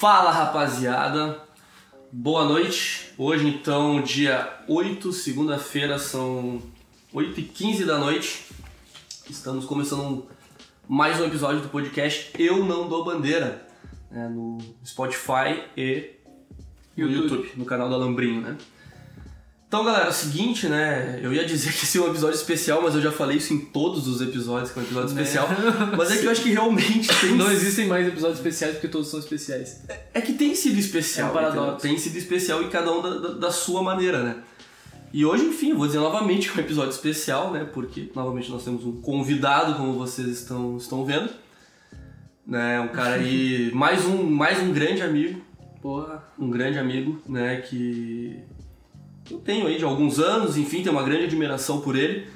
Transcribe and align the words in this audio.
Fala 0.00 0.30
rapaziada, 0.30 1.38
boa 2.10 2.46
noite. 2.46 3.12
Hoje 3.18 3.46
então, 3.46 4.00
dia 4.00 4.50
8, 4.66 5.12
segunda-feira, 5.12 5.98
são 5.98 6.62
8 7.12 7.38
e 7.38 7.42
15 7.42 7.84
da 7.84 7.98
noite. 7.98 8.46
Estamos 9.28 9.66
começando 9.66 10.26
mais 10.88 11.20
um 11.20 11.26
episódio 11.26 11.60
do 11.60 11.68
podcast 11.68 12.32
Eu 12.38 12.64
Não 12.64 12.88
Dou 12.88 13.04
Bandeira, 13.04 13.68
né, 14.10 14.26
no 14.26 14.56
Spotify 14.82 15.64
e 15.76 16.12
no 16.96 17.06
YouTube. 17.06 17.34
YouTube, 17.34 17.52
no 17.58 17.66
canal 17.66 17.90
do 17.90 17.96
Alambrinho, 17.96 18.40
né? 18.40 18.56
Então, 19.70 19.84
galera, 19.84 20.06
é 20.06 20.08
o 20.08 20.12
seguinte, 20.12 20.66
né? 20.66 21.20
Eu 21.22 21.32
ia 21.32 21.44
dizer 21.46 21.72
que 21.72 21.84
esse 21.84 21.96
é 21.96 22.00
um 22.00 22.08
episódio 22.08 22.34
especial, 22.34 22.82
mas 22.82 22.92
eu 22.96 23.00
já 23.00 23.12
falei 23.12 23.36
isso 23.36 23.54
em 23.54 23.60
todos 23.60 24.08
os 24.08 24.20
episódios, 24.20 24.72
que 24.72 24.80
é 24.80 24.82
um 24.82 24.84
episódio 24.84 25.08
especial. 25.10 25.48
Mas 25.96 26.10
é 26.10 26.16
que 26.16 26.24
eu 26.24 26.30
acho 26.32 26.42
que 26.42 26.50
realmente 26.50 27.08
tem 27.20 27.36
Não 27.36 27.48
existem 27.52 27.86
mais 27.86 28.04
episódios 28.08 28.38
especiais 28.38 28.72
porque 28.74 28.88
todos 28.88 29.06
são 29.06 29.20
especiais. 29.20 29.82
é 30.12 30.20
que 30.20 30.32
tem 30.32 30.56
sido 30.56 30.76
especial. 30.76 31.28
É 31.28 31.30
um 31.30 31.34
paradoxo. 31.34 31.82
Tem 31.86 31.96
sido 31.96 32.16
especial 32.16 32.60
e 32.64 32.68
cada 32.68 32.92
um 32.92 33.00
da, 33.00 33.10
da- 33.28 33.34
da 33.34 33.50
sua 33.52 33.80
maneira, 33.80 34.24
né? 34.24 34.36
E 35.12 35.24
hoje, 35.24 35.44
enfim, 35.44 35.70
eu 35.70 35.76
vou 35.76 35.86
dizer 35.86 36.00
novamente 36.00 36.50
que 36.50 36.58
é 36.58 36.62
um 36.62 36.64
episódio 36.64 36.90
especial, 36.90 37.52
né? 37.52 37.64
Porque, 37.72 38.10
novamente, 38.12 38.50
nós 38.50 38.64
temos 38.64 38.84
um 38.84 39.00
convidado, 39.00 39.76
como 39.76 39.92
vocês 39.92 40.26
estão, 40.26 40.78
estão 40.78 41.04
vendo. 41.04 41.30
Né? 42.44 42.80
Um 42.80 42.88
cara 42.88 43.14
aí, 43.14 43.70
mais 43.74 44.04
um, 44.04 44.20
mais 44.24 44.58
um 44.58 44.72
grande 44.72 45.00
amigo. 45.00 45.40
Porra. 45.80 46.24
Um 46.36 46.50
grande 46.50 46.76
amigo, 46.76 47.22
né? 47.28 47.58
Que 47.60 48.36
eu 49.30 49.38
tenho 49.38 49.66
aí 49.66 49.78
de 49.78 49.84
alguns 49.84 50.18
anos, 50.18 50.56
enfim, 50.56 50.82
tenho 50.82 50.94
uma 50.94 51.02
grande 51.04 51.24
admiração 51.24 51.80
por 51.80 51.96
ele. 51.96 52.26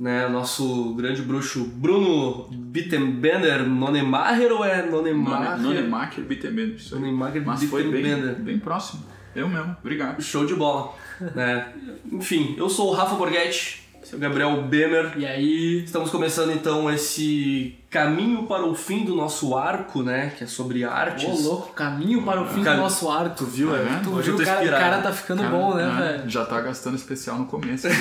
Né, 0.00 0.26
nosso 0.26 0.94
grande 0.94 1.22
bruxo 1.22 1.64
Bruno 1.64 2.48
Bittenbender, 2.50 3.68
Nonemacher 3.68 4.50
ou 4.50 4.64
é 4.64 4.84
Nonemacher? 4.84 5.58
Nonemacher 5.58 6.24
Bittenbender, 6.24 6.74
isso 6.76 6.96
aí. 6.96 7.00
Nonemacher 7.00 7.44
Mas 7.46 7.62
foi 7.64 7.88
bem, 7.88 8.16
bem 8.34 8.58
próximo. 8.58 9.04
Eu 9.34 9.48
mesmo, 9.48 9.76
obrigado. 9.80 10.20
Show 10.20 10.44
de 10.44 10.54
bola. 10.54 10.92
né? 11.34 11.72
Enfim, 12.10 12.54
eu 12.58 12.68
sou 12.68 12.90
o 12.90 12.94
Rafa 12.94 13.14
Borghetti, 13.14 13.81
é 14.10 14.16
o 14.16 14.18
Gabriel 14.18 14.62
Bemer. 14.62 15.12
E 15.16 15.26
aí. 15.26 15.84
Estamos 15.84 16.10
começando 16.10 16.50
então 16.52 16.90
esse 16.90 17.76
caminho 17.90 18.44
para 18.46 18.64
o 18.64 18.74
fim 18.74 19.04
do 19.04 19.14
nosso 19.14 19.54
arco, 19.56 20.02
né? 20.02 20.32
Que 20.36 20.44
é 20.44 20.46
sobre 20.46 20.82
artes. 20.82 21.24
Ô, 21.28 21.48
louco, 21.50 21.72
caminho 21.74 22.22
para 22.22 22.40
o 22.42 22.46
fim 22.46 22.62
Cam- 22.64 22.76
do 22.76 22.80
nosso 22.82 23.10
arco. 23.10 23.36
Tu 23.36 23.44
viu, 23.44 23.76
é? 23.76 23.82
vendo? 23.82 24.02
Tu 24.04 24.10
Hoje 24.14 24.30
viu, 24.30 24.32
eu 24.32 24.36
tô 24.38 24.42
o 24.42 24.46
cara, 24.54 24.64
o 24.66 24.70
cara 24.70 25.02
tá 25.02 25.12
ficando 25.12 25.42
bom, 25.44 25.74
né, 25.74 25.84
Ah, 25.84 26.00
velho? 26.00 26.30
Já 26.30 26.44
tá 26.46 26.60
gastando 26.60 26.96
especial 26.96 27.38
no 27.38 27.46
começo. 27.46 27.86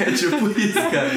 É 0.00 0.12
tipo 0.12 0.48
isso, 0.58 0.74
cara. 0.90 1.10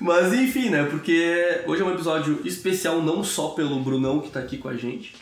Mas 0.00 0.32
enfim, 0.32 0.70
né? 0.70 0.84
Porque 0.84 1.62
hoje 1.66 1.82
é 1.82 1.84
um 1.84 1.92
episódio 1.92 2.40
especial 2.44 3.02
não 3.02 3.22
só 3.22 3.48
pelo 3.48 3.80
Brunão 3.80 4.20
que 4.20 4.30
tá 4.30 4.40
aqui 4.40 4.56
com 4.58 4.68
a 4.68 4.74
gente, 4.76 5.14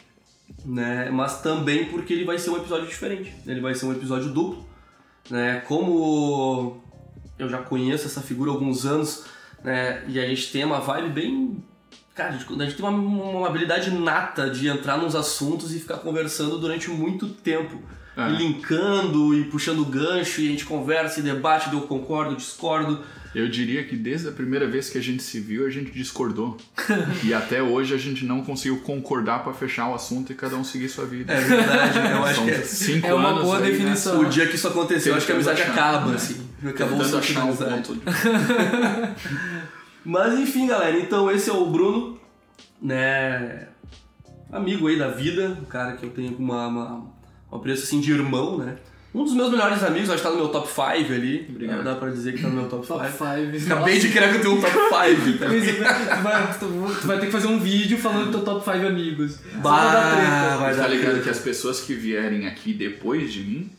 né? 0.65 1.09
Mas 1.13 1.41
também 1.43 1.87
porque 1.87 2.13
ele 2.13 2.25
vai 2.25 2.39
ser 2.39 2.51
um 2.51 2.57
episódio 2.57 2.87
diferente. 2.87 3.35
Ele 3.47 3.61
vai 3.61 3.75
ser 3.75 3.87
um 3.87 3.93
episódio 3.93 4.31
duplo, 4.31 4.65
né? 5.31 5.63
Como 5.67 6.83
eu 7.39 7.49
já 7.49 7.59
conheço 7.59 8.07
essa 8.07 8.21
figura 8.21 8.51
há 8.51 8.55
alguns 8.55 8.85
anos, 8.87 9.25
né? 9.63 10.03
E 10.09 10.19
a 10.19 10.27
gente 10.27 10.51
tem 10.53 10.65
uma 10.65 10.81
vibe 10.81 11.11
bem. 11.11 11.65
Cara, 12.15 12.31
a 12.31 12.33
gente, 12.33 12.47
a 12.51 12.65
gente 12.65 12.77
tem 12.77 12.87
uma, 12.87 12.97
uma 12.97 13.47
habilidade 13.47 13.91
nata 13.91 14.49
de 14.49 14.69
entrar 14.69 14.97
nos 14.97 15.15
assuntos 15.15 15.75
e 15.75 15.79
ficar 15.79 15.99
conversando 15.99 16.59
durante 16.59 16.89
muito 16.91 17.29
tempo. 17.29 17.83
É. 18.17 18.31
E 18.31 18.37
linkando 18.37 19.35
e 19.35 19.45
puxando 19.45 19.85
gancho, 19.85 20.41
e 20.41 20.49
a 20.49 20.51
gente 20.51 20.65
conversa 20.65 21.21
e 21.21 21.23
debate, 21.23 21.71
eu 21.71 21.83
concordo, 21.83 22.35
discordo. 22.35 23.03
Eu 23.35 23.47
diria 23.51 23.85
que 23.85 23.95
desde 23.95 24.29
a 24.29 24.33
primeira 24.33 24.67
vez 24.67 24.89
que 24.89 24.97
a 24.97 25.03
gente 25.03 25.23
se 25.23 25.39
viu, 25.39 25.67
a 25.67 25.71
gente 25.71 25.91
discordou. 25.91 26.57
e 27.23 27.35
até 27.35 27.63
hoje 27.63 27.95
a 27.95 27.99
gente 27.99 28.25
não 28.25 28.43
conseguiu 28.43 28.79
concordar 28.81 29.45
pra 29.45 29.53
fechar 29.53 29.91
o 29.91 29.95
assunto 29.95 30.33
e 30.33 30.35
cada 30.35 30.57
um 30.57 30.65
seguir 30.65 30.89
sua 30.89 31.05
vida. 31.05 31.35
É 31.35 31.41
verdade, 31.43 31.99
eu 31.99 32.25
acho 32.25 32.35
São 32.37 32.45
que 32.47 32.51
é. 32.53 32.63
cinco 32.63 33.07
É 33.07 33.13
uma 33.13 33.29
anos 33.29 33.43
boa 33.43 33.59
aí, 33.59 33.65
né? 33.65 33.71
definição. 33.73 34.21
O 34.21 34.25
dia 34.25 34.47
que 34.47 34.55
isso 34.55 34.69
aconteceu, 34.69 35.13
eu 35.13 35.19
acho 35.19 35.27
que 35.27 35.33
a 35.33 35.35
amizade 35.35 35.61
achar, 35.61 35.73
acaba, 35.73 36.07
né? 36.07 36.15
assim. 36.17 36.46
Acabou 36.65 36.99
da 36.99 37.19
achar 37.19 37.45
um 37.45 37.55
ponto. 37.57 37.99
Mas 40.05 40.39
enfim, 40.39 40.67
galera, 40.69 40.99
então 40.99 41.31
esse 41.31 41.51
é 41.51 41.53
o 41.53 41.67
Bruno, 41.67 42.19
né? 42.81 43.69
Amigo 44.53 44.87
aí 44.87 44.97
da 44.99 45.09
vida, 45.09 45.57
um 45.61 45.65
cara 45.65 45.93
que 45.97 46.05
eu 46.07 46.11
tenho 46.11 46.37
uma, 46.39 46.69
uma, 46.69 46.95
um 47.53 47.57
apreço 47.57 47.83
assim 47.83 48.01
de 48.01 48.13
irmão, 48.13 48.59
né? 48.59 48.77
Um 49.13 49.25
dos 49.25 49.33
meus 49.33 49.51
melhores 49.51 49.83
amigos, 49.83 50.11
acho 50.11 50.19
que 50.19 50.29
tá 50.29 50.31
no 50.31 50.37
meu 50.37 50.49
top 50.49 50.69
5 50.69 50.83
ali. 51.13 51.47
Obrigado. 51.49 51.83
Dá 51.83 51.95
pra 51.95 52.11
dizer 52.11 52.35
que 52.35 52.43
tá 52.43 52.49
no 52.49 52.55
meu 52.55 52.69
top 52.69 52.87
5. 52.87 52.99
Top 52.99 53.11
5. 53.11 53.73
Acabei 53.73 53.99
de 53.99 54.09
criar 54.11 54.29
que 54.29 54.37
eu 54.37 54.41
tenho 54.43 54.55
um 54.59 54.61
top 54.61 54.75
5, 54.75 55.39
tá? 55.39 55.47
Tu 56.19 56.23
vai, 56.23 56.55
tu- 56.59 57.07
vai 57.07 57.19
ter 57.19 57.27
que 57.27 57.33
fazer 57.33 57.47
um 57.47 57.59
vídeo 57.59 57.97
falando 57.99 58.27
do 58.27 58.33
teu 58.33 58.43
top 58.43 58.63
5 58.65 58.87
amigos. 58.87 59.39
Bah, 59.63 59.93
dar 59.93 60.17
treta. 60.17 60.57
vai 60.59 60.77
Tá 60.77 60.87
ligado 60.87 61.05
treta. 61.13 61.23
que 61.25 61.31
as 61.31 61.39
pessoas 61.39 61.81
que 61.81 61.95
vierem 61.95 62.47
aqui 62.47 62.75
depois 62.75 63.33
de 63.33 63.41
mim, 63.43 63.71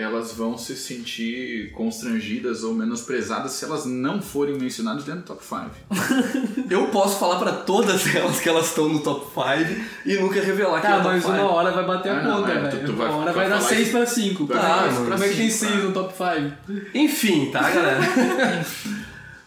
elas 0.00 0.32
vão 0.32 0.56
se 0.58 0.74
sentir 0.76 1.70
constrangidas 1.72 2.62
ou 2.64 2.74
menosprezadas 2.74 3.52
se 3.52 3.64
elas 3.64 3.84
não 3.86 4.20
forem 4.20 4.56
mencionadas 4.58 5.04
dentro 5.04 5.20
do 5.20 5.26
top 5.26 5.44
5. 5.44 6.64
Eu 6.70 6.86
posso 6.88 7.18
falar 7.18 7.38
pra 7.38 7.52
todas 7.52 8.14
elas 8.14 8.40
que 8.40 8.48
elas 8.48 8.66
estão 8.66 8.88
no 8.88 9.00
top 9.00 9.26
5 9.34 9.80
e 10.06 10.14
nunca 10.16 10.40
revelar 10.40 10.80
que 10.80 10.86
é 10.86 10.90
Tá, 10.90 10.96
o 10.98 11.02
top 11.02 11.14
mas 11.14 11.22
5. 11.24 11.34
uma 11.34 11.50
hora 11.52 11.70
vai 11.72 11.84
bater 11.86 12.10
a 12.12 12.18
Ah, 12.18 12.22
não, 12.22 12.36
conta, 12.42 12.52
é, 12.52 12.60
velho. 12.70 12.92
Uma 12.94 13.04
hora 13.16 13.32
vai 13.32 13.34
vai 13.34 13.48
dar 13.48 13.56
falar 13.58 13.68
6 13.68 13.80
isso. 13.82 13.90
pra 13.90 14.06
5. 14.06 14.46
Vai 14.46 14.56
Tá, 14.58 14.62
Tá, 14.68 14.88
como 14.94 15.24
é 15.24 15.28
que 15.28 15.36
tem 15.36 15.50
cinco, 15.50 15.72
6 15.72 15.84
no 15.84 15.92
top 15.92 16.14
5? 16.16 16.80
Enfim, 16.94 17.50
tá, 17.50 17.70
galera? 17.70 18.00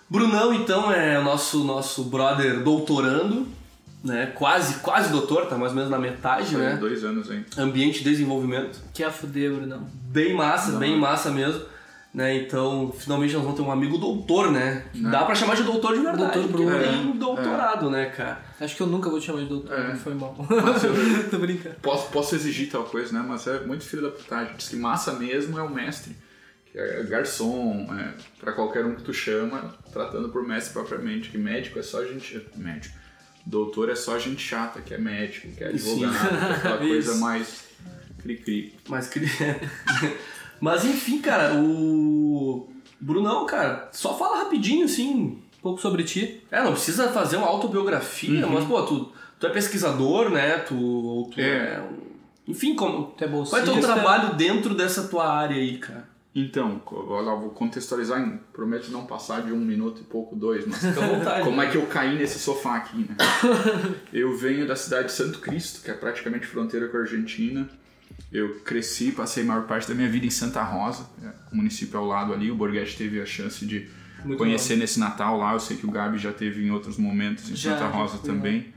Brunão, 0.10 0.54
então, 0.54 0.92
é 0.92 1.18
o 1.18 1.24
nosso, 1.24 1.64
nosso 1.64 2.04
brother 2.04 2.62
doutorando, 2.62 3.48
né? 4.04 4.28
Quase, 4.36 4.76
quase 4.80 5.12
doutor, 5.12 5.46
tá 5.48 5.58
mais 5.58 5.72
ou 5.72 5.76
menos 5.78 5.90
na 5.90 5.98
metade, 6.00 6.52
Foi 6.52 6.62
né? 6.62 6.76
dois 6.80 7.04
anos, 7.04 7.30
hein? 7.32 7.46
Ambiente 7.58 8.02
e 8.02 8.04
desenvolvimento. 8.04 8.80
Que 8.94 9.04
a 9.04 9.10
fuder, 9.12 9.52
Brunão. 9.54 9.88
Bem 10.10 10.34
massa, 10.34 10.74
Não. 10.74 10.80
bem 10.80 10.98
massa 11.00 11.32
mesmo. 11.32 11.62
Né? 12.14 12.36
Então, 12.38 12.94
finalmente 12.96 13.34
nós 13.34 13.42
vamos 13.42 13.58
ter 13.58 13.64
um 13.66 13.72
amigo 13.72 13.98
doutor, 13.98 14.52
né? 14.52 14.86
Né? 14.94 15.10
Dá 15.10 15.26
pra 15.26 15.34
chamar 15.34 15.56
de 15.56 15.64
doutor 15.64 15.96
de 15.96 16.02
verdade. 16.04 16.34
Doutor 16.34 16.48
porque 16.52 16.64
Bruno. 16.64 16.84
tem 16.84 17.10
É. 17.10 17.14
doutorado, 17.18 17.90
né, 17.90 18.06
cara? 18.06 18.40
Acho 18.62 18.76
que 18.76 18.84
eu 18.84 18.88
nunca 18.88 19.10
vou 19.10 19.20
te 19.20 19.26
chamar 19.26 19.40
de 19.42 19.48
doutor, 19.48 19.74
É. 19.80 19.88
não 19.88 19.96
foi 19.98 20.14
mal. 20.14 20.36
Eu 20.48 21.26
Tô 21.32 21.40
brincando. 21.40 21.76
posso, 21.82 22.12
posso 22.12 22.36
exigir 22.36 22.70
tal 22.70 22.84
coisa, 22.84 23.12
né? 23.18 23.26
Mas 23.28 23.48
é 23.48 23.62
muito 23.62 23.84
filho 23.84 24.04
da 24.04 24.10
putagem. 24.12 24.54
Diz 24.56 24.70
que 24.70 24.76
massa 24.76 25.14
mesmo 25.14 25.58
é 25.58 25.64
o 25.64 25.70
mestre. 25.74 26.16
Que 26.72 26.78
é 26.78 27.02
garçom, 27.04 27.88
é, 28.00 28.14
pra 28.40 28.52
qualquer 28.52 28.86
um 28.86 28.94
que 28.94 29.02
tu 29.02 29.14
chama, 29.14 29.74
tratando 29.92 30.30
por 30.30 30.48
mestre 30.48 30.72
propriamente. 30.72 31.30
Que 31.32 31.38
médico 31.40 31.80
é 31.80 31.82
só 31.82 32.04
gente... 32.06 32.40
Médico. 32.56 32.96
Doutor 33.46 33.90
é 33.90 33.96
só 33.96 34.18
gente 34.18 34.42
chata, 34.42 34.82
que 34.82 34.94
é 34.94 34.98
médico, 34.98 35.48
que 35.50 35.64
é 35.64 35.68
advogado, 35.68 36.18
que 36.18 36.46
é 36.46 36.52
aquela 36.56 36.78
coisa 36.88 37.16
mais 37.18 37.66
cri-cri. 38.22 38.74
Mas, 38.88 39.08
cri- 39.10 39.28
Mas 40.60 40.86
enfim, 40.86 41.20
cara, 41.20 41.56
o. 41.56 42.70
Brunão, 43.00 43.46
cara, 43.46 43.90
só 43.92 44.18
fala 44.18 44.44
rapidinho, 44.44 44.86
assim, 44.86 45.14
Um 45.60 45.62
pouco 45.62 45.82
sobre 45.82 46.04
ti. 46.06 46.42
É, 46.50 46.64
não 46.64 46.72
precisa 46.72 47.10
fazer 47.12 47.36
uma 47.36 47.48
autobiografia, 47.48 48.46
Uhum. 48.48 48.54
mas, 48.54 48.64
pô, 48.66 48.82
tu, 48.84 49.12
tu 49.40 49.48
é 49.48 49.50
pesquisador, 49.50 50.30
né? 50.30 50.58
Tu, 50.60 50.74
ou 50.80 51.30
tu 51.30 51.40
É. 51.40 51.76
é. 51.76 51.82
um- 51.82 52.14
Enfim, 52.48 52.76
como, 52.76 53.08
Tu 53.18 53.24
é 53.26 53.28
qual 53.28 53.30
é 53.30 53.32
bolsista. 53.32 53.62
teu 53.64 53.80
trabalho 53.82 54.36
dentro 54.36 54.74
dessa 54.74 55.04
tua 55.10 55.28
área 55.30 55.58
aí, 55.58 55.78
cara? 55.78 56.08
Então, 56.36 56.82
olha 56.88 57.28
lá, 57.28 57.36
vou 57.36 57.52
contextualizar, 57.52 58.20
em, 58.20 58.38
prometo 58.52 58.90
não 58.90 59.06
passar 59.06 59.44
de 59.44 59.52
um 59.52 59.60
minuto 59.60 60.02
e 60.02 60.04
pouco, 60.04 60.36
dois, 60.36 60.66
mas 60.66 60.80
como 61.44 61.62
é 61.62 61.70
que 61.70 61.78
eu 61.78 61.86
caí 61.86 62.18
nesse 62.18 62.40
sofá 62.40 62.78
aqui, 62.78 63.08
né? 63.08 63.16
Eu 64.12 64.36
venho 64.36 64.68
da 64.68 64.76
cidade 64.76 65.08
de 65.08 65.14
Santo 65.14 65.40
Cristo, 65.40 65.84
que 65.84 65.92
é 65.92 65.94
praticamente 65.94 66.48
fronteira 66.48 66.88
com 66.88 66.98
a 66.98 67.02
Argentina. 67.02 67.70
Eu 68.32 68.62
cresci, 68.62 69.12
passei 69.12 69.44
a 69.44 69.46
maior 69.46 69.68
parte 69.68 69.88
da 69.88 69.94
minha 69.94 70.10
vida 70.10 70.26
em 70.26 70.32
Santa 70.32 70.64
Rosa, 70.64 71.08
é, 71.24 71.30
o 71.52 71.56
município 71.56 72.00
ao 72.00 72.06
lado 72.06 72.34
ali. 72.34 72.50
O 72.50 72.56
Borghetti 72.56 72.98
teve 72.98 73.22
a 73.22 73.26
chance 73.28 73.64
de 73.64 73.88
Muito 74.26 74.40
conhecer 74.40 74.76
nesse 74.76 75.00
Natal 75.00 75.38
lá. 75.38 75.54
Eu 75.54 75.60
sei 75.60 75.78
que 75.78 75.86
o 75.86 75.92
Gabi 75.92 76.18
já 76.18 76.32
teve 76.32 76.66
em 76.66 76.72
outros 76.72 76.98
momentos 76.98 77.52
em 77.52 77.56
Já, 77.56 77.78
Santa 77.78 77.88
Rosa 77.90 78.18
também. 78.18 78.74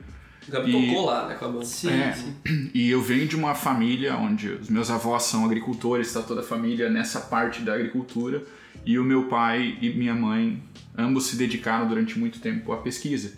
O 0.48 0.50
Gabi 0.52 0.70
E- 0.76 0.86
tocou 0.88 1.06
lá, 1.06 1.26
né? 1.26 1.34
Acabou. 1.34 1.64
Sim, 1.64 1.90
É. 1.90 2.12
sim. 2.12 2.70
E 2.74 2.88
eu 2.90 3.02
venho 3.02 3.26
de 3.26 3.34
uma 3.36 3.54
família 3.54 4.16
onde 4.16 4.48
os 4.48 4.68
meus 4.68 4.90
avós 4.90 5.24
são 5.24 5.44
agricultores, 5.44 6.06
está 6.08 6.22
toda 6.22 6.40
a 6.40 6.44
família 6.44 6.88
nessa 6.88 7.20
parte 7.20 7.62
da 7.62 7.74
agricultura. 7.74 8.44
E 8.84 8.98
o 8.98 9.04
meu 9.04 9.24
pai 9.24 9.76
e 9.80 9.90
minha 9.94 10.14
mãe, 10.14 10.62
ambos 10.96 11.26
se 11.26 11.36
dedicaram 11.36 11.88
durante 11.88 12.16
muito 12.18 12.38
tempo 12.38 12.72
à 12.72 12.76
pesquisa. 12.76 13.32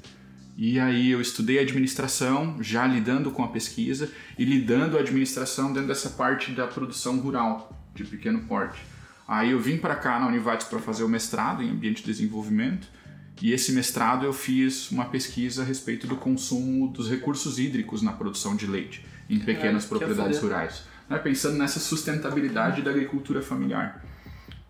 E 0.57 0.79
aí 0.79 1.11
eu 1.11 1.21
estudei 1.21 1.59
administração, 1.61 2.57
já 2.61 2.87
lidando 2.87 3.31
com 3.31 3.43
a 3.45 3.49
pesquisa 3.49 4.11
e 4.39 4.45
lidando 4.45 4.97
a 4.97 5.01
administração 5.01 5.73
dentro 5.73 5.89
dessa 5.89 6.11
parte 6.11 6.51
da 6.51 6.67
produção 6.67 7.19
rural, 7.21 7.73
de 7.95 8.05
pequeno 8.05 8.41
porte. 8.41 8.79
Aí 9.27 9.53
eu 9.53 9.61
vim 9.61 9.77
para 9.79 9.95
cá 9.95 10.19
na 10.19 10.27
Univates 10.27 10.67
para 10.67 10.81
fazer 10.81 11.05
o 11.05 11.09
mestrado 11.09 11.63
em 11.63 11.71
ambiente 11.71 12.03
de 12.03 12.07
desenvolvimento. 12.09 12.89
E 13.41 13.53
esse 13.53 13.73
mestrado 13.73 14.25
eu 14.25 14.33
fiz 14.33 14.91
uma 14.91 15.05
pesquisa 15.05 15.63
a 15.63 15.65
respeito 15.65 16.07
do 16.07 16.17
consumo 16.17 16.89
dos 16.89 17.09
recursos 17.09 17.59
hídricos 17.59 18.03
na 18.03 18.13
produção 18.13 18.57
de 18.57 18.67
leite 18.67 19.05
em 19.31 19.39
pequenas 19.39 19.85
que 19.85 19.91
propriedades 19.91 20.39
rurais. 20.39 20.85
Né, 21.09 21.19
Pensando 21.19 21.57
nessa 21.57 21.79
sustentabilidade 21.79 22.83
da 22.83 22.91
agricultura 22.91 23.41
familiar. 23.41 24.05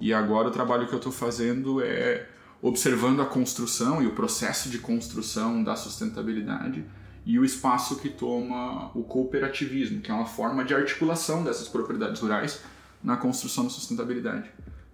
E 0.00 0.12
agora 0.12 0.48
o 0.48 0.50
trabalho 0.50 0.86
que 0.86 0.92
eu 0.92 0.98
estou 0.98 1.12
fazendo 1.12 1.82
é 1.82 2.28
observando 2.60 3.22
a 3.22 3.26
construção 3.26 4.02
e 4.02 4.06
o 4.06 4.12
processo 4.12 4.68
de 4.68 4.78
construção 4.78 5.62
da 5.62 5.76
sustentabilidade 5.76 6.84
e 7.24 7.38
o 7.38 7.44
espaço 7.44 7.96
que 7.96 8.08
toma 8.08 8.90
o 8.94 9.02
cooperativismo, 9.02 10.00
que 10.00 10.10
é 10.10 10.14
uma 10.14 10.26
forma 10.26 10.64
de 10.64 10.74
articulação 10.74 11.44
dessas 11.44 11.68
propriedades 11.68 12.20
rurais 12.20 12.60
na 13.02 13.16
construção 13.16 13.64
da 13.64 13.70
sustentabilidade. 13.70 14.50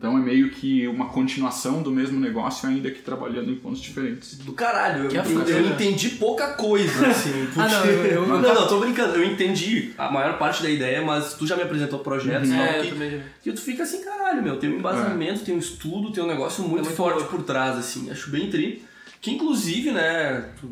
Então 0.07 0.19
é 0.19 0.21
meio 0.21 0.51
que 0.51 0.87
uma 0.87 1.07
continuação 1.07 1.83
do 1.83 1.91
mesmo 1.91 2.21
negócio, 2.21 2.69
ainda 2.69 2.91
que 2.91 3.01
trabalhando 3.01 3.51
em 3.51 3.55
pontos 3.55 3.81
diferentes. 3.81 4.37
Do 4.37 4.53
caralho, 4.53 5.05
eu, 5.05 5.21
entendi, 5.21 5.51
eu 5.51 5.67
entendi 5.67 6.09
pouca 6.11 6.49
coisa, 6.49 7.07
assim. 7.09 7.49
Ah, 7.57 7.67
não, 7.69 7.81
porque- 7.81 7.91
eu- 8.09 8.13
eu- 8.13 8.27
não, 8.29 8.43
não, 8.43 8.69
tô 8.69 8.81
brincando, 8.81 9.15
eu 9.17 9.25
entendi 9.25 9.93
a 9.97 10.11
maior 10.13 10.37
parte 10.39 10.63
da 10.63 10.69
ideia, 10.69 11.01
mas 11.01 11.33
tu 11.33 11.47
já 11.47 11.57
me 11.57 11.63
apresentou 11.63 12.01
projetos 12.01 12.51
É, 12.51 12.55
tal, 12.67 12.77
eu 12.77 12.83
que, 12.83 12.91
também 12.91 13.23
que 13.43 13.53
tu 13.53 13.61
fica 13.63 13.83
assim, 13.85 14.05
caralho, 14.05 14.43
meu, 14.43 14.59
tem 14.59 14.69
um 14.69 14.79
embasamento, 14.79 15.43
tem 15.43 15.55
um 15.55 15.59
estudo, 15.59 16.13
tem 16.13 16.23
um 16.23 16.27
negócio 16.27 16.63
muito, 16.65 16.81
É 16.81 16.83
muito 16.83 16.97
forte 16.97 17.21
louco. 17.21 17.31
por 17.37 17.43
trás, 17.43 17.79
assim. 17.79 18.11
Acho 18.11 18.29
bem 18.31 18.51
tri. 18.51 18.85
Que 19.23 19.31
inclusive, 19.31 19.91
né, 19.91 20.51
tu, 20.61 20.71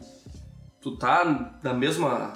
tu 0.83 0.97
tá 0.99 1.57
na 1.63 1.73
mesma. 1.73 2.35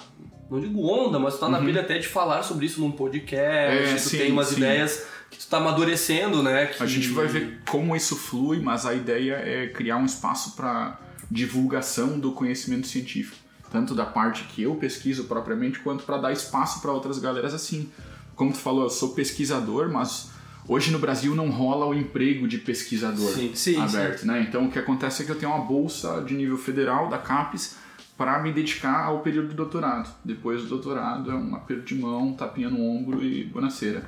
Não 0.50 0.60
digo 0.60 0.80
onda, 0.88 1.18
mas 1.18 1.34
tu 1.34 1.40
tá 1.40 1.48
na 1.48 1.58
pilha 1.60 1.80
até 1.82 1.98
de 1.98 2.06
falar 2.06 2.42
sobre 2.42 2.64
isso 2.66 2.80
num 2.80 2.92
podcast, 2.92 3.90
É, 3.90 3.94
tu 3.96 4.00
sim, 4.00 4.16
tem 4.18 4.32
umas 4.32 4.46
sim. 4.46 4.56
ideias 4.58 5.04
que 5.30 5.38
tu 5.38 5.46
tá 5.48 5.58
amadurecendo, 5.58 6.42
né? 6.42 6.66
que- 6.66 6.82
A 6.82 6.86
gente 6.86 7.08
vai 7.08 7.26
ver 7.26 7.60
como 7.68 7.94
isso 7.96 8.16
flui, 8.16 8.60
mas 8.60 8.86
a 8.86 8.94
ideia 8.94 9.34
é 9.34 9.66
criar 9.68 9.96
um 9.96 10.04
espaço 10.06 10.54
para 10.56 10.98
divulgação 11.30 12.18
do 12.18 12.32
conhecimento 12.32 12.86
científico, 12.86 13.36
tanto 13.70 13.94
da 13.94 14.04
parte 14.06 14.44
que 14.44 14.62
eu 14.62 14.74
pesquiso 14.76 15.24
propriamente, 15.24 15.78
quanto 15.80 16.04
para 16.04 16.18
dar 16.18 16.32
espaço 16.32 16.80
para 16.80 16.92
outras 16.92 17.18
galeras 17.18 17.52
assim. 17.54 17.90
Como 18.34 18.52
tu 18.52 18.58
falou, 18.58 18.84
eu 18.84 18.90
sou 18.90 19.10
pesquisador, 19.14 19.90
mas 19.90 20.30
hoje 20.68 20.90
no 20.90 20.98
Brasil 20.98 21.34
não 21.34 21.50
rola 21.50 21.86
o 21.86 21.94
emprego 21.94 22.46
de 22.46 22.58
pesquisador 22.58 23.32
Sim, 23.32 23.52
sim, 23.54 23.80
aberto, 23.80 24.24
né? 24.26 24.44
Então 24.48 24.66
o 24.66 24.70
que 24.70 24.78
acontece 24.78 25.22
é 25.22 25.24
que 25.26 25.32
eu 25.32 25.38
tenho 25.38 25.52
uma 25.52 25.64
bolsa 25.64 26.22
de 26.22 26.34
nível 26.34 26.58
federal 26.58 27.08
da 27.08 27.18
CAPES 27.18 27.76
para 28.16 28.38
me 28.38 28.50
dedicar 28.50 29.04
ao 29.04 29.20
período 29.20 29.48
do 29.48 29.54
doutorado. 29.54 30.08
Depois 30.24 30.62
do 30.62 30.68
doutorado 30.68 31.30
é 31.30 31.34
um 31.34 31.54
aperto 31.54 31.84
de 31.84 31.94
mão, 31.94 32.32
tapinha 32.32 32.70
no 32.70 32.82
ombro 32.82 33.22
e 33.22 33.44
bonaceira. 33.44 34.04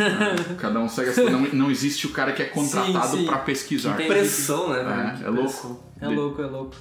Cada 0.60 0.78
um 0.78 0.88
segue 0.88 1.10
a 1.10 1.14
sua. 1.14 1.30
Não, 1.30 1.40
não 1.40 1.70
existe 1.70 2.06
o 2.06 2.10
cara 2.10 2.32
que 2.32 2.42
é 2.42 2.46
contratado 2.46 3.24
para 3.24 3.38
pesquisar. 3.38 3.96
Que 3.96 4.06
Pressão, 4.06 4.70
né, 4.70 4.80
É, 4.80 4.84
velho? 4.84 5.26
É 5.26 5.30
louco. 5.30 5.84
É 6.00 6.08
louco, 6.08 6.42
é 6.42 6.46
louco. 6.46 6.76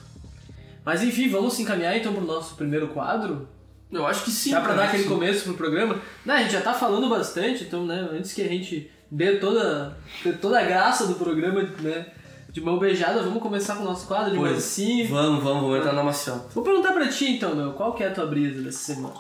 Mas 0.84 1.02
enfim, 1.02 1.30
vamos 1.30 1.54
se 1.54 1.62
encaminhar 1.62 1.96
então 1.98 2.14
pro 2.14 2.26
nosso 2.26 2.56
primeiro 2.56 2.90
quadro? 2.90 3.48
Eu 3.92 4.06
acho 4.06 4.26
que 4.26 4.32
sim. 4.32 4.52
Dá 4.52 4.60
pra 4.60 4.70
cara, 4.70 4.82
dar 4.82 4.88
aquele 4.90 5.04
sim. 5.04 5.10
começo 5.10 5.46
pro 5.46 5.54
programa? 5.54 6.00
Não, 6.26 6.36
a 6.36 6.40
gente 6.40 6.52
já 6.52 6.62
tá 6.62 6.74
falando 6.74 7.08
bastante, 7.08 7.64
então, 7.64 7.86
né, 7.86 8.08
antes 8.12 8.34
que 8.34 8.42
a 8.42 8.48
gente 8.48 8.92
dê 9.10 9.38
toda, 9.38 9.98
dê 10.24 10.34
toda 10.34 10.60
a 10.60 10.64
graça 10.64 11.08
do 11.08 11.16
programa, 11.16 11.64
né, 11.80 12.08
de 12.56 12.62
mão 12.62 12.80
beijada, 12.80 13.22
vamos 13.22 13.44
começar 13.44 13.76
com 13.76 13.82
o 13.82 13.86
nosso 13.86 14.08
quadro 14.08 14.32
de 14.32 14.38
Pois. 14.38 14.54
mansinho. 14.54 15.10
Vamos, 15.10 15.44
vamos, 15.44 15.62
vamos 15.64 15.78
entrar 15.78 15.92
na 15.92 16.02
maciota. 16.04 16.46
Vou 16.56 16.64
perguntar 16.64 16.94
pra 16.94 17.06
ti 17.10 17.32
então, 17.32 17.54
meu, 17.54 17.74
qual 17.74 17.92
que 17.94 18.02
é 18.02 18.08
a 18.08 18.12
tua 18.12 18.26
brisa 18.26 18.62
dessa 18.62 18.94
semana? 18.94 19.14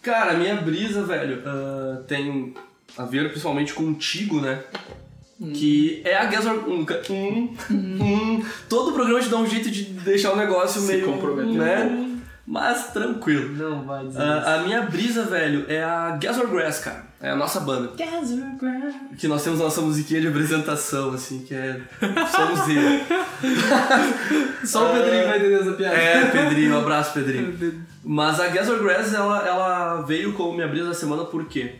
Cara, 0.00 0.30
a 0.30 0.34
minha 0.34 0.54
brisa, 0.54 1.02
velho, 1.02 1.42
ah, 1.44 1.98
tem 2.06 2.54
a 2.96 3.04
ver 3.04 3.28
principalmente 3.30 3.74
contigo, 3.74 4.40
né? 4.40 4.62
Que 5.52 6.00
é 6.04 6.16
a 6.16 6.26
Gas 6.26 6.46
Or- 6.46 6.68
um, 6.68 6.84
ca- 6.84 7.02
um, 7.10 7.54
um, 7.72 8.42
Todo 8.68 8.92
programa 8.92 9.20
te 9.20 9.28
dá 9.28 9.36
um 9.36 9.46
jeito 9.46 9.68
de 9.68 9.82
deixar 9.82 10.32
o 10.32 10.36
negócio 10.36 10.80
Se 10.80 10.86
meio. 10.86 11.04
comprometer. 11.06 11.52
né? 11.58 12.05
Mas 12.46 12.92
tranquilo. 12.92 13.52
Não 13.56 13.82
vai 13.84 14.06
dizer 14.06 14.22
Ah, 14.22 14.54
a 14.54 14.62
minha 14.62 14.82
brisa, 14.82 15.24
velho, 15.24 15.64
é 15.68 15.82
a 15.82 16.16
Gas 16.20 16.38
or 16.38 16.46
Grass, 16.48 16.78
cara. 16.78 17.04
É 17.20 17.30
a 17.30 17.36
nossa 17.36 17.58
banda. 17.60 17.88
isso. 18.88 18.98
Que 19.18 19.26
nós 19.26 19.42
temos 19.42 19.60
a 19.60 19.64
nossa 19.64 19.80
musiquinha 19.80 20.20
de 20.20 20.28
apresentação, 20.28 21.12
assim, 21.12 21.40
que 21.40 21.54
é. 21.54 21.80
Somos 22.30 22.68
ele. 22.68 23.02
Só 24.64 24.90
o 24.90 24.94
Pedrinho 24.94 25.26
vai 25.26 25.38
entender 25.38 25.60
essa 25.60 25.72
piada. 25.72 25.96
É, 25.96 26.26
Pedrinho, 26.26 26.74
um 26.74 26.78
abraço, 26.78 27.12
Pedrinho. 27.18 27.84
Mas 28.04 28.38
a 28.38 28.48
Gas 28.48 28.68
or 28.68 28.78
Grass, 28.82 29.12
ela, 29.12 29.46
ela 29.46 30.02
veio 30.02 30.32
como 30.34 30.54
minha 30.54 30.68
brisa 30.68 30.88
da 30.88 30.94
semana 30.94 31.24
por 31.24 31.46
quê? 31.46 31.74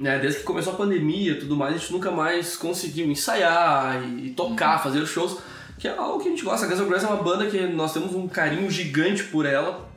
Né, 0.00 0.18
desde 0.18 0.40
que 0.40 0.44
começou 0.44 0.72
a 0.72 0.76
pandemia 0.76 1.32
e 1.32 1.38
tudo 1.38 1.54
mais, 1.54 1.76
a 1.76 1.78
gente 1.78 1.92
nunca 1.92 2.10
mais 2.10 2.56
conseguiu 2.56 3.06
ensaiar 3.06 4.02
e, 4.02 4.26
e 4.26 4.30
tocar, 4.30 4.82
fazer 4.82 5.06
shows, 5.06 5.38
que 5.78 5.86
é 5.86 5.96
algo 5.96 6.18
que 6.20 6.26
a 6.28 6.30
gente 6.32 6.42
gosta. 6.42 6.66
A 6.66 6.68
Gas 6.68 6.80
or 6.80 6.86
Grass 6.88 7.04
é 7.04 7.06
uma 7.06 7.22
banda 7.22 7.46
que 7.46 7.60
nós 7.68 7.92
temos 7.92 8.12
um 8.14 8.26
carinho 8.26 8.68
gigante 8.68 9.22
por 9.24 9.46
ela, 9.46 9.91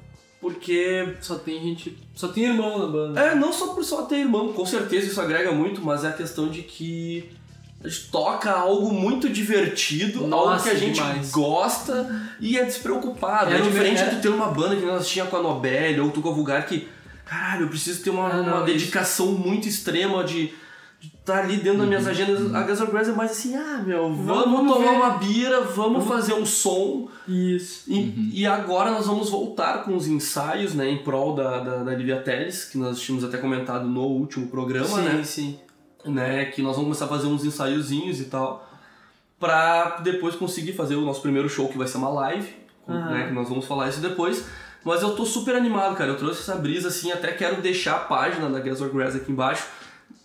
porque 0.49 1.15
Só 1.21 1.35
tem 1.35 1.61
gente. 1.61 1.97
Só 2.13 2.27
tem 2.27 2.45
irmão 2.45 2.77
na 2.79 2.85
banda. 2.87 3.19
é, 3.19 3.33
não 3.35 3.51
só 3.51 3.67
por 3.73 3.83
só 3.83 4.03
ter 4.03 4.17
irmão, 4.17 4.53
com 4.53 4.65
certeza 4.65 5.07
isso 5.07 5.19
agrega 5.19 5.51
muito, 5.51 5.81
mas 5.81 6.03
é 6.03 6.09
a 6.09 6.13
questão 6.13 6.47
de 6.49 6.61
que 6.61 7.29
a 7.83 7.87
gente 7.87 8.09
toca 8.11 8.51
algo 8.51 8.93
muito 8.93 9.27
divertido, 9.27 10.19
algo 10.19 10.29
Nossa, 10.29 10.69
que 10.69 10.75
a 10.75 10.79
gente 10.79 10.93
demais. 10.95 11.31
gosta 11.31 12.27
e 12.39 12.57
é 12.57 12.63
despreocupado. 12.63 13.51
É 13.51 13.57
É, 13.57 13.61
diferente 13.61 14.01
mer- 14.01 14.09
de 14.11 14.15
tu 14.17 14.21
ter 14.21 14.29
uma 14.29 14.47
banda 14.47 14.75
que 14.75 14.85
nós 14.85 15.07
tinha 15.07 15.25
com 15.25 15.35
a 15.37 15.41
Nobel 15.41 16.03
ou 16.05 16.11
tu 16.11 16.21
com 16.21 16.29
a 16.29 16.33
Vulgar 16.33 16.65
que, 16.67 16.87
caralho, 17.25 17.63
eu 17.63 17.69
preciso 17.69 18.03
ter 18.03 18.11
uma, 18.11 18.27
Ah, 18.29 18.37
não, 18.37 18.43
uma 18.43 18.55
isso- 18.57 18.65
dedicação 18.65 19.27
muito 19.31 19.67
extrema 19.67 20.23
de 20.23 20.53
estar 21.25 21.39
ali 21.39 21.57
dentro 21.57 21.79
das 21.79 21.87
minhas 21.87 22.07
agendas. 22.07 22.53
A 22.53 22.61
Gas 22.61 22.79
N' 22.79 22.85
Grass 22.85 23.07
é 23.09 23.11
mais 23.11 23.31
assim, 23.31 23.55
ah, 23.55 23.81
meu, 23.83 24.13
vamos, 24.13 24.25
vamos 24.25 24.73
tomar 24.73 24.91
ver. 24.91 24.97
uma 24.97 25.09
bira, 25.17 25.61
vamos, 25.61 26.05
fazer 26.05 26.33
um 26.33 26.45
som. 26.45 27.09
Isso. 27.27 27.91
E, 27.91 28.41
e 28.41 28.45
agora 28.45 28.91
nós 28.91 29.07
vamos 29.07 29.31
voltar 29.31 29.83
com 29.83 29.95
os 29.95 30.07
ensaios, 30.07 30.75
né, 30.75 30.87
em 30.87 30.99
prol 30.99 31.33
da, 31.33 31.59
da, 31.59 31.83
da 31.83 31.95
Lívia 31.95 32.21
Teles, 32.21 32.65
que 32.65 32.77
nós 32.77 33.01
tínhamos 33.01 33.25
até 33.27 33.39
comentado 33.39 33.87
no 33.87 34.03
último 34.03 34.47
programa, 34.47 34.87
sim, 34.87 35.01
né? 35.01 35.23
sim. 35.23 35.59
né? 36.05 36.45
Que 36.45 36.61
nós 36.61 36.75
vamos 36.75 36.89
começar 36.89 37.05
a 37.05 37.17
fazer 37.17 37.27
uns 37.27 37.43
ensaiozinhos 37.43 38.21
e 38.21 38.25
tal, 38.25 38.69
pra 39.39 39.97
depois 40.03 40.35
conseguir 40.35 40.73
fazer 40.73 40.95
o 40.95 41.01
nosso 41.01 41.21
primeiro 41.21 41.49
show, 41.49 41.67
que 41.67 41.77
vai 41.77 41.87
ser 41.87 41.97
uma 41.97 42.09
live, 42.09 42.47
Aham. 42.87 43.09
né? 43.09 43.27
Que 43.27 43.33
nós 43.33 43.49
vamos 43.49 43.65
falar 43.65 43.89
isso 43.89 43.99
depois. 43.99 44.45
Mas 44.83 45.01
eu 45.01 45.15
tô 45.15 45.25
super 45.25 45.55
animado, 45.55 45.95
cara. 45.95 46.11
Eu 46.11 46.17
trouxe 46.17 46.41
essa 46.41 46.53
brisa, 46.53 46.89
assim, 46.89 47.11
até 47.11 47.31
quero 47.31 47.59
deixar 47.59 47.95
a 47.95 47.99
página 48.01 48.47
da 48.47 48.59
Gas 48.59 48.81
or 48.81 48.89
Grass 48.89 49.15
aqui 49.15 49.31
embaixo 49.31 49.65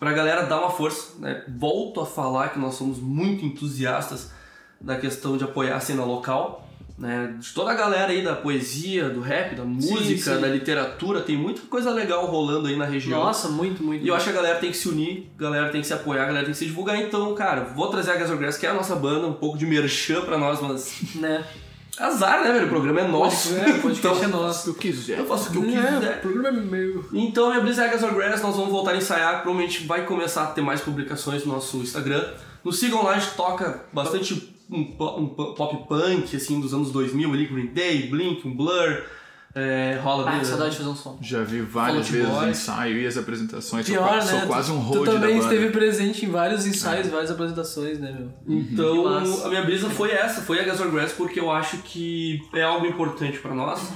pra 0.00 0.12
galera 0.14 0.46
dar 0.46 0.58
uma 0.58 0.70
força, 0.70 1.12
né? 1.18 1.44
Volto 1.46 2.00
a 2.00 2.06
falar 2.06 2.48
que 2.48 2.58
nós 2.58 2.74
somos 2.74 2.98
muito 2.98 3.44
entusiastas 3.44 4.32
da 4.80 4.96
questão 4.96 5.36
de 5.36 5.44
apoiar 5.44 5.76
a 5.76 5.80
cena 5.80 6.02
local, 6.02 6.66
né? 6.98 7.36
De 7.38 7.52
toda 7.52 7.70
a 7.70 7.74
galera 7.74 8.10
aí 8.10 8.24
da 8.24 8.34
poesia, 8.34 9.10
do 9.10 9.20
rap, 9.20 9.54
da 9.54 9.64
música, 9.64 10.34
sim. 10.34 10.40
da 10.40 10.48
literatura, 10.48 11.20
tem 11.20 11.36
muita 11.36 11.60
coisa 11.62 11.90
legal 11.90 12.24
rolando 12.26 12.66
aí 12.66 12.76
na 12.76 12.86
região. 12.86 13.20
Nossa, 13.20 13.48
muito, 13.48 13.82
muito. 13.82 14.02
E 14.02 14.08
eu 14.08 14.14
acho 14.14 14.24
que 14.24 14.30
a 14.30 14.34
galera 14.34 14.58
tem 14.58 14.70
que 14.70 14.76
se 14.78 14.88
unir, 14.88 15.30
a 15.38 15.42
galera 15.42 15.68
tem 15.70 15.82
que 15.82 15.86
se 15.86 15.92
apoiar, 15.92 16.22
a 16.22 16.26
galera 16.26 16.46
tem 16.46 16.52
que 16.52 16.58
se 16.58 16.64
divulgar. 16.66 16.96
Então, 16.96 17.34
cara, 17.34 17.64
vou 17.64 17.88
trazer 17.88 18.12
a 18.12 18.16
Gas 18.16 18.30
Grass, 18.30 18.56
que 18.56 18.66
é 18.66 18.70
a 18.70 18.74
nossa 18.74 18.96
banda, 18.96 19.26
um 19.26 19.34
pouco 19.34 19.58
de 19.58 19.66
merchan 19.66 20.22
pra 20.22 20.38
nós, 20.38 20.60
mas 20.62 21.14
Né? 21.14 21.44
azar, 22.00 22.42
né, 22.44 22.52
velho? 22.52 22.66
O 22.66 22.68
programa 22.68 23.00
é 23.00 23.06
nosso. 23.08 23.54
É, 23.56 23.70
o 23.70 23.80
podcast 23.82 24.22
é 24.24 24.26
então, 24.28 24.42
nosso. 24.42 24.64
Se 24.66 24.72
tu 24.72 24.78
quiser. 24.78 25.18
eu 25.18 25.26
faço 25.26 25.48
o 25.48 25.52
que 25.52 25.58
eu 25.58 25.78
É, 25.78 25.94
quiser. 25.94 26.16
o 26.18 26.20
programa 26.20 26.48
é 26.48 26.52
meu. 26.52 27.04
Então, 27.12 27.52
é 27.52 27.56
a 27.56 27.60
Gas 27.60 28.02
or 28.02 28.14
Grass, 28.14 28.40
nós 28.42 28.56
vamos 28.56 28.70
voltar 28.70 28.92
a 28.92 28.96
ensaiar, 28.96 29.42
provavelmente 29.42 29.86
vai 29.86 30.04
começar 30.06 30.44
a 30.44 30.46
ter 30.46 30.62
mais 30.62 30.80
publicações 30.80 31.44
no 31.44 31.52
nosso 31.52 31.76
Instagram. 31.78 32.24
Nos 32.64 32.78
sigam 32.78 33.02
lá, 33.04 33.12
a 33.12 33.18
gente 33.18 33.34
toca 33.34 33.84
bastante 33.92 34.54
um, 34.70 34.80
um 34.80 35.26
po- 35.28 35.54
pop 35.54 35.88
punk, 35.88 36.34
assim, 36.36 36.60
dos 36.60 36.72
anos 36.74 36.90
2000, 36.90 37.32
ali, 37.32 37.46
Green 37.46 37.66
Day, 37.66 38.02
Blink, 38.08 38.46
um 38.46 38.54
Blur, 38.54 39.02
é, 39.54 39.98
rola... 40.02 40.30
Ah, 40.30 40.38
que 40.38 40.46
saudade 40.46 40.70
de 40.72 40.76
fazer 40.78 40.88
um 40.90 40.94
som. 40.96 41.18
Já 41.20 41.42
vi 41.42 41.60
várias 41.60 42.06
Fallout 42.08 42.12
vezes 42.12 42.28
o 42.28 42.32
Boy. 42.40 42.50
ensaio 42.50 42.98
e 42.98 43.06
as 43.06 43.16
apresentações. 43.16 43.86
sou, 43.86 43.94
Pior, 43.96 44.08
qua- 44.08 44.16
né? 44.16 44.22
sou 44.22 44.40
quase 44.42 44.70
um 44.72 44.76
tu, 44.76 44.82
road 44.82 45.04
tu 45.04 45.12
também 45.12 45.38
esteve 45.38 45.70
presente 45.70 46.24
em 46.26 46.30
vários 46.30 46.66
ensaios, 46.66 47.08
várias 47.08 47.30
apresentações, 47.30 47.98
né, 47.98 48.12
meu? 48.16 48.30
Então, 48.46 48.92
Que 49.02 49.04
massa. 49.08 49.46
a 49.46 49.48
minha 49.48 49.62
brisa 49.62 49.90
foi 49.90 50.10
essa, 50.12 50.40
foi 50.40 50.60
a 50.60 50.62
Gas 50.64 50.80
or 50.80 50.90
Grass, 50.90 51.12
porque 51.12 51.40
eu 51.40 51.50
acho 51.50 51.78
que 51.78 52.40
é 52.54 52.62
algo 52.62 52.86
importante 52.86 53.38
pra 53.38 53.54
nós. 53.54 53.90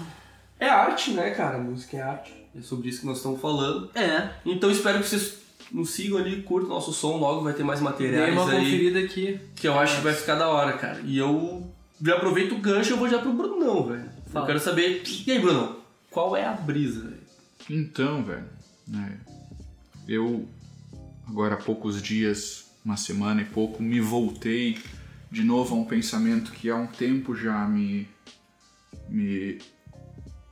É 0.59 0.69
arte, 0.69 1.11
né, 1.13 1.31
cara? 1.31 1.59
Música 1.59 1.97
é 1.97 2.03
arte. 2.03 2.33
É 2.57 2.63
sobre 2.63 2.89
isso 2.89 3.01
que 3.01 3.07
nós 3.07 3.17
estamos 3.19 3.41
falando. 3.41 3.91
É. 3.95 4.29
Então, 4.47 4.71
espero 4.71 5.01
que 5.01 5.07
vocês 5.09 5.39
nos 5.73 5.91
sigam 5.91 6.19
ali, 6.19 6.43
curtam 6.43 6.69
nosso 6.71 6.93
som, 6.93 7.17
logo 7.17 7.43
vai 7.43 7.53
ter 7.53 7.65
mais 7.65 7.81
Dei 7.81 7.89
materiais 7.89 8.33
uma 8.33 8.51
aí. 8.51 8.59
conferida 8.59 8.99
aqui. 9.01 9.41
Que 9.57 9.67
eu 9.67 9.79
acho 9.79 9.97
que 9.97 10.03
vai 10.03 10.13
ficar 10.15 10.37
da 10.37 10.49
hora, 10.49 10.73
cara. 10.75 11.01
E 11.05 11.19
eu 11.19 11.67
já 12.05 12.15
aproveito 12.15 12.53
o 12.53 12.59
gancho 12.59 12.91
e 12.91 12.93
eu 12.93 12.97
vou 12.97 13.09
já 13.09 13.19
pro 13.19 13.33
Brunão, 13.33 13.85
velho. 13.89 14.14
Eu 14.35 14.41
Fala. 14.41 14.47
quero 14.47 14.59
saber. 14.59 15.03
E 15.25 15.31
aí, 15.31 15.39
Brunão? 15.39 15.77
Qual 16.11 16.37
é 16.37 16.45
a 16.45 16.53
brisa, 16.53 17.03
velho? 17.03 17.23
Então, 17.71 18.25
velho, 18.25 18.49
né, 18.87 19.21
eu 20.09 20.49
agora 21.27 21.55
há 21.55 21.57
poucos 21.57 22.03
dias, 22.03 22.73
uma 22.85 22.97
semana 22.97 23.43
e 23.43 23.45
pouco, 23.45 23.81
me 23.81 24.01
voltei 24.01 24.77
de 25.31 25.45
novo 25.45 25.77
a 25.77 25.79
um 25.79 25.85
pensamento 25.85 26.51
que 26.51 26.69
há 26.69 26.75
um 26.75 26.89
tempo 26.89 27.37
já 27.37 27.65
me. 27.69 28.09
me. 29.09 29.59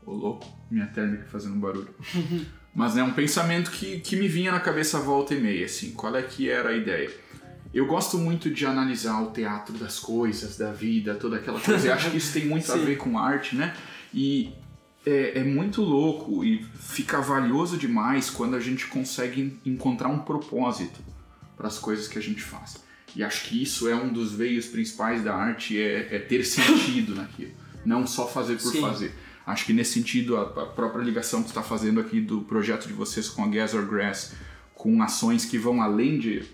Ô 0.06 0.12
louco, 0.12 0.46
minha 0.70 0.86
térmica 0.86 1.24
fazendo 1.24 1.56
barulho. 1.56 1.92
Mas 2.72 2.96
é 2.96 3.02
um 3.02 3.12
pensamento 3.12 3.70
que, 3.72 3.98
que 3.98 4.14
me 4.14 4.28
vinha 4.28 4.52
na 4.52 4.60
cabeça 4.60 4.98
volta 5.00 5.34
e 5.34 5.40
meia, 5.40 5.66
assim, 5.66 5.90
qual 5.90 6.16
é 6.16 6.22
que 6.22 6.48
era 6.48 6.70
a 6.70 6.76
ideia? 6.76 7.10
Eu 7.72 7.86
gosto 7.86 8.18
muito 8.18 8.50
de 8.50 8.66
analisar 8.66 9.22
o 9.22 9.30
teatro 9.30 9.74
das 9.78 9.98
coisas, 9.98 10.58
da 10.58 10.72
vida, 10.72 11.14
toda 11.14 11.36
aquela 11.36 11.58
coisa. 11.58 11.88
Eu 11.88 11.94
acho 11.94 12.10
que 12.10 12.18
isso 12.18 12.32
tem 12.32 12.46
muito 12.46 12.70
a 12.70 12.76
ver 12.76 12.96
com 12.96 13.18
arte, 13.18 13.56
né? 13.56 13.74
E 14.12 14.52
é, 15.06 15.38
é 15.40 15.44
muito 15.44 15.82
louco 15.82 16.44
e 16.44 16.64
fica 16.74 17.20
valioso 17.20 17.78
demais 17.78 18.28
quando 18.28 18.56
a 18.56 18.60
gente 18.60 18.86
consegue 18.86 19.58
encontrar 19.64 20.08
um 20.08 20.18
propósito 20.18 21.00
para 21.56 21.66
as 21.66 21.78
coisas 21.78 22.06
que 22.06 22.18
a 22.18 22.22
gente 22.22 22.42
faz. 22.42 22.76
E 23.14 23.22
acho 23.22 23.44
que 23.44 23.62
isso 23.62 23.88
é 23.88 23.94
um 23.94 24.12
dos 24.12 24.32
veios 24.32 24.66
principais 24.66 25.22
da 25.22 25.34
arte, 25.34 25.80
é, 25.80 26.14
é 26.14 26.18
ter 26.18 26.44
sentido 26.44 27.14
naquilo. 27.16 27.52
Não 27.84 28.06
só 28.06 28.28
fazer 28.28 28.56
por 28.56 28.72
Sim. 28.72 28.80
fazer. 28.80 29.14
Acho 29.46 29.66
que 29.66 29.72
nesse 29.72 29.94
sentido, 29.94 30.36
a, 30.36 30.42
a 30.42 30.66
própria 30.66 31.02
ligação 31.02 31.42
que 31.42 31.48
está 31.48 31.62
fazendo 31.62 32.00
aqui 32.00 32.20
do 32.20 32.42
projeto 32.42 32.86
de 32.86 32.92
vocês 32.92 33.28
com 33.28 33.44
a 33.44 33.48
Gather 33.48 33.84
Grass, 33.86 34.34
com 34.74 35.02
ações 35.02 35.44
que 35.44 35.58
vão 35.58 35.82
além 35.82 36.18
de 36.18 36.44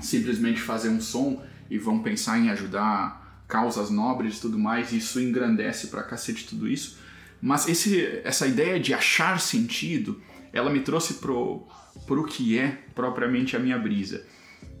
simplesmente 0.00 0.60
fazer 0.60 0.88
um 0.88 1.00
som 1.00 1.42
e 1.70 1.78
vão 1.78 2.02
pensar 2.02 2.38
em 2.38 2.50
ajudar 2.50 3.44
causas 3.46 3.90
nobres 3.90 4.38
e 4.38 4.40
tudo 4.40 4.58
mais, 4.58 4.92
isso 4.92 5.20
engrandece 5.20 5.88
pra 5.88 6.02
cacete 6.02 6.46
tudo 6.46 6.68
isso. 6.68 6.98
Mas 7.42 7.68
esse, 7.68 8.20
essa 8.22 8.46
ideia 8.46 8.78
de 8.78 8.94
achar 8.94 9.40
sentido, 9.40 10.20
ela 10.52 10.70
me 10.70 10.80
trouxe 10.80 11.14
pro, 11.14 11.66
pro 12.06 12.24
que 12.24 12.58
é 12.58 12.78
propriamente 12.94 13.56
a 13.56 13.58
minha 13.58 13.78
brisa. 13.78 14.24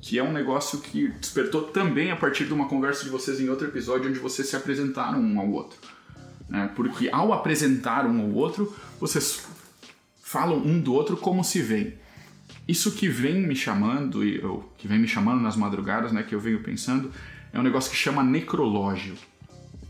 Que 0.00 0.18
é 0.18 0.22
um 0.22 0.32
negócio 0.32 0.80
que 0.80 1.08
despertou 1.08 1.62
também 1.64 2.10
a 2.10 2.16
partir 2.16 2.44
de 2.44 2.52
uma 2.52 2.68
conversa 2.68 3.04
de 3.04 3.10
vocês 3.10 3.40
em 3.40 3.48
outro 3.48 3.66
episódio, 3.66 4.08
onde 4.08 4.18
vocês 4.18 4.48
se 4.48 4.56
apresentaram 4.56 5.20
um 5.20 5.40
ao 5.40 5.50
outro. 5.50 5.78
Né? 6.48 6.70
Porque 6.74 7.08
ao 7.10 7.32
apresentar 7.32 8.06
um 8.06 8.20
ao 8.20 8.30
outro, 8.30 8.74
vocês 8.98 9.46
falam 10.22 10.58
um 10.58 10.80
do 10.80 10.92
outro 10.92 11.16
como 11.16 11.42
se 11.42 11.60
veem. 11.60 11.94
Isso 12.66 12.92
que 12.92 13.08
vem 13.08 13.40
me 13.46 13.56
chamando, 13.56 14.24
e 14.24 14.44
ou, 14.44 14.72
que 14.78 14.86
vem 14.86 14.98
me 14.98 15.08
chamando 15.08 15.40
nas 15.40 15.56
madrugadas, 15.56 16.12
né, 16.12 16.22
que 16.22 16.34
eu 16.34 16.40
venho 16.40 16.62
pensando, 16.62 17.10
é 17.52 17.58
um 17.58 17.62
negócio 17.62 17.90
que 17.90 17.96
chama 17.96 18.22
necrológio. 18.22 19.14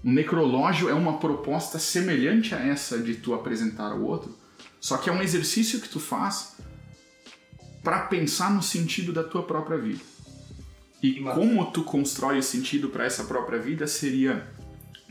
O 0.02 0.10
necrológio 0.10 0.88
é 0.88 0.94
uma 0.94 1.18
proposta 1.18 1.78
semelhante 1.78 2.54
a 2.54 2.58
essa 2.58 2.98
de 2.98 3.14
tu 3.14 3.34
apresentar 3.34 3.92
ao 3.92 4.00
outro, 4.00 4.34
só 4.80 4.96
que 4.96 5.10
é 5.10 5.12
um 5.12 5.22
exercício 5.22 5.80
que 5.80 5.88
tu 5.88 6.00
faz 6.00 6.56
para 7.82 8.00
pensar 8.00 8.50
no 8.50 8.62
sentido 8.62 9.12
da 9.12 9.22
tua 9.22 9.42
própria 9.42 9.76
vida. 9.76 10.00
E 11.02 11.20
como 11.20 11.70
tu 11.70 11.82
constrói 11.82 12.38
o 12.38 12.42
sentido 12.42 12.88
para 12.88 13.04
essa 13.04 13.24
própria 13.24 13.58
vida 13.58 13.86
seria 13.86 14.46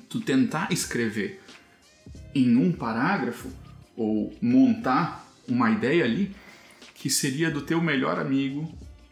tu 0.08 0.20
tentar 0.20 0.72
escrever 0.72 1.42
em 2.34 2.56
um 2.58 2.72
parágrafo 2.72 3.50
ou 3.96 4.36
montar 4.42 5.28
uma 5.48 5.72
ideia 5.72 6.04
ali 6.04 6.36
que 7.00 7.10
seria 7.10 7.50
do 7.50 7.62
teu 7.62 7.82
melhor 7.82 8.20
amigo 8.20 8.70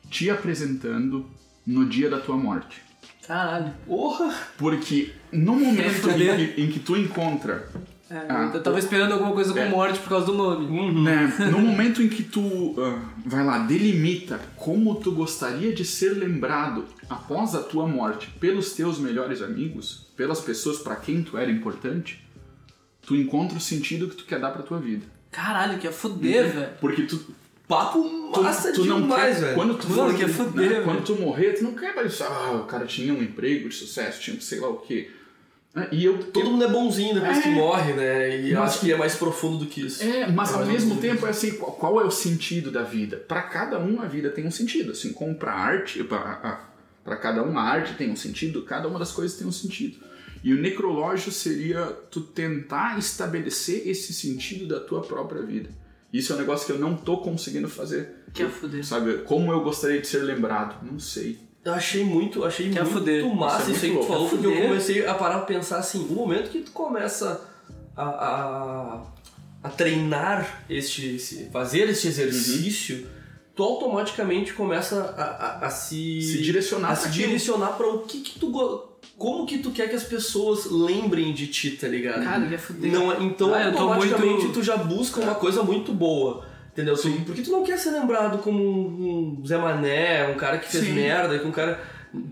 te 0.10 0.30
apresentando 0.30 1.26
no 1.66 1.86
dia 1.86 2.10
da 2.10 2.20
tua 2.20 2.36
morte. 2.38 2.82
Caralho. 3.26 3.74
Porra! 3.86 4.34
Porque 4.58 5.12
no 5.32 5.54
momento 5.56 6.10
em 6.10 6.54
que, 6.54 6.62
em 6.62 6.68
que 6.70 6.80
tu 6.80 6.96
encontra 6.96 7.68
É, 8.10 8.16
Ah, 8.30 8.52
eu 8.54 8.64
tava 8.64 8.80
esperando 8.80 9.12
alguma 9.12 9.34
coisa 9.34 9.52
com 9.52 9.60
É. 9.60 9.68
morte 9.70 10.00
por 10.00 10.08
causa 10.08 10.28
do 10.28 10.34
nome. 10.34 11.02
né, 11.02 11.28
no 11.52 11.60
momento 11.60 12.02
em 12.02 12.08
que 12.08 12.24
tu 12.24 12.74
ah, 12.78 13.02
vai 13.26 13.44
lá, 13.44 13.60
delimita 13.60 14.40
como 14.56 14.96
tu 14.96 15.12
gostaria 15.12 15.74
de 15.74 15.84
ser 15.84 16.12
lembrado 16.12 16.86
após 17.10 17.54
a 17.54 17.62
tua 17.62 17.86
morte 17.86 18.30
pelos 18.40 18.72
teus 18.74 18.98
melhores 18.98 19.42
amigos, 19.42 20.08
pelas 20.16 20.40
pessoas 20.40 20.78
para 20.80 20.96
quem 20.96 21.22
tu 21.22 21.38
era 21.38 21.52
importante, 21.52 22.26
tu 23.02 23.14
encontra 23.14 23.58
o 23.58 23.62
sentido 23.62 24.08
que 24.08 24.16
tu 24.16 24.24
quer 24.26 24.40
dar 24.40 24.52
pra 24.52 24.64
tua 24.64 24.80
vida. 24.80 25.06
Caralho, 25.30 25.78
que 25.78 25.88
é 25.88 25.92
fuder, 25.92 26.50
velho. 26.54 26.70
Porque 26.80 27.02
tu, 27.04 27.20
Papo 27.68 28.32
tu, 28.34 28.42
massa 28.44 28.72
tu 28.72 28.86
não 28.86 29.02
demais, 29.02 29.40
velho. 29.42 29.56
quando 29.56 29.78
tu 29.78 29.90
Mano, 29.90 30.18
quer 30.18 30.30
fuder, 30.30 30.70
né, 30.70 30.82
quando 30.86 31.04
tu 31.04 31.16
morrer, 31.16 31.54
tu 31.54 31.64
não 31.66 31.74
quer 31.74 31.94
mais, 31.94 32.22
ah, 32.22 32.62
o 32.64 32.66
cara 32.66 32.86
tinha 32.86 33.14
um 33.14 33.22
emprego 33.22 33.68
de 33.68 33.76
sucesso, 33.76 34.22
tinha 34.22 34.40
sei 34.40 34.60
lá 34.62 34.70
o 34.70 34.78
quê. 34.78 35.12
Né, 35.76 35.90
E 35.92 36.06
eu, 36.06 36.18
Todo 36.32 36.50
mundo 36.50 36.64
é 36.64 36.70
bonzinho 36.70 37.14
depois 37.16 37.38
É. 37.40 37.42
que 37.42 37.50
morre, 37.50 37.92
né? 37.94 38.40
E 38.40 38.52
eu 38.52 38.60
Mas- 38.60 38.72
acho 38.72 38.80
que 38.80 38.92
é 38.94 38.96
mais 38.96 39.16
profundo 39.16 39.58
do 39.60 39.66
que 39.66 39.82
isso. 39.86 40.02
É, 40.02 40.32
mas 40.32 40.54
ao 40.54 40.62
Eu 40.62 40.68
mesmo 40.68 40.96
tempo 41.02 41.26
é 41.28 41.30
assim, 41.30 41.52
qual, 41.58 41.74
qual 41.74 42.00
é 42.02 42.06
o 42.06 42.10
sentido 42.12 42.72
da 42.72 42.84
vida? 42.84 43.18
Para 43.18 43.42
cada 43.44 43.78
um 43.80 44.02
a 44.02 44.06
vida 44.06 44.30
tem 44.30 44.48
um 44.48 44.52
sentido, 44.52 44.94
assim 44.94 45.12
como 45.12 45.36
para 45.36 45.52
arte, 45.54 46.02
para 46.06 47.16
cada 47.22 47.44
um 47.44 47.58
a 47.60 47.64
arte 47.64 47.96
tem 47.96 48.10
um 48.10 48.16
sentido, 48.16 48.64
cada 48.64 48.88
uma 48.88 48.98
das 48.98 49.12
coisas 49.12 49.38
tem 49.38 49.46
um 49.46 49.52
sentido. 49.52 49.98
E 50.44 50.54
o 50.54 50.58
necrológio 50.62 51.32
seria 51.34 51.82
tu 52.10 52.22
tentar 52.22 52.98
estabelecer 52.98 53.88
esse 53.88 54.14
sentido 54.14 54.66
da 54.68 54.80
tua 54.80 55.02
própria 55.02 55.42
vida. 55.42 55.70
Isso 56.14 56.32
é 56.32 56.36
um 56.36 56.40
negócio 56.40 56.66
que 56.66 56.72
eu 56.72 56.80
não 56.80 56.96
tô 56.96 57.18
conseguindo 57.18 57.68
fazer. 57.70 58.24
Que 58.34 58.44
é 58.44 58.48
fuder. 58.50 58.86
Sabe, 58.86 59.20
como 59.20 59.52
eu 59.52 59.62
gostaria 59.62 60.00
de 60.02 60.08
ser 60.08 60.20
lembrado? 60.24 60.84
Não 60.86 61.00
sei. 61.00 61.40
Eu 61.66 61.74
achei 61.74 62.04
muito, 62.06 62.46
achei 62.46 62.70
Quer 62.72 62.84
muito 62.84 62.94
fuder. 63.00 63.36
massa 63.36 63.64
Isso 63.64 63.72
isso 63.72 63.86
é 63.86 63.88
aí 63.88 63.92
que 63.92 63.96
muito 63.98 64.06
tu 64.06 64.08
falou, 64.14 64.22
louco. 64.30 64.38
porque 64.38 64.58
eu 64.58 64.68
comecei 64.70 65.06
a 65.06 65.14
parar 65.16 65.38
pra 65.40 65.46
pensar 65.46 65.80
assim, 65.80 66.00
o 66.10 66.14
momento 66.14 66.50
que 66.50 66.60
tu 66.62 66.72
começa 66.72 67.42
a, 67.96 68.04
a, 68.04 69.04
a 69.64 69.70
treinar 69.70 70.64
este, 70.70 71.16
esse, 71.18 71.50
fazer 71.52 71.90
este 71.90 72.08
exercício, 72.08 73.06
tu 73.54 73.64
automaticamente 73.64 74.54
começa 74.54 75.14
a, 75.18 75.24
a, 75.24 75.66
a 75.68 75.70
se, 75.70 76.22
Se 76.22 76.42
direcionar 76.42 76.92
a 76.92 76.96
se 76.96 77.08
aquilo. 77.10 77.26
direcionar 77.28 77.76
para 77.76 77.88
o 77.88 78.00
que 78.04 78.22
que 78.22 78.40
tu 78.40 78.50
como 79.18 79.46
que 79.46 79.58
tu 79.58 79.72
quer 79.72 79.90
que 79.90 79.96
as 79.96 80.04
pessoas 80.04 80.70
lembrem 80.70 81.34
de 81.34 81.48
ti, 81.48 81.72
tá 81.72 81.88
ligado? 81.88 82.24
Cara, 82.24 82.46
que 82.46 82.54
é 82.56 82.58
fuder. 82.58 82.92
Não, 82.92 83.12
é- 83.12 83.18
então 83.24 83.54
Ah, 83.54 83.66
automaticamente 83.68 84.44
muito- 84.44 84.54
tu 84.54 84.64
já 84.64 84.78
busca 84.78 85.20
uma 85.20 85.36
coisa 85.36 85.64
muito 85.64 85.92
boa. 85.92 86.46
Entendeu? 86.72 86.96
Tu- 86.96 87.10
Porque 87.26 87.42
tu 87.42 87.50
não 87.52 87.64
quer 87.64 87.78
ser 87.80 87.90
lembrado 87.90 88.38
como 88.38 88.64
um 88.64 89.44
Zé 89.46 89.58
Mané, 89.58 90.28
um 90.30 90.36
cara 90.36 90.60
que 90.60 90.70
fez 90.70 90.84
Sim. 90.86 90.92
merda, 90.94 91.40
que 91.40 91.48
um 91.48 91.52
cara. 91.52 91.80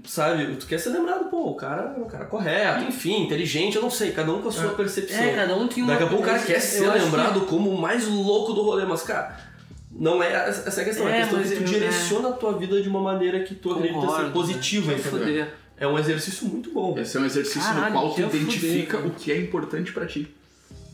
Sabe? 0.05 0.55
Tu 0.55 0.67
quer 0.67 0.79
ser 0.79 0.89
lembrado, 0.89 1.25
pô, 1.29 1.49
o 1.49 1.55
cara 1.55 1.95
é 1.97 1.99
um 1.99 2.05
cara 2.07 2.25
correto, 2.25 2.85
enfim, 2.85 3.23
inteligente, 3.23 3.75
eu 3.75 3.81
não 3.81 3.89
sei, 3.89 4.11
cada 4.11 4.31
um 4.31 4.41
com 4.41 4.49
a 4.49 4.51
sua 4.51 4.69
percepção. 4.69 5.19
É, 5.23 5.33
cada 5.33 5.55
um 5.55 5.67
tem 5.67 5.83
uma... 5.83 5.91
Daqui 5.93 6.03
a 6.05 6.07
pouco 6.07 6.23
o 6.23 6.25
cara 6.25 6.39
quer 6.39 6.59
ser 6.59 6.89
que- 6.91 6.97
lembrado 6.99 7.41
como 7.41 7.69
o 7.71 7.79
mais 7.79 8.07
louco 8.07 8.53
do 8.53 8.61
rolê, 8.61 8.85
mas, 8.85 9.01
cara, 9.03 9.35
não 9.91 10.23
é 10.23 10.31
essa 10.49 10.79
é 10.79 10.83
a 10.83 10.85
questão. 10.85 11.07
É, 11.07 11.17
a 11.17 11.21
questão 11.27 11.39
é 11.39 11.43
que 11.43 11.55
tu 11.55 11.63
direciona 11.63 12.29
a 12.29 12.31
tua 12.33 12.57
vida 12.57 12.81
de 12.81 12.87
uma 12.87 13.01
maneira 13.01 13.41
que 13.41 13.53
tu 13.55 13.71
acredita 13.73 13.99
ser 13.99 14.05
Concordo, 14.05 14.31
positiva, 14.31 14.91
né? 14.91 14.97
entendeu? 14.99 15.19
Fuder. 15.19 15.53
É 15.77 15.87
um 15.87 15.97
exercício 15.99 16.47
muito 16.47 16.71
bom. 16.71 16.97
Esse 16.97 17.17
é 17.17 17.19
um 17.19 17.25
exercício 17.25 17.61
Caralho, 17.61 17.93
no 17.93 17.99
qual 18.01 18.13
tu 18.13 18.21
é 18.21 18.23
fuder, 18.25 18.41
identifica 18.41 18.97
cara. 18.97 19.07
o 19.07 19.11
que 19.11 19.31
é 19.31 19.37
importante 19.37 19.91
pra 19.91 20.05
ti. 20.05 20.33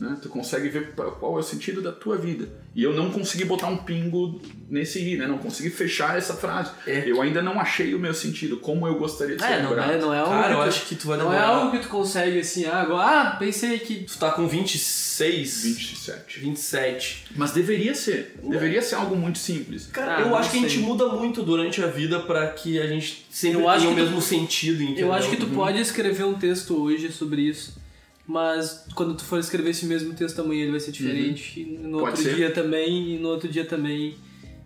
Né? 0.01 0.17
Tu 0.19 0.29
consegue 0.29 0.67
ver 0.67 0.93
qual 0.95 1.37
é 1.37 1.39
o 1.41 1.43
sentido 1.43 1.79
da 1.79 1.91
tua 1.91 2.17
vida. 2.17 2.49
E 2.75 2.81
eu 2.81 2.91
não 2.91 3.11
consegui 3.11 3.45
botar 3.45 3.67
um 3.67 3.77
pingo 3.77 4.41
nesse 4.67 4.99
i, 4.99 5.15
né? 5.15 5.27
Não 5.27 5.37
consegui 5.37 5.69
fechar 5.69 6.17
essa 6.17 6.33
frase. 6.33 6.71
É. 6.87 7.03
Eu 7.05 7.21
ainda 7.21 7.39
não 7.39 7.59
achei 7.59 7.93
o 7.93 7.99
meu 7.99 8.11
sentido, 8.11 8.57
como 8.57 8.87
eu 8.87 8.95
gostaria 8.95 9.35
de 9.35 9.43
ser 9.43 9.47
É, 9.51 9.61
não 9.61 9.79
é, 9.79 9.97
não 9.99 10.11
é 10.11 10.17
algo 10.17 10.31
Cara, 10.31 10.47
que 10.47 10.53
eu 10.53 10.57
tu- 10.57 10.63
acho 10.63 10.85
que 10.87 10.95
tu 10.95 11.07
vai 11.07 11.17
Não 11.19 11.31
é 11.31 11.35
demorar. 11.35 11.55
algo 11.55 11.71
que 11.71 11.79
tu 11.83 11.87
consegue 11.89 12.39
assim, 12.39 12.65
ah, 12.65 12.81
agora, 12.81 13.21
ah, 13.21 13.35
pensei 13.35 13.77
que... 13.77 13.97
Tu 14.05 14.17
tá 14.17 14.31
com 14.31 14.47
26, 14.47 15.63
27. 15.65 16.39
27. 16.39 17.25
Mas 17.35 17.51
deveria 17.51 17.93
ser. 17.93 18.35
Deveria 18.43 18.81
ser 18.81 18.95
algo 18.95 19.15
muito 19.15 19.37
simples. 19.37 19.85
Cara, 19.87 20.17
Ah, 20.17 20.21
eu 20.21 20.35
acho 20.35 20.49
que 20.49 20.57
a 20.57 20.61
gente 20.61 20.75
sei. 20.75 20.81
muda 20.83 21.09
muito 21.09 21.43
durante 21.43 21.83
a 21.83 21.87
vida 21.87 22.19
pra 22.21 22.47
que 22.47 22.79
a 22.79 22.87
gente 22.87 23.25
sempre 23.29 23.59
Eu 23.61 23.69
acho 23.69 23.81
tenha 23.81 23.91
o 23.91 23.95
que 23.95 24.01
tu- 24.01 24.05
mesmo 24.07 24.21
sentido, 24.21 24.81
entendeu? 24.81 25.07
Eu 25.07 25.13
acho 25.13 25.29
que 25.29 25.37
tu 25.37 25.45
Uhum. 25.45 25.53
pode 25.53 25.79
escrever 25.79 26.23
um 26.23 26.33
texto 26.33 26.81
hoje 26.81 27.11
sobre 27.11 27.41
isso, 27.43 27.79
mas 28.27 28.87
quando 28.95 29.15
tu 29.15 29.23
for 29.23 29.39
escrever 29.39 29.71
esse 29.71 29.85
mesmo 29.85 30.13
texto 30.13 30.39
amanhã 30.39 30.63
ele 30.63 30.71
vai 30.71 30.79
ser 30.79 30.91
diferente, 30.91 31.61
e 31.61 31.65
no 31.65 31.99
Pode 31.99 32.11
outro 32.11 32.23
ser. 32.23 32.35
dia 32.35 32.51
também, 32.51 33.15
e 33.15 33.17
no 33.19 33.29
outro 33.29 33.49
dia 33.49 33.65
também. 33.65 34.15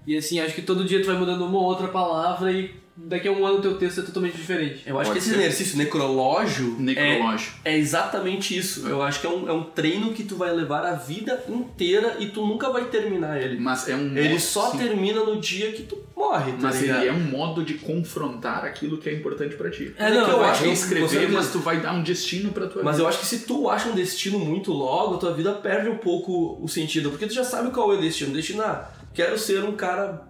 E 0.06 0.16
assim, 0.16 0.40
acho 0.40 0.54
que 0.54 0.62
todo 0.62 0.86
dia 0.86 1.02
tu 1.02 1.08
vai 1.08 1.18
mudando 1.18 1.46
uma 1.46 1.58
ou 1.58 1.64
outra 1.64 1.88
palavra 1.88 2.52
e 2.52 2.72
daqui 2.98 3.28
a 3.28 3.32
um 3.32 3.46
ano 3.46 3.58
o 3.58 3.62
teu 3.62 3.78
texto 3.78 4.00
é 4.00 4.04
totalmente 4.04 4.38
diferente. 4.38 4.84
Eu 4.86 4.98
acho 5.00 5.10
Pode 5.10 5.20
que 5.20 5.26
esse 5.26 5.34
ser. 5.36 5.42
exercício 5.42 5.78
necrológio 5.78 6.76
Necrológio. 6.80 7.52
É, 7.64 7.74
é 7.74 7.78
exatamente 7.78 8.58
isso. 8.58 8.88
Eu 8.88 9.02
acho 9.02 9.20
que 9.20 9.28
é 9.28 9.30
um, 9.30 9.50
é 9.50 9.54
um 9.54 9.64
treino 9.64 10.14
que 10.14 10.24
tu 10.24 10.36
vai 10.36 10.52
levar 10.54 10.86
a 10.86 10.94
vida 10.94 11.44
inteira 11.50 12.16
e 12.20 12.28
tu 12.28 12.46
nunca 12.46 12.70
vai 12.70 12.86
terminar 12.86 13.42
ele. 13.42 13.60
Mas 13.60 13.88
é 13.90 13.96
um 13.96 14.16
Ele 14.18 14.30
modo- 14.30 14.42
só 14.42 14.72
sim. 14.72 14.78
termina 14.78 15.24
no 15.24 15.40
dia 15.42 15.72
que 15.74 15.84
tu 15.84 15.98
morre, 16.16 16.54
tá 16.54 16.58
Mas 16.62 16.82
ligado? 16.82 17.02
ele 17.02 17.10
é 17.10 17.14
um 17.14 17.24
modo 17.24 17.64
de 17.64 17.74
confrontar 17.76 18.64
aquilo 18.64 18.98
que 18.98 19.10
é 19.10 19.14
importante 19.14 19.56
pra 19.56 19.70
ti. 19.70 19.94
É, 19.98 20.10
não, 20.10 20.26
que 20.26 20.32
eu 20.32 20.40
vai 20.40 20.50
acho 20.52 20.62
que- 20.62 20.68
com 20.68 20.74
escrever, 20.74 21.30
mas 21.32 21.52
tu 21.52 21.60
vai 21.60 21.82
dar 21.82 21.94
um 21.94 22.02
destino 22.04 22.52
pra 22.52 22.68
tua 22.68 22.82
Mas 22.84 22.96
vida. 22.96 23.06
eu 23.06 23.10
acho 23.10 23.20
que 23.20 23.26
se 23.26 23.40
tu 23.40 23.70
acha 23.70 23.90
um 23.90 23.94
destino 23.96 24.40
muito 24.40 24.72
logo, 24.72 25.18
tua 25.18 25.34
vida 25.34 25.52
perde 25.54 25.90
um 25.90 25.98
pouco 25.98 26.58
o 26.64 26.68
sentido. 26.70 27.10
Porque 27.10 27.28
tu 27.28 27.34
já 27.34 27.44
sabe 27.44 27.72
qual 27.72 27.92
é 27.94 27.98
o 27.98 28.02
destino. 28.02 28.32
O 28.32 28.34
destino, 28.34 28.62
ah, 28.64 28.90
quero 29.14 29.38
ser 29.38 29.64
um 29.64 29.74
cara 29.74 30.22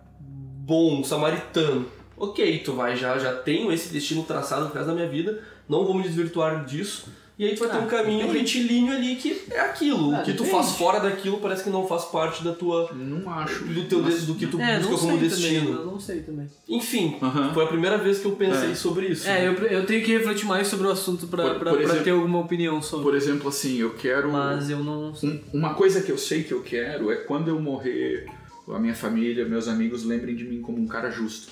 bom, 0.66 1.00
um 1.00 1.04
samaritano. 1.04 1.86
Ok, 2.18 2.60
tu 2.64 2.74
vai 2.74 2.96
já, 2.96 3.18
já 3.18 3.34
tenho 3.34 3.72
esse 3.72 3.92
destino 3.92 4.24
traçado 4.24 4.66
no 4.66 4.72
resto 4.74 4.88
da 4.88 4.94
minha 4.94 5.08
vida, 5.10 5.42
não 5.68 5.84
vou 5.86 5.94
me 5.94 6.04
desvirtuar 6.04 6.64
disso. 6.66 7.10
E 7.38 7.44
aí 7.44 7.54
tu 7.54 7.60
vai 7.60 7.70
ter 7.70 7.76
Ah, 7.76 7.82
um 7.82 7.88
caminho 7.88 8.20
depende. 8.28 8.38
retilíneo 8.40 8.94
ali 8.96 9.18
que 9.18 9.42
é 9.52 9.60
aquilo. 9.60 10.16
Ah, 10.16 10.20
o 10.20 10.24
que 10.24 10.32
tu 10.32 10.44
depende. 10.44 10.52
faz 10.52 10.78
fora 10.78 11.02
daquilo 11.02 11.40
parece 11.40 11.66
que 11.66 11.70
não 11.70 11.86
faz 11.86 12.06
parte 12.06 12.42
da 12.42 12.54
tua. 12.54 12.90
Não 12.94 13.30
acho. 13.30 13.66
do 13.66 13.84
teu 13.90 14.00
Mas- 14.02 14.26
do 14.26 14.36
que 14.36 14.48
tu 14.48 14.58
É, 14.58 14.80
busca 14.80 14.96
como 15.06 15.18
destino. 15.18 15.72
também, 15.72 15.86
não 15.86 16.00
sei 16.00 16.22
também. 16.22 16.48
Enfim, 16.70 17.18
Aham. 17.22 17.54
foi 17.54 17.66
a 17.66 17.68
primeira 17.68 17.98
vez 17.98 18.20
que 18.20 18.26
eu 18.26 18.32
pensei 18.38 18.72
É. 18.72 18.76
sobre 18.76 19.08
isso. 19.08 19.28
É, 19.28 19.46
eu, 19.50 19.52
eu 19.54 19.86
tenho 19.86 20.02
que 20.06 20.14
refletir 20.18 20.46
mais 20.46 20.70
sobre 20.70 20.88
o 20.88 20.92
assunto 20.92 21.28
pra, 21.28 21.44
Por- 21.44 21.60
pra, 21.60 21.72
por 21.72 21.78
pra 21.80 21.84
exemplo- 21.84 22.04
ter 22.06 22.12
alguma 22.12 22.40
opinião 22.40 22.82
sobre. 22.82 23.04
Por 23.04 23.16
exemplo, 23.16 23.50
assim, 23.50 23.76
eu 23.82 23.90
quero. 23.96 24.32
Mas 24.32 24.70
eu 24.70 24.80
não 24.82 25.14
sei. 25.14 25.44
Um- 25.54 25.58
uma 25.58 25.74
coisa 25.74 26.02
que 26.02 26.14
eu 26.14 26.18
sei 26.18 26.42
que 26.44 26.54
eu 26.54 26.62
quero 26.62 27.12
é 27.12 27.18
quando 27.18 27.50
eu 27.50 27.60
morrer, 27.60 28.28
a 28.70 28.80
minha 28.80 28.96
família, 28.96 29.44
meus 29.46 29.68
amigos 29.68 30.06
lembrem 30.06 30.38
de 30.38 30.46
mim 30.46 30.62
como 30.62 30.78
um 30.82 30.88
cara 30.88 31.12
justo. 31.12 31.52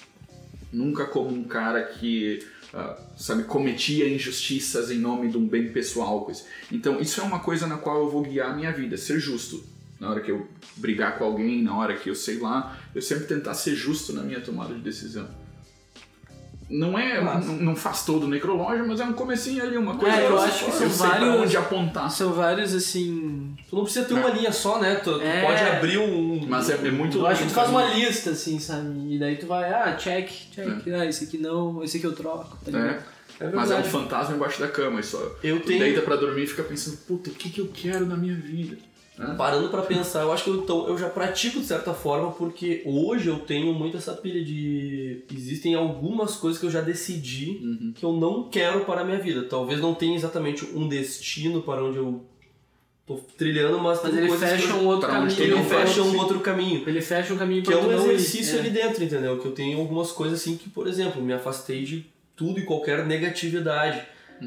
Nunca 0.74 1.06
como 1.06 1.30
um 1.30 1.44
cara 1.44 1.84
que, 1.84 2.40
ah, 2.74 2.98
sabe, 3.16 3.44
cometia 3.44 4.10
injustiças 4.10 4.90
em 4.90 4.98
nome 4.98 5.30
de 5.30 5.38
um 5.38 5.48
bem 5.48 5.72
pessoal. 5.72 6.26
Coisa. 6.26 6.44
Então, 6.72 7.00
isso 7.00 7.22
é 7.22 7.24
uma 7.24 7.40
coisa 7.40 7.68
na 7.68 7.78
qual 7.78 8.00
eu 8.00 8.10
vou 8.10 8.24
guiar 8.24 8.52
a 8.52 8.56
minha 8.56 8.72
vida, 8.72 8.98
ser 8.98 9.20
justo. 9.20 9.64
Na 10.00 10.10
hora 10.10 10.20
que 10.20 10.32
eu 10.32 10.48
brigar 10.76 11.18
com 11.18 11.24
alguém, 11.24 11.64
na 11.64 11.78
hora 11.78 11.96
que 11.96 12.10
eu 12.10 12.16
sei 12.16 12.40
lá, 12.40 12.78
eu 12.94 13.02
sempre 13.02 13.26
tentar 13.26 13.54
ser 13.54 13.76
justo 13.76 14.12
na 14.12 14.24
minha 14.24 14.42
tomada 14.42 14.74
de 14.74 14.82
decisão. 14.82 15.30
Não 16.76 16.98
é, 16.98 17.22
Mas- 17.22 17.46
não, 17.46 17.56
não 17.58 17.76
faz 17.76 18.04
todo 18.04 18.24
o 18.24 18.28
necrológio, 18.28 18.88
mas 18.88 19.00
é 19.00 19.04
um 19.06 19.14
comecinho 19.14 19.62
ali, 19.64 19.78
uma 19.78 19.96
coisa. 19.96 20.16
É, 20.18 20.26
eu 20.28 20.40
acho 20.42 20.66
que 20.66 20.72
são 20.72 20.90
vários- 20.90 21.36
onde 21.36 21.56
apontar. 21.58 22.10
São 22.10 22.34
vários, 22.34 22.74
assim... 22.74 23.56
Tu 23.70 23.76
não 23.76 23.84
precisa 23.84 24.06
ter 24.06 24.16
uma 24.16 24.30
linha 24.30 24.52
só, 24.52 24.80
né? 24.80 24.96
Tu, 24.96 25.14
tu 25.14 25.22
É. 25.22 25.42
pode 25.46 25.62
abrir 25.64 25.98
um. 26.00 26.46
Mas 26.48 26.70
é, 26.72 26.74
é 26.74 26.90
muito 26.92 27.20
Eu 27.20 27.28
acho 27.28 27.44
que 27.44 27.50
tu 27.50 27.54
faz 27.54 27.70
uma 27.70 27.84
lista, 27.94 28.32
assim, 28.32 28.58
sabe? 28.60 29.14
E 29.16 29.20
daí 29.20 29.36
tu 29.36 29.46
vai, 29.46 29.72
ah, 29.72 29.96
check, 29.96 30.28
check. 30.52 30.68
Ah, 31.00 31.06
esse 31.06 31.26
aqui 31.26 31.38
não, 31.38 31.84
esse 31.84 31.98
aqui 31.98 32.08
eu 32.08 32.14
troco. 32.14 32.58
Tá 32.66 32.72
ligado? 32.72 33.04
É. 33.40 33.46
É 33.46 33.50
Mas 33.52 33.72
é 33.72 33.76
um 33.76 33.84
fantasma 33.84 34.36
embaixo 34.36 34.60
da 34.60 34.68
cama. 34.68 35.00
E 35.00 35.04
só 35.04 35.18
Eu 35.44 35.60
tu 35.60 35.68
tenho- 35.68 35.80
deita 35.80 36.02
pra 36.02 36.16
dormir 36.16 36.44
e 36.44 36.48
fica 36.48 36.64
pensando, 36.64 36.98
puta, 37.08 37.30
o 37.30 37.34
que, 37.34 37.50
que 37.50 37.62
eu 37.62 37.70
quero 37.74 38.06
na 38.06 38.16
minha 38.16 38.36
vida? 38.36 38.78
Né? 39.18 39.36
Parando 39.38 39.70
pra 39.70 39.84
pensar, 39.84 40.22
eu 40.22 40.32
acho 40.32 40.44
que 40.46 40.50
eu, 40.50 40.56
então, 40.64 40.88
eu 40.88 40.98
já 40.98 41.08
pratico 41.08 41.60
de 41.60 41.66
certa 41.66 41.94
forma, 41.94 42.32
porque 42.32 42.82
hoje 42.86 43.28
eu 43.30 43.38
tenho 43.40 43.72
muito 43.74 43.96
essa 43.98 44.14
pilha 44.14 44.44
de. 44.44 45.24
Existem 45.32 45.76
algumas 45.76 46.36
coisas 46.36 46.60
que 46.60 46.66
eu 46.66 46.72
já 46.72 46.82
decidi 46.82 47.60
Uhum. 47.64 47.94
que 47.96 48.04
eu 48.04 48.12
não 48.14 48.50
quero 48.50 48.86
para 48.86 49.02
a 49.02 49.04
minha 49.06 49.20
vida. 49.20 49.44
Talvez 49.44 49.80
não 49.80 49.94
tenha 49.94 50.16
exatamente 50.16 50.66
um 50.74 50.88
destino 50.88 51.62
para 51.62 51.84
onde 51.84 51.98
eu 51.98 52.26
tô 53.06 53.16
trilhando, 53.38 53.78
mas, 53.80 54.02
Mas 54.02 54.18
ele 54.18 54.32
fecha 54.36 54.74
um 54.76 54.88
outro 54.88 55.08
caminho. 55.10 55.40
ele 55.42 55.64
fecha 55.64 56.02
um 56.02 56.18
outro 56.18 56.40
caminho. 56.40 56.84
Ele 56.88 57.02
fecha 57.02 57.34
um 57.34 57.38
caminho 57.38 57.62
Que 57.62 57.74
é 57.74 57.78
um 57.78 57.92
exercício 57.92 58.56
É. 58.56 58.60
ali 58.62 58.70
dentro, 58.72 59.04
entendeu? 59.04 59.38
Que 59.38 59.46
eu 59.46 59.52
tenho 59.52 59.78
algumas 59.78 60.12
coisas 60.12 60.40
assim 60.42 60.58
que, 60.58 60.70
por 60.70 60.88
exemplo, 60.88 61.22
me 61.22 61.34
afastei 61.34 61.84
de 61.84 62.06
tudo 62.36 62.60
e 62.60 62.64
qualquer 62.64 63.06
negatividade. 63.06 64.02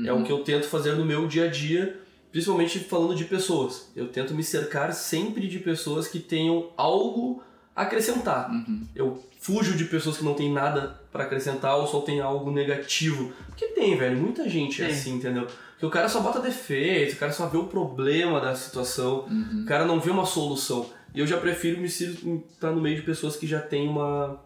É 0.04 0.12
Uhum. 0.12 0.22
o 0.22 0.24
que 0.24 0.32
eu 0.32 0.38
tento 0.40 0.64
fazer 0.66 0.92
no 0.94 1.04
meu 1.04 1.26
dia 1.28 1.44
a 1.44 1.48
dia, 1.48 2.00
principalmente 2.32 2.78
falando 2.80 3.14
de 3.14 3.24
pessoas. 3.24 3.90
Eu 3.96 4.08
tento 4.08 4.34
me 4.34 4.42
cercar 4.44 4.92
sempre 4.92 5.48
de 5.48 5.58
pessoas 5.58 6.06
que 6.08 6.18
tenham 6.18 6.70
algo 6.76 7.42
a 7.74 7.82
acrescentar. 7.82 8.50
Uhum. 8.50 8.86
Eu 8.94 9.22
fujo 9.40 9.76
de 9.76 9.84
pessoas 9.84 10.16
que 10.16 10.24
não 10.24 10.34
têm 10.34 10.52
nada 10.52 11.00
pra 11.12 11.24
acrescentar 11.24 11.76
ou 11.76 11.86
só 11.86 12.00
tem 12.00 12.20
algo 12.20 12.50
negativo. 12.50 13.32
Porque 13.48 13.66
tem, 13.68 13.96
velho, 13.96 14.16
muita 14.18 14.48
gente 14.48 14.82
é 14.82 14.86
assim, 14.86 15.14
entendeu? 15.16 15.46
Que 15.78 15.84
o 15.86 15.90
cara 15.90 16.08
só 16.08 16.20
bota 16.20 16.40
defeito, 16.40 17.14
o 17.14 17.18
cara 17.18 17.32
só 17.32 17.46
vê 17.46 17.58
o 17.58 17.64
problema 17.64 18.40
da 18.40 18.54
situação, 18.54 19.26
Uhum. 19.30 19.62
o 19.62 19.66
cara 19.66 19.84
não 19.84 20.00
vê 20.00 20.10
uma 20.10 20.24
solução. 20.24 20.86
E 21.14 21.20
eu 21.20 21.26
já 21.26 21.36
prefiro 21.38 21.80
me 21.80 21.86
estar 21.86 22.72
no 22.72 22.80
meio 22.80 22.96
de 22.96 23.02
pessoas 23.02 23.36
que 23.36 23.46
já 23.46 23.60
têm 23.60 23.88
uma. 23.88 24.40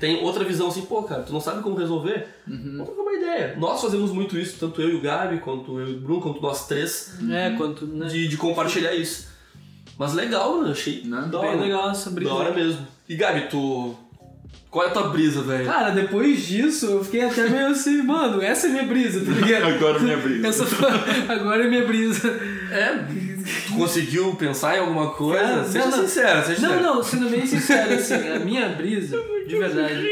Tem 0.00 0.22
outra 0.22 0.44
visão 0.44 0.68
assim, 0.68 0.82
pô, 0.82 1.02
cara, 1.04 1.22
tu 1.22 1.32
não 1.32 1.40
sabe 1.40 1.62
como 1.62 1.76
resolver? 1.76 2.26
Uhum. 2.48 2.72
Vamos 2.78 2.86
trocar 2.86 3.02
uma 3.02 3.12
ideia. 3.14 3.56
Nós 3.58 3.80
fazemos 3.80 4.10
muito 4.10 4.36
isso, 4.38 4.56
tanto 4.58 4.82
eu 4.82 4.90
e 4.90 4.94
o 4.96 5.00
Gabi, 5.00 5.38
quanto 5.38 5.78
eu 5.78 5.88
e 5.88 5.94
o 5.94 6.00
Bruno, 6.00 6.20
quanto 6.20 6.42
nós 6.42 6.66
três, 6.66 7.14
É, 7.30 7.50
quanto, 7.56 7.86
né? 7.86 8.06
de, 8.06 8.26
de 8.28 8.36
compartilhar 8.36 8.92
isso. 8.94 9.28
Mas 9.98 10.12
legal, 10.12 10.56
mano, 10.58 10.72
achei 10.72 11.02
Né? 11.04 11.28
da 11.30 11.38
Bem 11.38 11.50
hora. 11.50 11.60
legal 11.60 11.90
essa 11.90 12.10
brisa. 12.10 12.30
Da 12.30 12.36
hora 12.36 12.52
mesmo. 12.52 12.86
E 13.08 13.14
Gabi, 13.16 13.48
tu. 13.48 13.94
Qual 14.68 14.84
é 14.84 14.88
a 14.88 14.92
tua 14.92 15.08
brisa, 15.10 15.40
velho? 15.42 15.64
Cara, 15.66 15.90
depois 15.90 16.44
disso, 16.44 16.86
eu 16.86 17.04
fiquei 17.04 17.20
até 17.22 17.48
meio 17.48 17.68
assim, 17.68 18.02
mano, 18.02 18.42
essa 18.42 18.66
é 18.66 18.70
minha 18.70 18.82
brisa, 18.82 19.24
tá 19.24 19.30
ligado? 19.30 19.66
Agora 19.66 20.00
minha 20.00 20.16
brisa. 20.16 20.48
Essa 20.48 20.64
agora 21.32 21.64
é 21.64 21.68
minha 21.68 21.86
brisa. 21.86 22.28
É, 22.72 22.94
tu 23.66 23.74
conseguiu 23.74 24.34
pensar 24.34 24.76
em 24.76 24.80
alguma 24.80 25.10
coisa? 25.10 25.42
Cara, 25.42 25.64
seja 25.64 25.86
não, 25.86 25.92
sincero, 25.92 26.46
seja 26.46 26.60
Não, 26.60 26.68
sincero. 26.68 26.82
não, 26.82 27.02
sendo 27.02 27.30
bem 27.30 27.46
sincero, 27.46 27.94
assim, 27.94 28.28
a 28.28 28.38
minha 28.38 28.68
brisa, 28.70 29.16
de 29.46 29.56
verdade. 29.56 30.08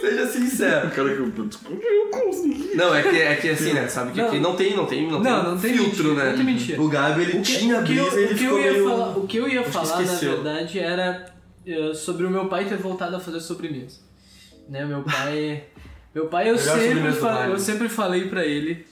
Seja 0.00 0.26
sincero. 0.26 0.90
Cara, 0.90 1.14
que 1.14 1.20
eu, 1.20 1.32
eu 1.36 2.10
consegui. 2.10 2.76
Não, 2.76 2.94
é 2.94 3.02
que, 3.02 3.20
é 3.20 3.36
que 3.36 3.48
assim, 3.50 3.72
né? 3.72 3.88
Sabe 3.88 4.12
que 4.12 4.20
Não. 4.20 4.28
aqui 4.28 4.38
não 4.38 4.56
tem, 4.56 4.76
não 4.76 4.86
tem, 4.86 5.10
não, 5.10 5.20
Não, 5.20 5.42
tem 5.42 5.50
não 5.52 5.58
tem 5.58 5.74
filtro, 5.74 6.04
mentira, 6.04 6.24
né? 6.24 6.30
não 6.30 6.36
tem 6.36 6.46
mentira. 6.46 6.82
O 6.82 6.88
Gabi, 6.88 7.22
ele 7.22 7.38
O 7.38 7.42
que, 7.42 7.58
tinha 7.58 7.80
o 7.80 7.84
que 7.84 7.96
eu, 7.96 8.04
brisa, 8.04 8.20
ele 8.20 8.34
o 8.34 8.36
que 8.36 8.44
eu 8.44 8.50
ficou 8.54 8.60
ia 8.60 8.72
meio... 8.72 8.88
falar, 8.88 9.18
o 9.18 9.26
que 9.26 9.36
eu 9.36 9.48
ia 9.48 9.60
Acho 9.60 9.70
falar 9.70 10.02
na 10.02 10.14
verdade, 10.14 10.78
era 10.78 11.26
eh, 11.66 11.94
sobre 11.94 12.26
o 12.26 12.30
meu 12.30 12.46
pai 12.46 12.66
ter 12.66 12.76
voltado 12.76 13.16
a 13.16 13.20
fazer 13.20 13.40
sobremesa. 13.40 13.98
Né, 14.68 14.84
meu 14.84 15.02
pai, 15.02 15.64
meu 16.14 16.26
pai 16.26 16.50
eu 16.50 16.58
sempre, 16.58 17.00
eu 17.48 17.58
sempre 17.58 17.88
falei 17.88 18.28
pra 18.28 18.44
ele, 18.44 18.84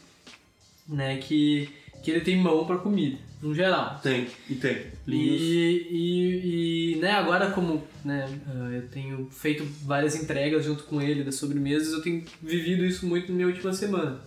né, 0.89 1.17
que 1.17 1.69
que 2.05 2.11
ele 2.11 2.21
tem 2.21 2.37
mão 2.37 2.67
pra 2.67 2.77
comida, 2.77 3.17
no 3.45 3.55
geral. 3.55 4.01
Tem, 4.03 4.27
e 4.49 4.55
tem. 4.55 4.87
E, 5.07 5.87
e, 5.91 6.95
e, 6.95 6.97
né, 6.97 7.13
agora 7.13 7.51
como 7.51 7.85
né, 8.05 8.27
ah, 8.49 8.71
eu 8.73 8.89
tenho 8.89 9.29
feito 9.31 9.65
várias 9.85 10.15
entregas 10.17 10.65
junto 10.65 10.85
com 10.85 11.01
ele 11.01 11.23
das 11.23 11.35
sobremesas, 11.35 11.93
eu 11.93 12.03
tenho 12.03 12.25
vivido 12.43 12.85
isso 12.85 13.07
muito 13.07 13.31
na 13.31 13.37
minha 13.37 13.49
última 13.49 13.73
semana. 13.73 14.21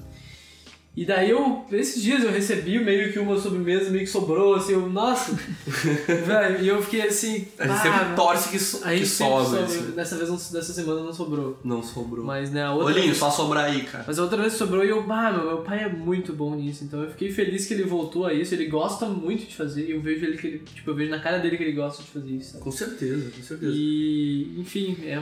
E 0.97 1.05
daí 1.05 1.29
eu, 1.29 1.63
esses 1.71 2.01
dias 2.01 2.23
eu 2.23 2.31
recebi 2.31 2.79
meio 2.83 3.13
que 3.13 3.19
uma 3.19 3.37
sobremesa 3.39 3.91
meio 3.91 4.03
que 4.03 4.09
sobrou, 4.09 4.55
assim, 4.55 4.73
eu, 4.73 4.89
nossa, 4.89 5.31
velho, 6.25 6.59
e 6.59 6.67
eu 6.67 6.81
fiquei 6.81 7.03
assim, 7.03 7.47
A 7.59 7.67
gente 7.67 7.77
ah, 7.77 7.81
sempre 7.83 8.15
torce 8.15 8.49
que, 8.49 8.57
so, 8.57 8.79
que 8.81 9.05
sobra. 9.05 9.63
assim. 9.63 9.91
Dessa 9.91 10.15
vez, 10.17 10.27
não- 10.27 10.35
dessa 10.37 10.73
semana 10.73 11.03
não 11.03 11.13
sobrou. 11.13 11.59
Não 11.63 11.83
sobrou. 11.83 12.25
Mas 12.25 12.49
né, 12.49 12.63
a 12.63 12.73
outra 12.73 12.95
Olhinho, 12.95 13.13
só 13.13 13.29
sobrar 13.29 13.65
aí, 13.65 13.83
cara. 13.83 14.05
mas 14.07 14.17
a 14.17 14.23
outra 14.23 14.41
vez 14.41 14.53
sobrou 14.53 14.83
e 14.83 14.89
eu, 14.89 15.03
bah, 15.03 15.31
meu, 15.31 15.45
meu 15.45 15.57
pai 15.59 15.83
é 15.83 15.89
muito 15.89 16.33
bom 16.33 16.55
nisso, 16.55 16.83
então 16.83 17.03
eu 17.03 17.11
fiquei 17.11 17.31
feliz 17.31 17.67
que 17.67 17.75
ele 17.75 17.83
voltou 17.83 18.25
a 18.25 18.33
isso, 18.33 18.55
ele 18.55 18.65
gosta 18.65 19.05
muito 19.05 19.45
de 19.47 19.55
fazer, 19.55 19.85
e 19.87 19.91
eu 19.91 20.01
vejo 20.01 20.25
ele 20.25 20.37
que 20.39 20.47
ele, 20.47 20.59
tipo, 20.73 20.89
eu 20.89 20.95
vejo 20.95 21.11
na 21.11 21.19
cara 21.19 21.37
dele 21.37 21.57
que 21.57 21.63
ele 21.63 21.73
gosta 21.73 22.01
de 22.01 22.09
fazer 22.09 22.31
isso, 22.31 22.53
sabe? 22.53 22.63
Com 22.63 22.71
certeza, 22.71 23.29
com 23.29 23.43
certeza. 23.43 23.71
E, 23.71 24.55
enfim, 24.59 24.97
é, 25.03 25.21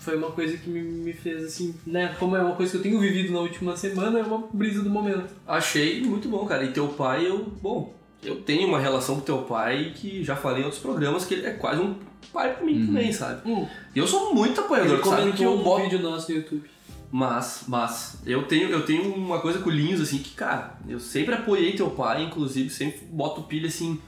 foi 0.00 0.16
uma 0.16 0.30
coisa 0.30 0.56
que 0.56 0.68
me, 0.68 0.80
me 0.80 1.12
fez 1.12 1.44
assim, 1.44 1.74
né, 1.86 2.14
como 2.18 2.34
é 2.36 2.42
uma 2.42 2.56
coisa 2.56 2.72
que 2.72 2.78
eu 2.78 2.82
tenho 2.82 2.98
vivido 2.98 3.32
na 3.32 3.40
última 3.40 3.76
semana, 3.76 4.18
é 4.18 4.22
uma 4.22 4.38
brisa 4.52 4.82
do 4.82 4.90
momento. 4.90 5.28
Achei 5.46 6.02
muito 6.02 6.28
bom, 6.28 6.44
cara. 6.46 6.64
E 6.64 6.72
teu 6.72 6.88
pai, 6.88 7.26
eu. 7.26 7.38
Bom, 7.62 7.94
eu 8.22 8.36
tenho 8.42 8.66
uma 8.68 8.78
relação 8.78 9.16
com 9.16 9.20
teu 9.22 9.38
pai 9.42 9.92
que 9.94 10.24
já 10.24 10.34
falei 10.36 10.62
em 10.62 10.64
outros 10.64 10.82
programas 10.82 11.24
que 11.24 11.34
ele 11.34 11.46
é 11.46 11.50
quase 11.52 11.80
um 11.80 11.94
pai 12.32 12.54
pra 12.54 12.64
mim 12.64 12.86
também, 12.86 13.12
sabe? 13.12 13.48
Hum, 13.48 13.66
E 13.94 13.98
eu 13.98 14.06
sou 14.06 14.34
muito 14.34 14.52
ele 14.52 14.60
apoiador, 14.60 15.00
tu 15.00 15.08
sabe 15.08 15.32
que 15.32 15.42
eu 15.42 15.54
um 15.54 15.62
boto. 15.62 15.82
vídeo 15.84 15.98
nosso 16.00 16.30
no 16.30 16.38
YouTube. 16.38 16.70
Mas, 17.12 17.64
mas, 17.66 18.18
eu 18.24 18.44
tenho, 18.44 18.68
eu 18.68 18.84
tenho 18.86 19.12
uma 19.14 19.40
coisa 19.40 19.58
com 19.58 19.68
o 19.68 19.72
Linhos, 19.72 20.00
assim, 20.00 20.18
que, 20.18 20.30
cara, 20.30 20.78
eu 20.88 21.00
sempre 21.00 21.34
apoiei 21.34 21.72
teu 21.72 21.90
pai, 21.90 22.22
inclusive, 22.22 22.70
sempre 22.70 23.00
boto 23.10 23.42
pilha 23.42 23.66
assim. 23.66 24.00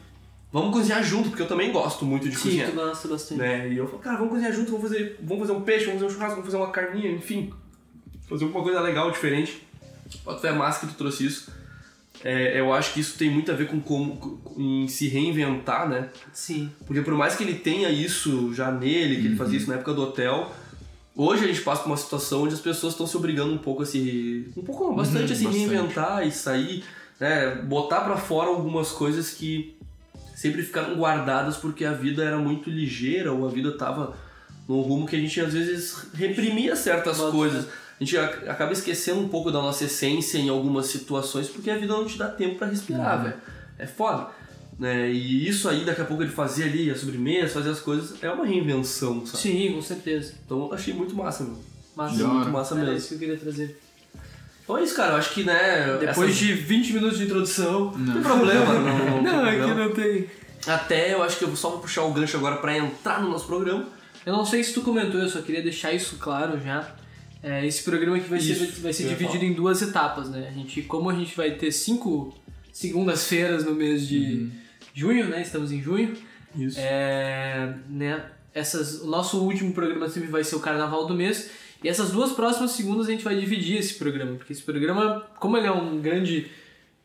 Vamos 0.52 0.72
cozinhar 0.72 1.02
junto, 1.02 1.30
porque 1.30 1.42
eu 1.42 1.48
também 1.48 1.72
gosto 1.72 2.04
muito 2.04 2.28
de 2.28 2.36
Sim, 2.36 2.42
cozinhar. 2.42 2.70
tu 2.70 2.74
gosta 2.76 3.08
bastante. 3.08 3.38
né? 3.38 3.68
E 3.70 3.76
eu 3.78 3.86
falo, 3.86 3.98
cara, 4.00 4.16
vamos 4.18 4.32
cozinhar 4.32 4.52
junto, 4.52 4.70
vamos 4.72 4.88
fazer, 4.88 5.18
vamos 5.22 5.46
fazer 5.46 5.58
um 5.58 5.62
peixe, 5.62 5.86
vamos 5.86 6.00
fazer 6.02 6.12
um 6.12 6.14
churrasco, 6.14 6.36
vamos 6.36 6.52
fazer 6.52 6.62
uma 6.62 6.70
carninha, 6.70 7.10
enfim. 7.10 7.52
Fazer 8.28 8.44
alguma 8.44 8.62
coisa 8.62 8.80
legal, 8.80 9.10
diferente. 9.10 9.62
Pode 10.22 10.46
é 10.46 10.52
massa 10.52 10.80
que 10.86 10.92
tu 10.92 10.98
trouxe 10.98 11.24
isso. 11.26 11.50
É, 12.22 12.60
eu 12.60 12.72
acho 12.72 12.92
que 12.92 13.00
isso 13.00 13.16
tem 13.18 13.30
muito 13.30 13.50
a 13.50 13.54
ver 13.54 13.66
com 13.66 13.80
como 13.80 14.16
com- 14.16 14.60
em 14.60 14.86
se 14.88 15.08
reinventar, 15.08 15.88
né? 15.88 16.10
Sim. 16.32 16.70
Porque 16.86 17.00
por 17.00 17.14
mais 17.14 17.34
que 17.34 17.42
ele 17.42 17.54
tenha 17.54 17.88
isso 17.90 18.52
já 18.54 18.70
nele, 18.70 19.16
que 19.22 19.26
ele 19.28 19.36
fazia 19.36 19.56
isso 19.58 19.68
na 19.68 19.76
época 19.76 19.92
do 19.94 20.02
hotel, 20.02 20.52
hoje 21.16 21.44
a 21.44 21.48
gente 21.48 21.62
passa 21.62 21.82
por 21.82 21.88
uma 21.90 21.96
situação 21.96 22.42
onde 22.42 22.54
as 22.54 22.60
pessoas 22.60 22.92
estão 22.92 23.06
se 23.06 23.16
obrigando 23.16 23.52
um 23.54 23.58
pouco 23.58 23.82
a 23.82 23.86
se. 23.86 24.52
um 24.56 24.62
pouco, 24.62 24.94
bastante 24.94 25.32
a 25.32 25.34
se 25.34 25.44
bastante. 25.44 25.66
reinventar 25.66 26.26
e 26.26 26.30
sair, 26.30 26.84
né? 27.18 27.54
Botar 27.64 28.02
pra 28.02 28.16
fora 28.18 28.50
algumas 28.50 28.92
coisas 28.92 29.30
que 29.30 29.74
sempre 30.42 30.62
ficaram 30.62 30.96
guardadas 30.96 31.56
porque 31.56 31.84
a 31.84 31.92
vida 31.92 32.24
era 32.24 32.36
muito 32.38 32.68
ligeira 32.68 33.32
ou 33.32 33.46
a 33.46 33.50
vida 33.50 33.70
tava 33.78 34.16
num 34.68 34.80
rumo 34.80 35.06
que 35.06 35.14
a 35.14 35.18
gente 35.20 35.40
às 35.40 35.52
vezes 35.52 36.08
reprimia 36.14 36.74
certas 36.74 37.18
Bota 37.18 37.30
coisas. 37.30 37.66
A 37.66 38.04
gente 38.04 38.18
ac- 38.18 38.48
acaba 38.48 38.72
esquecendo 38.72 39.20
um 39.20 39.28
pouco 39.28 39.52
da 39.52 39.60
nossa 39.62 39.84
essência 39.84 40.38
em 40.38 40.48
algumas 40.48 40.86
situações 40.86 41.48
porque 41.48 41.70
a 41.70 41.76
vida 41.78 41.92
não 41.92 42.04
te 42.04 42.18
dá 42.18 42.26
tempo 42.28 42.56
pra 42.56 42.66
respirar, 42.66 43.22
velho. 43.22 43.36
É 43.78 43.86
foda. 43.86 44.28
Né? 44.78 45.12
E 45.12 45.46
isso 45.48 45.68
aí, 45.68 45.84
daqui 45.84 46.00
a 46.00 46.04
pouco 46.04 46.22
ele 46.24 46.32
fazia 46.32 46.64
ali 46.64 46.90
a 46.90 46.96
sobremesa, 46.96 47.54
fazer 47.54 47.70
as 47.70 47.78
coisas, 47.78 48.20
é 48.20 48.28
uma 48.30 48.44
reinvenção, 48.44 49.24
sabe? 49.24 49.38
Sim, 49.38 49.72
com 49.74 49.82
certeza. 49.82 50.34
Então 50.44 50.58
eu 50.66 50.74
achei 50.74 50.92
muito 50.92 51.14
massa, 51.14 51.44
meu. 51.44 51.58
Mas 51.94 52.18
Da 52.18 52.26
Muito 52.26 52.50
massa 52.50 52.74
era 52.74 52.84
mesmo. 52.84 52.96
isso 52.98 53.08
que 53.10 53.14
eu 53.14 53.18
queria 53.20 53.36
trazer. 53.36 53.78
Então 54.62 54.78
é 54.78 54.82
isso, 54.84 54.94
cara. 54.94 55.12
Eu 55.12 55.16
acho 55.16 55.32
que, 55.34 55.44
né. 55.44 55.96
Depois 55.98 56.30
essa- 56.30 56.38
de 56.38 56.52
20 56.54 56.92
minutos 56.92 57.18
de 57.18 57.24
introdução. 57.24 57.92
Não 57.96 58.12
tem 58.14 58.22
problema, 58.22 58.72
não, 58.74 58.98
não, 58.98 59.22
Não, 59.22 59.46
é 59.46 59.52
que 59.60 59.74
não 59.74 59.90
tem. 59.92 60.26
Até 60.66 61.12
eu 61.12 61.22
acho 61.22 61.38
que 61.38 61.44
eu 61.44 61.56
só 61.56 61.70
vou 61.70 61.80
puxar 61.80 62.02
o 62.02 62.12
gancho 62.12 62.36
agora 62.36 62.56
pra 62.56 62.76
entrar 62.76 63.20
no 63.20 63.28
nosso 63.30 63.46
programa. 63.46 63.86
Eu 64.24 64.32
não 64.32 64.44
sei 64.46 64.62
se 64.62 64.72
tu 64.72 64.82
comentou, 64.82 65.20
eu 65.20 65.28
só 65.28 65.40
queria 65.42 65.60
deixar 65.62 65.92
isso 65.92 66.16
claro 66.18 66.60
já. 66.64 66.94
É, 67.42 67.66
esse 67.66 67.82
programa 67.82 68.16
aqui 68.16 68.28
vai 68.28 68.38
ser, 68.40 68.52
Isso, 68.52 68.80
vai 68.80 68.92
ser 68.92 69.02
eu 69.02 69.06
ia 69.10 69.16
dividido 69.16 69.38
falar. 69.40 69.50
em 69.50 69.54
duas 69.54 69.82
etapas, 69.82 70.30
né? 70.30 70.46
A 70.48 70.52
gente, 70.52 70.80
como 70.82 71.10
a 71.10 71.14
gente 71.14 71.36
vai 71.36 71.50
ter 71.50 71.72
cinco 71.72 72.32
segundas-feiras 72.72 73.64
no 73.64 73.74
mês 73.74 74.06
de 74.06 74.48
junho, 74.94 75.26
né? 75.28 75.42
Estamos 75.42 75.72
em 75.72 75.82
junho. 75.82 76.14
Isso. 76.56 76.76
É, 76.80 77.74
né? 77.88 78.22
Essas, 78.54 79.00
o 79.00 79.06
nosso 79.06 79.38
último 79.42 79.72
programa 79.72 80.08
sempre 80.08 80.28
vai 80.28 80.44
ser 80.44 80.54
o 80.56 80.60
Carnaval 80.60 81.06
do 81.06 81.14
mês. 81.14 81.50
E 81.82 81.88
essas 81.88 82.10
duas 82.10 82.32
próximas 82.32 82.70
segundas 82.72 83.08
a 83.08 83.10
gente 83.10 83.24
vai 83.24 83.36
dividir 83.36 83.78
esse 83.78 83.94
programa, 83.94 84.36
porque 84.36 84.52
esse 84.52 84.62
programa, 84.62 85.24
como 85.40 85.56
ele 85.56 85.66
é 85.66 85.72
um 85.72 85.98
grande, 86.00 86.46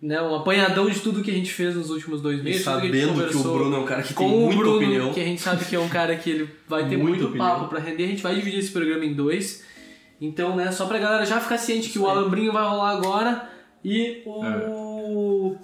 né, 0.01 0.21
um 0.21 0.35
apanhadão 0.35 0.87
de 0.89 0.99
tudo 0.99 1.23
que 1.23 1.31
a 1.31 1.33
gente 1.33 1.51
fez 1.51 1.75
nos 1.75 1.89
últimos 1.89 2.21
dois 2.21 2.39
E 2.39 2.43
meses, 2.43 2.63
que 2.63 2.69
gente 2.69 2.81
sabendo 2.81 2.93
que 2.93 3.05
o 3.05 3.13
conversou 3.13 3.53
Bruno 3.57 3.75
é 3.75 3.79
um 3.79 3.85
cara 3.85 4.03
que 4.03 4.13
tem 4.13 4.27
o 4.27 4.29
muita 4.29 4.55
Bruno, 4.57 4.75
opinião. 4.77 5.13
que 5.13 5.19
a 5.19 5.25
gente 5.25 5.41
sabe 5.41 5.65
que 5.65 5.75
é 5.75 5.79
um 5.79 5.89
cara 5.89 6.15
que 6.15 6.29
ele 6.29 6.49
vai 6.67 6.87
ter 6.87 6.95
Muita 6.97 7.09
muito 7.09 7.25
opinião. 7.29 7.47
papo 7.47 7.67
pra 7.69 7.79
render, 7.79 8.03
a 8.03 8.07
gente 8.07 8.21
vai 8.21 8.35
dividir 8.35 8.59
esse 8.59 8.71
programa 8.71 9.03
em 9.03 9.13
dois. 9.13 9.63
Então, 10.21 10.55
né, 10.55 10.71
só 10.71 10.85
pra 10.85 10.99
galera 10.99 11.25
já 11.25 11.39
ficar 11.39 11.57
ciente 11.57 11.89
que 11.89 11.97
o 11.99 12.07
Alambrinho 12.07 12.51
vai 12.53 12.63
rolar 12.67 12.91
agora 12.91 13.49
e 13.83 14.21
o... 14.25 15.55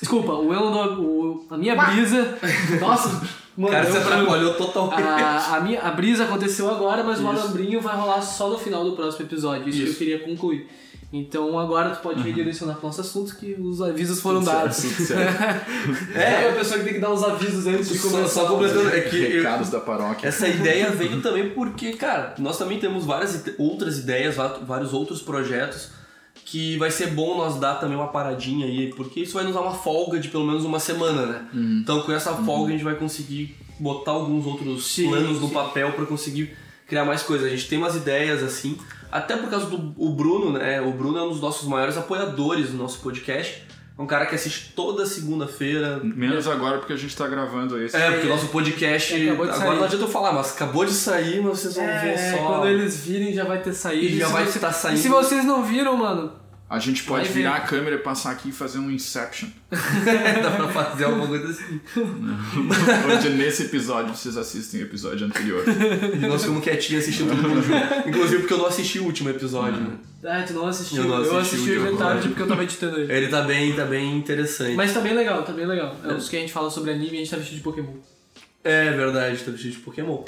Desculpa, 0.00 0.32
o 0.32 0.52
Elon 0.52 0.94
do... 0.94 1.02
o- 1.02 1.46
a 1.50 1.56
minha 1.56 1.74
brisa... 1.76 2.38
Nossa, 2.80 3.28
O 3.66 3.70
cara 3.70 3.88
eu- 3.88 3.96
atrapalhou 3.96 4.54
totalmente. 4.54 5.02
A, 5.02 5.56
a, 5.56 5.60
minha, 5.60 5.80
a 5.82 5.90
brisa 5.90 6.24
aconteceu 6.24 6.70
agora, 6.70 7.02
mas 7.04 7.18
o 7.18 7.22
Isso. 7.22 7.30
alambrinho 7.30 7.80
vai 7.80 7.96
rolar 7.96 8.22
só 8.22 8.48
no 8.48 8.58
final 8.58 8.84
do 8.84 8.92
próximo 8.92 9.26
episódio. 9.26 9.68
Isso, 9.68 9.78
que 9.78 9.84
Isso. 9.84 9.92
eu 9.92 9.98
queria 9.98 10.18
concluir. 10.20 10.68
Então 11.12 11.58
agora 11.58 11.90
tu 11.90 12.00
pode 12.02 12.22
redirecionar 12.22 12.76
para 12.76 12.84
o 12.84 12.86
nosso 12.86 13.00
assunto 13.00 13.34
que 13.34 13.54
os 13.54 13.82
avisos 13.82 14.20
foram 14.20 14.38
Tudo 14.38 14.52
dados. 14.52 14.76
certo, 14.76 15.02
certo. 15.02 15.66
É, 16.14 16.50
a 16.50 16.52
pessoa 16.52 16.78
que 16.78 16.84
tem 16.84 16.94
que 16.94 17.00
dar 17.00 17.10
os 17.10 17.24
avisos 17.24 17.66
antes 17.66 17.88
de 17.88 17.98
Só, 17.98 18.10
começar. 18.10 18.28
só 18.42 18.46
completando, 18.46 18.88
é 18.94 19.00
que 19.00 19.16
eu- 19.16 19.36
Recados 19.38 19.70
da 19.70 19.80
paróquia. 19.80 20.28
essa 20.28 20.46
ideia 20.46 20.88
veio 20.90 21.18
também 21.22 21.50
porque, 21.50 21.94
cara, 21.94 22.34
nós 22.38 22.56
também 22.56 22.78
temos 22.78 23.04
várias 23.04 23.42
outras 23.58 23.98
ideias, 23.98 24.36
vários 24.62 24.92
outros 24.92 25.20
projetos 25.20 25.88
que 26.44 26.76
vai 26.78 26.90
ser 26.90 27.08
bom 27.08 27.36
nós 27.36 27.58
dar 27.58 27.76
também 27.76 27.96
uma 27.96 28.08
paradinha 28.08 28.66
aí, 28.66 28.92
porque 28.94 29.20
isso 29.20 29.34
vai 29.34 29.44
nos 29.44 29.54
dar 29.54 29.60
uma 29.60 29.74
folga 29.74 30.18
de 30.18 30.28
pelo 30.28 30.44
menos 30.44 30.64
uma 30.64 30.80
semana, 30.80 31.26
né? 31.26 31.48
Então 31.82 32.02
com 32.02 32.12
essa 32.12 32.34
folga 32.34 32.68
a 32.68 32.72
gente 32.72 32.84
vai 32.84 32.94
conseguir 32.96 33.56
botar 33.78 34.12
alguns 34.12 34.44
outros 34.46 34.86
Sim, 34.86 35.08
planos 35.08 35.40
no 35.40 35.48
sim. 35.48 35.54
papel 35.54 35.92
pra 35.92 36.04
conseguir 36.04 36.56
criar 36.86 37.04
mais 37.04 37.22
coisas. 37.22 37.46
A 37.46 37.50
gente 37.50 37.68
tem 37.68 37.78
umas 37.78 37.94
ideias 37.94 38.42
assim, 38.42 38.76
até 39.10 39.36
por 39.36 39.48
causa 39.48 39.66
do 39.66 39.94
o 39.96 40.10
Bruno, 40.10 40.52
né? 40.52 40.80
O 40.80 40.92
Bruno 40.92 41.18
é 41.18 41.22
um 41.22 41.28
dos 41.28 41.40
nossos 41.40 41.68
maiores 41.68 41.96
apoiadores 41.96 42.70
do 42.70 42.76
nosso 42.76 43.00
podcast. 43.00 43.62
É 44.00 44.02
um 44.02 44.06
cara 44.06 44.24
que 44.24 44.34
assiste 44.34 44.72
toda 44.74 45.04
segunda-feira, 45.04 46.00
Menos 46.02 46.48
agora 46.48 46.78
porque 46.78 46.94
a 46.94 46.96
gente 46.96 47.14
tá 47.14 47.28
gravando 47.28 47.78
esse. 47.82 47.94
é, 47.94 48.10
porque 48.12 48.26
o 48.28 48.30
nosso 48.30 48.46
podcast. 48.46 49.12
É, 49.14 49.30
agora 49.30 49.52
sair. 49.52 49.76
não 49.76 49.84
adianta 49.84 50.04
eu 50.04 50.08
falar, 50.08 50.32
mas 50.32 50.52
acabou 50.54 50.86
de 50.86 50.92
sair, 50.92 51.42
mas 51.42 51.58
vocês 51.60 51.74
vão 51.74 51.84
ver 51.84 52.08
É, 52.14 52.32
só. 52.32 52.38
quando 52.46 52.66
eles 52.68 52.96
virem 52.96 53.34
já 53.34 53.44
vai 53.44 53.60
ter 53.60 53.74
saído. 53.74 54.06
E 54.06 54.18
já 54.18 54.26
se 54.28 54.32
vai 54.32 54.44
você- 54.46 54.56
estar 54.56 54.72
saindo. 54.72 54.98
E 54.98 55.02
se 55.02 55.08
vocês 55.10 55.44
não 55.44 55.62
viram, 55.62 55.98
mano, 55.98 56.32
A 56.72 56.78
gente 56.78 57.02
pode 57.02 57.24
Vai 57.24 57.32
ver. 57.32 57.38
virar 57.40 57.56
a 57.56 57.60
câmera 57.60 57.96
e 57.96 57.98
passar 57.98 58.30
aqui 58.30 58.50
e 58.50 58.52
fazer 58.52 58.78
um 58.78 58.90
Inception. 58.92 59.48
Dá 59.70 60.50
pra 60.52 60.68
fazer 60.68 61.04
alguma 61.04 61.26
coisa 61.26 61.48
assim. 61.50 61.80
Onde 63.12 63.30
nesse 63.30 63.64
episódio 63.64 64.14
vocês 64.14 64.36
assistem 64.36 64.80
o 64.80 64.84
episódio 64.84 65.26
anterior. 65.26 65.64
E 66.14 66.26
nós 66.26 66.42
ficamos 66.42 66.62
quietinhos 66.62 67.02
assistindo 67.02 67.30
todo 67.30 67.48
mundo 67.48 67.62
junto. 67.62 68.08
Inclusive 68.08 68.38
porque 68.42 68.54
eu 68.54 68.58
não 68.58 68.66
assisti 68.66 68.98
o 69.00 69.04
último 69.04 69.28
episódio, 69.30 69.80
né? 69.80 69.96
Ah, 70.22 70.44
tu 70.46 70.52
não 70.52 70.66
assistiu. 70.66 71.02
Eu 71.02 71.08
não 71.08 71.24
Eu 71.24 71.38
assisti 71.38 71.56
assisti 71.56 71.78
o 71.78 71.92
de 71.92 71.96
tarde 71.96 72.02
agora. 72.02 72.28
porque 72.28 72.42
eu 72.42 72.48
tava 72.48 72.62
editando 72.62 73.00
ele. 73.00 73.12
Ele 73.12 73.28
tá 73.28 73.42
bem, 73.42 73.72
tá 73.74 73.84
bem 73.86 74.16
interessante. 74.16 74.74
Mas 74.74 74.92
tá 74.92 75.00
bem 75.00 75.14
legal, 75.14 75.42
tá 75.42 75.52
bem 75.52 75.66
legal. 75.66 75.96
É 76.04 76.12
os 76.12 76.28
que 76.28 76.36
a 76.36 76.40
gente 76.40 76.52
fala 76.52 76.70
sobre 76.70 76.90
anime 76.90 77.12
e 77.12 77.14
a 77.14 77.18
gente 77.20 77.30
tá 77.30 77.36
vestido 77.38 77.56
de 77.56 77.62
Pokémon. 77.62 77.92
É 78.62 78.90
verdade, 78.90 79.42
tá 79.42 79.50
vestido 79.50 79.72
de 79.72 79.78
Pokémon. 79.78 80.22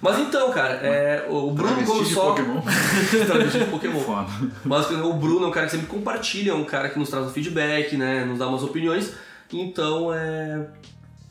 Mas 0.00 0.18
então, 0.18 0.52
cara, 0.52 0.74
é, 0.74 1.26
o 1.28 1.50
Bruno 1.50 1.74
Travesti 1.74 2.04
de 2.04 2.14
só. 2.14 2.30
Pokémon. 2.30 2.60
tá 3.26 3.38
vestido 3.38 3.64
de 3.64 3.70
Pokémon. 3.70 4.00
Foda. 4.04 4.28
Mas 4.64 4.90
o 4.90 5.12
Bruno 5.14 5.46
é 5.46 5.48
um 5.48 5.50
cara 5.50 5.66
que 5.66 5.72
sempre 5.72 5.86
compartilha, 5.86 6.52
é 6.52 6.54
um 6.54 6.64
cara 6.64 6.88
que 6.88 6.98
nos 6.98 7.08
traz 7.08 7.26
um 7.26 7.30
feedback, 7.30 7.96
né? 7.96 8.24
Nos 8.24 8.38
dá 8.38 8.46
umas 8.46 8.62
opiniões. 8.62 9.14
Então 9.52 10.12
é. 10.14 10.68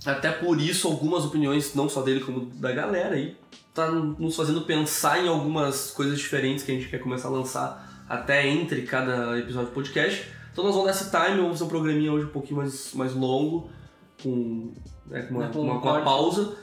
Até 0.06 0.32
por 0.32 0.60
isso, 0.60 0.88
algumas 0.88 1.24
opiniões, 1.24 1.74
não 1.76 1.88
só 1.88 2.02
dele, 2.02 2.20
como 2.20 2.48
da 2.56 2.74
galera 2.74 3.16
aí, 3.16 3.38
tá 3.74 3.89
nos 3.89 4.36
fazendo 4.36 4.62
pensar 4.63 5.24
em 5.24 5.30
algumas 5.30 5.92
coisas 5.92 6.20
diferentes 6.20 6.66
que 6.66 6.72
a 6.72 6.76
gente 6.76 6.89
quer 6.89 6.98
começar 6.98 7.30
a 7.30 7.32
lançar 7.32 7.93
até 8.13 8.47
entre 8.47 8.84
cada 8.84 9.38
episódio 9.39 9.69
do 9.69 9.73
podcast. 9.73 10.28
Então 10.52 10.63
nós 10.63 10.73
vamos 10.76 10.89
dar 10.91 10.93
esse 10.99 11.10
time, 11.10 11.38
vamos 11.41 11.52
fazer 11.54 11.63
um 11.63 11.67
programinha 11.67 12.12
hoje 12.12 12.26
um 12.26 12.30
pouquinho 12.30 12.58
mais, 12.58 12.93
mais 12.93 13.13
longo, 13.13 13.69
com, 14.21 14.71
né, 15.08 15.23
com, 15.23 15.34
uma, 15.36 15.45
Né, 15.45 15.52
com 15.54 15.62
uma- 15.62 15.73
um 15.76 15.80
com 15.82 15.88
uma 15.89 16.02
pausa. 16.02 16.56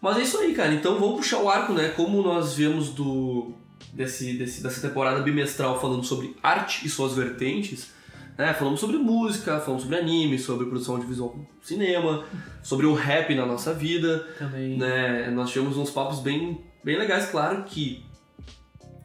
Mas 0.00 0.18
é 0.18 0.22
isso 0.22 0.38
aí, 0.38 0.54
cara. 0.54 0.72
Então 0.74 0.98
vamos 1.00 1.16
puxar 1.16 1.38
o 1.42 1.48
arco, 1.48 1.72
né? 1.72 1.88
Como 1.96 2.22
nós 2.22 2.54
vemos 2.54 2.90
do 2.90 3.52
desse, 3.92 4.34
desse- 4.34 4.62
dessa 4.62 4.86
temporada 4.86 5.20
bimestral 5.22 5.80
falando 5.80 6.04
sobre 6.04 6.36
arte 6.42 6.86
e 6.86 6.88
suas 6.90 7.14
vertentes, 7.14 7.90
né? 8.36 8.52
Falamos 8.54 8.78
sobre 8.78 8.96
música, 8.98 9.58
falamos 9.60 9.82
sobre 9.82 9.96
anime, 9.98 10.38
sobre 10.38 10.66
produção 10.66 10.94
audiovisual 10.94 11.36
cinema, 11.62 12.24
sobre 12.62 12.86
o 12.86 12.94
rap 12.94 13.34
na 13.34 13.44
nossa 13.46 13.72
vida, 13.74 14.26
Também. 14.38 14.76
né? 14.78 15.30
Nós 15.30 15.50
tivemos 15.50 15.76
uns 15.76 15.90
papos 15.90 16.20
bem, 16.20 16.60
bem 16.84 16.96
legais, 16.98 17.26
claro 17.30 17.64
que 17.64 18.04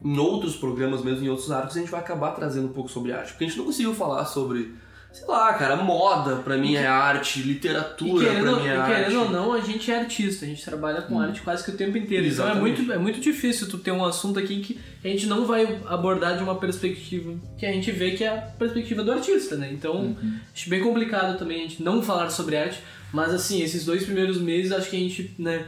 em 0.04 0.18
outros 0.18 0.54
programas, 0.54 1.02
mesmo 1.02 1.24
em 1.24 1.28
outros 1.30 1.50
arcos, 1.50 1.76
a 1.76 1.80
gente 1.80 1.90
vai 1.90 2.00
acabar 2.00 2.32
trazendo 2.32 2.66
um 2.66 2.72
pouco 2.72 2.90
sobre 2.90 3.10
arte, 3.12 3.32
porque 3.32 3.44
a 3.44 3.48
gente 3.48 3.56
não 3.56 3.64
conseguiu 3.64 3.94
falar 3.94 4.26
sobre, 4.26 4.74
sei 5.10 5.26
lá, 5.26 5.54
cara, 5.54 5.76
moda 5.76 6.36
pra 6.36 6.58
mim 6.58 6.74
é 6.74 6.86
arte, 6.86 7.40
E 7.40 7.42
literatura 7.44 8.26
pra 8.26 8.42
mim 8.56 8.66
é 8.66 8.74
e 8.74 8.76
arte. 8.76 8.94
querendo 8.94 9.20
ou 9.22 9.30
não, 9.30 9.52
a 9.54 9.60
gente 9.60 9.90
é 9.90 9.98
artista, 10.00 10.44
a 10.44 10.48
gente 10.48 10.62
trabalha 10.62 11.00
com 11.02 11.18
arte 11.18 11.40
quase 11.40 11.64
que 11.64 11.70
o 11.70 11.76
tempo 11.76 11.96
inteiro. 11.96 12.26
Então 12.26 12.44
é 12.46 12.50
Exatamente. 12.50 12.78
muito, 12.80 12.92
é 12.92 12.98
muito 12.98 13.18
difícil 13.20 13.66
tu 13.66 13.78
ter 13.78 13.92
um 13.92 14.04
assunto 14.04 14.38
aqui 14.38 14.60
que 14.60 14.78
a 15.02 15.08
gente 15.08 15.26
não 15.26 15.46
vai 15.46 15.80
abordar 15.86 16.36
de 16.36 16.42
uma 16.42 16.56
perspectiva 16.56 17.32
que 17.56 17.64
a 17.64 17.72
gente 17.72 17.90
vê 17.90 18.10
que 18.10 18.24
é 18.24 18.28
a 18.28 18.36
perspectiva 18.42 19.02
do 19.02 19.10
artista, 19.10 19.56
né? 19.56 19.70
Então 19.72 20.14
acho 20.54 20.68
bem 20.68 20.82
complicado 20.82 21.38
também 21.38 21.60
a 21.60 21.62
gente 21.62 21.82
não 21.82 22.02
falar 22.02 22.28
sobre 22.28 22.56
arte, 22.58 22.78
mas 23.10 23.32
assim, 23.32 23.62
esses 23.62 23.86
dois 23.86 24.04
primeiros 24.04 24.38
meses 24.38 24.70
acho 24.70 24.90
que 24.90 24.96
a 24.96 25.00
gente, 25.00 25.34
né, 25.38 25.64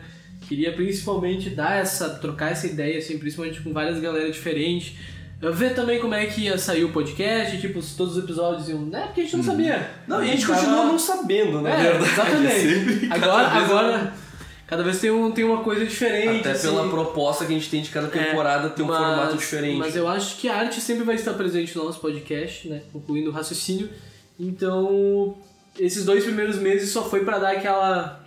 queria 0.49 0.73
principalmente 0.73 1.51
dar 1.51 1.79
essa, 1.81 2.09
trocar 2.11 2.53
essa 2.53 2.67
ideia, 2.67 2.99
assim, 2.99 3.19
principalmente 3.19 3.61
com 3.61 3.73
várias 3.73 4.01
galera 4.01 4.31
diferentes. 4.31 4.95
Ver 5.39 5.75
também 5.75 6.01
como 6.01 6.15
é 6.15 6.25
que 6.27 6.43
ia 6.43 6.57
sair 6.57 6.83
o 6.85 6.93
podcast, 6.93 7.61
tipo, 7.61 7.83
se 7.83 7.95
todos 7.95 8.17
os 8.17 8.25
episódios 8.25 8.69
iam. 8.71 8.81
Né? 8.87 9.03
Porque 9.07 9.21
a 9.21 9.25
gente 9.25 9.37
não 9.37 9.45
sabia. 9.45 9.91
Não, 10.09 10.25
e 10.25 10.31
a 10.31 10.33
gente 10.33 10.47
tava- 10.47 10.59
continua 10.61 10.85
não 10.87 10.99
sabendo, 10.99 11.61
na 11.61 11.71
é, 11.71 11.93
verdade. 11.93 12.11
exatamente. 12.11 13.07
Agora, 13.13 13.47
agora 13.49 14.13
cada 14.67 14.83
vez 14.83 14.99
tem, 14.99 15.11
um, 15.11 15.31
tem 15.31 15.45
uma 15.45 15.63
coisa 15.63 15.85
diferente. 15.85 16.41
Até 16.41 16.53
assim. 16.53 16.69
pela 16.69 16.89
proposta 16.89 17.45
que 17.45 17.53
a 17.53 17.55
gente 17.55 17.69
tem 17.69 17.83
de 17.83 17.91
cada 17.91 18.09
temporada 18.09 18.71
ter 18.71 18.83
um 18.83 18.87
Mas- 18.87 18.97
formato 18.99 19.37
diferente. 19.37 19.77
Mas 19.77 19.95
eu 19.95 20.09
acho 20.09 20.39
que 20.39 20.49
a 20.49 20.57
arte 20.57 20.81
sempre 20.81 21.05
vai 21.05 21.15
estar 21.17 21.35
presente 21.35 21.77
no 21.77 21.85
nosso 21.85 22.01
podcast, 22.01 22.67
né? 22.69 22.81
Concluindo 22.93 23.29
o 23.29 23.33
raciocínio. 23.33 23.91
Então, 24.41 25.37
esses 25.79 26.05
dois 26.05 26.25
primeiros 26.25 26.57
meses 26.59 26.91
só 26.91 27.05
foi 27.09 27.25
pra 27.25 27.39
dar 27.39 27.51
aquela 27.53 28.25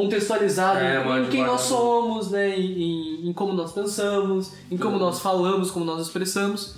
contextualizada 0.00 0.80
É, 0.80 1.20
em 1.20 1.28
quem 1.30 1.42
nós 1.44 1.62
somos, 1.62 2.30
né? 2.30 2.56
Em, 2.58 2.82
em- 2.82 3.28
em 3.28 3.32
como 3.32 3.52
nós 3.54 3.72
pensamos, 3.72 4.52
em 4.70 4.76
como 4.76 4.98
nós 4.98 5.20
falamos, 5.20 5.70
como 5.70 5.84
nós 5.86 6.06
expressamos. 6.06 6.74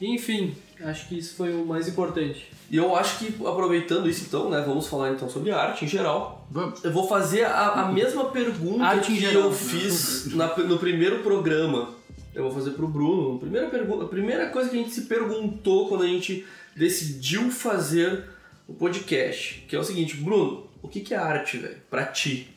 Enfim, 0.00 0.54
acho 0.82 1.06
que 1.08 1.18
isso 1.18 1.36
foi 1.36 1.52
o 1.54 1.64
mais 1.66 1.86
importante. 1.86 2.50
E 2.70 2.76
eu 2.76 2.96
acho 2.96 3.18
que, 3.18 3.26
aproveitando 3.46 4.08
isso 4.08 4.24
então, 4.26 4.48
né, 4.48 4.64
vamos 4.66 4.86
falar 4.86 5.10
então 5.12 5.28
sobre 5.28 5.50
arte 5.52 5.84
em 5.84 5.88
geral. 5.88 6.46
Vamos. 6.50 6.82
Eu 6.82 6.90
vou 6.90 7.06
fazer 7.06 7.44
a, 7.44 7.68
a 7.82 7.92
mesma 7.92 8.24
pergunta 8.30 8.82
Arte 8.84 9.12
que 9.12 9.20
geral. 9.20 9.42
eu 9.44 9.52
fiz 9.52 10.34
na- 10.34 10.56
no 10.56 10.78
primeiro 10.78 11.18
programa. 11.22 11.90
Eu 12.34 12.44
vou 12.44 12.52
fazer 12.52 12.70
pro 12.70 12.88
Bruno. 12.88 13.36
A 13.36 13.38
primeira, 13.40 13.68
pergunta, 13.68 14.04
a 14.04 14.08
primeira 14.08 14.46
coisa 14.48 14.70
que 14.70 14.76
a 14.76 14.78
gente 14.78 14.92
se 14.94 15.02
perguntou 15.02 15.88
quando 15.88 16.02
a 16.04 16.06
gente 16.08 16.46
decidiu 16.74 17.50
fazer 17.50 18.24
o 18.66 18.72
podcast, 18.72 19.64
que 19.68 19.76
é 19.76 19.78
o 19.78 19.84
seguinte, 19.84 20.16
Bruno, 20.16 20.64
o 20.82 20.88
que, 20.88 21.00
que 21.00 21.14
é 21.14 21.16
arte, 21.16 21.58
velho? 21.58 21.78
Pra 21.88 22.04
ti. 22.06 22.48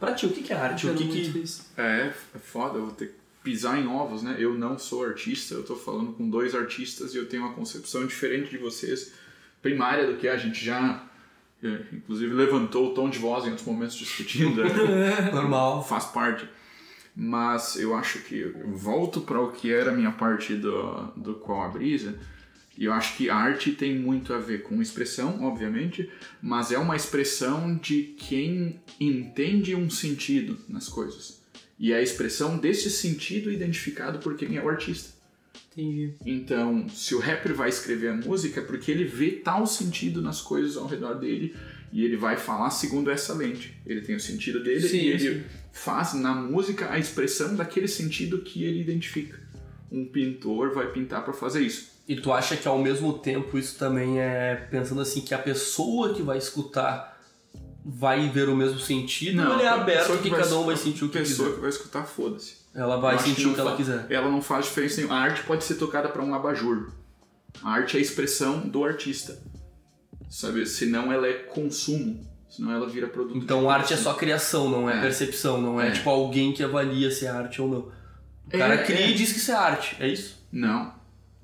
Pra 0.00 0.14
ti, 0.14 0.26
o 0.26 0.30
que, 0.30 0.42
que 0.42 0.52
é 0.52 0.56
arte? 0.56 0.88
O 0.88 0.94
que, 0.94 1.06
que... 1.06 1.38
isso. 1.38 1.70
É, 1.76 2.12
é 2.34 2.38
foda, 2.38 2.78
eu 2.78 2.86
vou 2.86 2.94
ter 2.94 3.08
que 3.08 3.14
pisar 3.44 3.78
em 3.78 3.86
ovos, 3.86 4.22
né? 4.22 4.36
Eu 4.38 4.54
não 4.54 4.78
sou 4.78 5.04
artista, 5.04 5.54
eu 5.54 5.62
tô 5.62 5.76
falando 5.76 6.12
com 6.12 6.28
dois 6.28 6.54
artistas 6.54 7.14
e 7.14 7.18
eu 7.18 7.28
tenho 7.28 7.44
uma 7.44 7.52
concepção 7.52 8.06
diferente 8.06 8.50
de 8.50 8.58
vocês, 8.58 9.12
primária 9.60 10.06
do 10.06 10.16
que 10.16 10.26
a 10.26 10.36
gente 10.36 10.64
já, 10.64 11.04
é, 11.62 11.82
inclusive, 11.92 12.32
levantou 12.32 12.90
o 12.90 12.94
tom 12.94 13.10
de 13.10 13.18
voz 13.18 13.44
em 13.44 13.50
outros 13.50 13.66
momentos 13.66 13.94
discutindo, 13.96 14.64
né? 14.64 15.30
Normal. 15.32 15.84
faz 15.84 16.06
parte. 16.06 16.48
Mas 17.14 17.76
eu 17.76 17.94
acho 17.94 18.20
que 18.20 18.38
eu 18.38 18.74
volto 18.74 19.20
para 19.20 19.38
o 19.38 19.52
que 19.52 19.70
era 19.70 19.90
a 19.90 19.94
minha 19.94 20.12
parte 20.12 20.54
do, 20.54 21.12
do 21.14 21.34
Qual 21.34 21.62
a 21.62 21.68
Brisa, 21.68 22.18
e 22.76 22.86
eu 22.86 22.92
acho 22.92 23.16
que 23.16 23.28
arte 23.28 23.72
tem 23.72 23.98
muito 23.98 24.32
a 24.32 24.38
ver 24.38 24.62
com 24.62 24.80
expressão, 24.80 25.44
obviamente, 25.44 26.08
mas 26.40 26.72
é 26.72 26.78
uma 26.78 26.96
expressão 26.96 27.76
de 27.76 28.14
quem 28.16 28.80
entende 28.98 29.74
um 29.74 29.90
sentido 29.90 30.58
nas 30.68 30.88
coisas. 30.88 31.42
E 31.78 31.92
é 31.92 31.96
a 31.96 32.02
expressão 32.02 32.56
desse 32.56 32.90
sentido 32.90 33.50
identificado 33.50 34.18
por 34.20 34.36
quem 34.36 34.56
é 34.56 34.62
o 34.62 34.68
artista. 34.68 35.10
Entendi. 35.72 36.14
Então, 36.24 36.88
se 36.88 37.14
o 37.14 37.18
rapper 37.18 37.54
vai 37.54 37.68
escrever 37.68 38.08
a 38.08 38.16
música, 38.16 38.60
é 38.60 38.64
porque 38.64 38.90
ele 38.90 39.04
vê 39.04 39.32
tal 39.32 39.66
sentido 39.66 40.22
nas 40.22 40.40
coisas 40.40 40.76
ao 40.76 40.86
redor 40.86 41.14
dele 41.14 41.54
e 41.92 42.04
ele 42.04 42.16
vai 42.16 42.36
falar 42.36 42.70
segundo 42.70 43.10
essa 43.10 43.34
lente. 43.34 43.74
Ele 43.84 44.00
tem 44.00 44.14
o 44.14 44.20
sentido 44.20 44.62
dele 44.62 44.88
Sim, 44.88 44.98
e 44.98 45.06
ele 45.08 45.34
sim. 45.40 45.44
faz 45.72 46.14
na 46.14 46.34
música 46.34 46.90
a 46.90 46.98
expressão 46.98 47.54
daquele 47.54 47.88
sentido 47.88 48.40
que 48.42 48.64
ele 48.64 48.80
identifica. 48.80 49.40
Um 49.90 50.06
pintor 50.06 50.72
vai 50.72 50.90
pintar 50.90 51.22
para 51.22 51.34
fazer 51.34 51.60
isso. 51.62 51.91
E 52.08 52.16
tu 52.16 52.32
acha 52.32 52.56
que 52.56 52.66
ao 52.66 52.78
mesmo 52.78 53.12
tempo 53.18 53.56
isso 53.58 53.78
também 53.78 54.20
é 54.20 54.56
pensando 54.70 55.00
assim 55.00 55.20
que 55.20 55.32
a 55.34 55.38
pessoa 55.38 56.12
que 56.14 56.22
vai 56.22 56.36
escutar 56.38 57.18
vai 57.84 58.28
ver 58.28 58.48
o 58.48 58.56
mesmo 58.56 58.78
sentido 58.78 59.40
ou 59.42 59.54
ele 59.54 59.62
é 59.62 59.68
aberto 59.68 60.18
que, 60.22 60.28
vai- 60.30 60.40
cada 60.40 60.56
um 60.58 60.64
vai 60.64 60.76
sentir 60.76 61.04
o 61.04 61.08
que 61.08 61.18
A 61.18 61.20
pessoa 61.22 61.46
quiser? 61.46 61.54
que 61.56 61.60
vai 61.60 61.70
escutar, 61.70 62.04
foda-se. 62.04 62.56
Ela 62.74 62.96
vai 62.96 63.18
sentir 63.18 63.44
não 63.44 63.50
o 63.52 63.54
que 63.54 63.60
ela 63.60 63.76
quiser. 63.76 64.06
Ela 64.10 64.30
não 64.30 64.40
faz 64.42 64.64
diferença 64.66 64.96
nenhuma. 64.96 65.14
A 65.16 65.20
arte 65.20 65.42
pode 65.42 65.62
ser 65.64 65.74
tocada 65.74 66.08
para 66.08 66.22
um 66.22 66.34
abajur. 66.34 66.90
A 67.62 67.70
arte 67.72 67.96
é 67.96 68.00
a 68.00 68.02
expressão 68.02 68.60
do 68.60 68.84
artista. 68.84 69.38
Sabe? 70.28 70.64
Senão 70.66 71.12
ela 71.12 71.26
é 71.26 71.34
consumo. 71.34 72.26
Senão 72.48 72.72
ela 72.72 72.88
vira 72.88 73.06
produto. 73.06 73.36
Então 73.36 73.68
arte 73.70 73.92
é 73.92 73.96
consumo. 73.96 74.12
só 74.14 74.18
criação, 74.18 74.68
não 74.70 74.88
é, 74.90 74.98
É. 74.98 75.00
percepção, 75.00 75.60
não 75.60 75.80
é, 75.80 75.88
É. 75.88 75.90
tipo 75.92 76.08
alguém 76.10 76.52
que 76.52 76.62
avalia 76.62 77.10
se 77.10 77.26
é 77.26 77.28
arte 77.28 77.60
ou 77.60 77.68
não. 77.68 77.92
O 78.46 78.50
cara 78.58 78.74
É, 78.74 78.84
cria 78.84 79.00
é. 79.06 79.10
e 79.10 79.14
diz 79.14 79.32
que 79.32 79.38
isso 79.38 79.50
é 79.50 79.54
arte, 79.54 79.96
é 80.00 80.08
isso? 80.08 80.42
Não. 80.52 80.94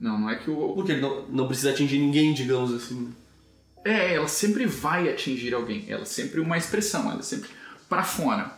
Não, 0.01 0.19
não 0.21 0.31
é 0.31 0.37
que 0.37 0.51
o. 0.51 0.75
Porque 0.75 0.93
ele 0.93 1.01
não, 1.01 1.27
não 1.29 1.47
precisa 1.47 1.71
atingir 1.71 1.99
ninguém, 1.99 2.33
digamos 2.33 2.73
assim. 2.73 3.13
É, 3.85 4.15
ela 4.15 4.29
sempre 4.29 4.67
vai 4.67 5.09
atingir 5.09 5.55
alguém. 5.55 5.85
Ela 5.89 6.03
é 6.03 6.07
sempre 6.07 6.41
uma 6.41 6.57
expressão. 6.57 7.11
Ela 7.11 7.21
é 7.21 7.23
sempre 7.23 7.49
para 7.89 8.03
fora. 8.05 8.53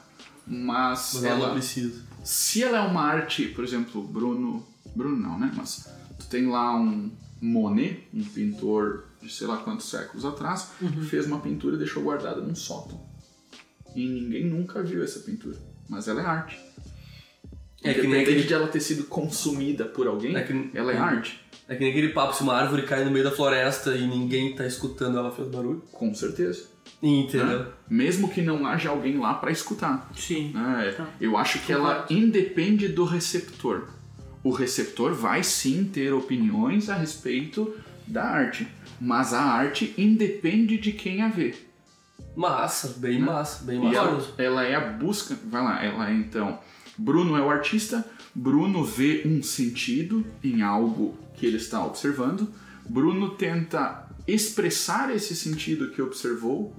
mas, 0.46 1.12
Mas 1.14 1.24
ela 1.24 1.44
ela, 1.44 1.53
precisa. 1.53 2.03
se 2.24 2.62
ela 2.62 2.79
é 2.79 2.81
uma 2.81 3.03
arte, 3.03 3.46
por 3.48 3.64
exemplo, 3.64 4.03
Bruno, 4.03 4.66
Bruno 4.94 5.16
não, 5.16 5.38
né? 5.38 5.53
Mas 5.57 5.88
tu 6.18 6.26
tem 6.29 6.46
lá 6.46 6.74
um 6.76 7.11
Monet, 7.40 8.09
um 8.12 8.22
pintor 8.24 9.05
de 9.22 9.33
sei 9.33 9.46
lá 9.46 9.59
quantos 9.59 9.88
séculos 9.88 10.24
atrás, 10.24 10.70
fez 11.09 11.26
uma 11.26 11.40
pintura 11.40 11.76
e 11.76 11.79
deixou 11.79 12.03
guardada 12.03 12.40
num 12.40 12.55
sótão. 12.55 13.00
E 13.94 14.07
ninguém 14.07 14.46
nunca 14.46 14.83
viu 14.83 15.03
essa 15.03 15.20
pintura, 15.20 15.59
mas 15.88 16.09
ela 16.09 16.22
é 16.22 16.24
arte. 16.24 16.59
É 17.82 17.94
que 17.94 18.06
nem 18.06 18.20
aquele- 18.22 18.42
de 18.42 18.52
ela 18.54 18.68
ter 18.68 18.80
sido 18.80 19.04
consumida 19.04 19.84
por 19.84 20.06
alguém, 20.06 20.36
É 20.36 20.42
que- 20.42 20.70
ela 20.74 20.92
é 20.92 20.96
arte, 20.98 21.40
É 21.68 21.74
que 21.74 21.80
nem 21.80 21.90
aquele 21.90 22.08
papo 22.10 22.34
se 22.34 22.42
uma 22.42 22.54
árvore 22.54 22.82
cai 22.82 23.04
no 23.04 23.10
meio 23.10 23.24
da 23.24 23.30
floresta 23.30 23.94
e 23.94 24.06
ninguém 24.06 24.54
tá 24.54 24.66
escutando 24.66 25.16
ela 25.16 25.30
fez 25.30 25.48
barulho. 25.48 25.82
com 25.92 26.12
certeza. 26.14 26.64
Entendeu? 27.02 27.60
né? 27.60 27.66
Mesmo 27.88 28.28
que 28.28 28.42
não 28.42 28.66
haja 28.66 28.90
alguém 28.90 29.16
lá 29.18 29.34
para 29.34 29.50
escutar. 29.50 30.10
Sim. 30.16 30.50
né? 30.52 30.92
Tá. 30.96 31.06
Eu 31.20 31.36
acho 31.36 31.60
que 31.60 31.72
ela 31.72 32.04
independe 32.10 32.88
do 32.88 33.04
receptor. 33.04 33.88
O 34.42 34.50
receptor 34.50 35.14
vai 35.14 35.42
sim 35.44 35.84
ter 35.84 36.12
opiniões 36.12 36.90
a 36.90 36.94
respeito 36.96 37.74
da 38.06 38.24
arte, 38.24 38.66
mas 39.00 39.32
a 39.32 39.40
arte 39.42 39.94
independe 39.96 40.76
de 40.76 40.92
quem 40.92 41.22
a 41.22 41.28
vê. 41.28 41.54
Massa, 42.36 42.94
bem 42.98 43.18
massa, 43.20 43.64
bem 43.64 43.78
E 43.80 43.84
massa. 43.84 43.98
ela, 43.98 44.24
ela 44.38 44.64
é 44.64 44.74
a 44.74 44.80
busca. 44.80 45.36
Vai 45.44 45.62
lá, 45.62 45.84
ela 45.84 46.10
é 46.10 46.14
então. 46.14 46.58
Bruno 47.00 47.36
é 47.36 47.40
o 47.40 47.48
artista, 47.50 48.04
Bruno 48.34 48.84
vê 48.84 49.22
um 49.24 49.42
sentido 49.42 50.24
em 50.44 50.62
algo 50.62 51.18
que 51.34 51.46
ele 51.46 51.56
está 51.56 51.84
observando, 51.84 52.48
Bruno 52.88 53.30
tenta 53.30 54.06
expressar 54.28 55.14
esse 55.14 55.34
sentido 55.34 55.90
que 55.90 56.02
observou 56.02 56.74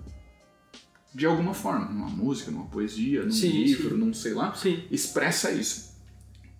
de 1.13 1.25
alguma 1.25 1.53
forma, 1.53 1.85
numa 1.85 2.07
música, 2.09 2.51
numa 2.51 2.67
poesia, 2.67 3.23
num 3.23 3.31
Sim, 3.31 3.63
livro, 3.63 3.89
sim. 3.89 3.97
num 3.97 4.13
sei 4.13 4.33
lá, 4.33 4.53
Sim. 4.53 4.83
expressa 4.91 5.51
isso. 5.51 5.91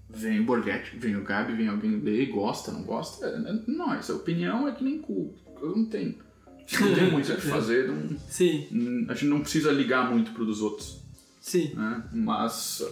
Vem 0.09 0.41
o 0.41 0.43
Borghetti, 0.43 0.97
vem 0.97 1.15
o 1.15 1.23
Gabi, 1.23 1.53
vem 1.55 1.69
alguém 1.69 1.99
lê, 2.01 2.25
gosta, 2.25 2.71
não 2.71 2.83
gosta. 2.83 3.25
É, 3.25 3.29
é, 3.29 3.59
não, 3.67 3.93
essa 3.93 4.13
opinião 4.13 4.67
é 4.67 4.73
que 4.73 4.83
nem 4.83 4.99
cu. 4.99 5.33
Eu 5.61 5.75
não 5.77 5.85
tenho. 5.85 6.15
Não 6.79 6.93
tem 6.95 7.11
muito 7.11 7.31
o 7.31 7.35
que 7.35 7.41
fazer, 7.47 7.87
não- 7.87 8.17
Sim. 8.27 9.05
A 9.07 9.13
gente 9.13 9.25
não 9.27 9.39
precisa 9.39 9.71
ligar 9.71 10.09
muito 10.11 10.31
pro 10.31 10.45
dos 10.45 10.61
outros, 10.61 10.99
Sim. 11.39 11.73
né? 11.75 12.03
Mas 12.11 12.83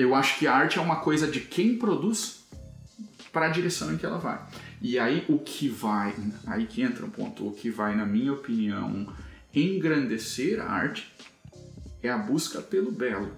eu 0.00 0.14
acho 0.14 0.38
que 0.38 0.46
a 0.46 0.54
arte 0.54 0.78
é 0.78 0.80
uma 0.80 0.96
coisa 0.96 1.26
de 1.26 1.40
quem 1.40 1.76
produz 1.76 2.40
para 3.32 3.46
a 3.46 3.50
direção 3.50 3.92
em 3.92 3.96
que 3.96 4.06
ela 4.06 4.18
vai. 4.18 4.40
E 4.80 4.98
aí 4.98 5.24
o 5.28 5.38
que 5.38 5.68
vai, 5.68 6.14
aí 6.46 6.66
que 6.66 6.82
entra 6.82 7.04
um 7.04 7.10
ponto, 7.10 7.46
o 7.46 7.52
que 7.52 7.70
vai, 7.70 7.94
na 7.94 8.06
minha 8.06 8.32
opinião, 8.32 9.12
engrandecer 9.54 10.60
a 10.60 10.64
arte 10.64 11.12
é 12.02 12.08
a 12.08 12.18
busca 12.18 12.60
pelo 12.60 12.90
belo. 12.90 13.32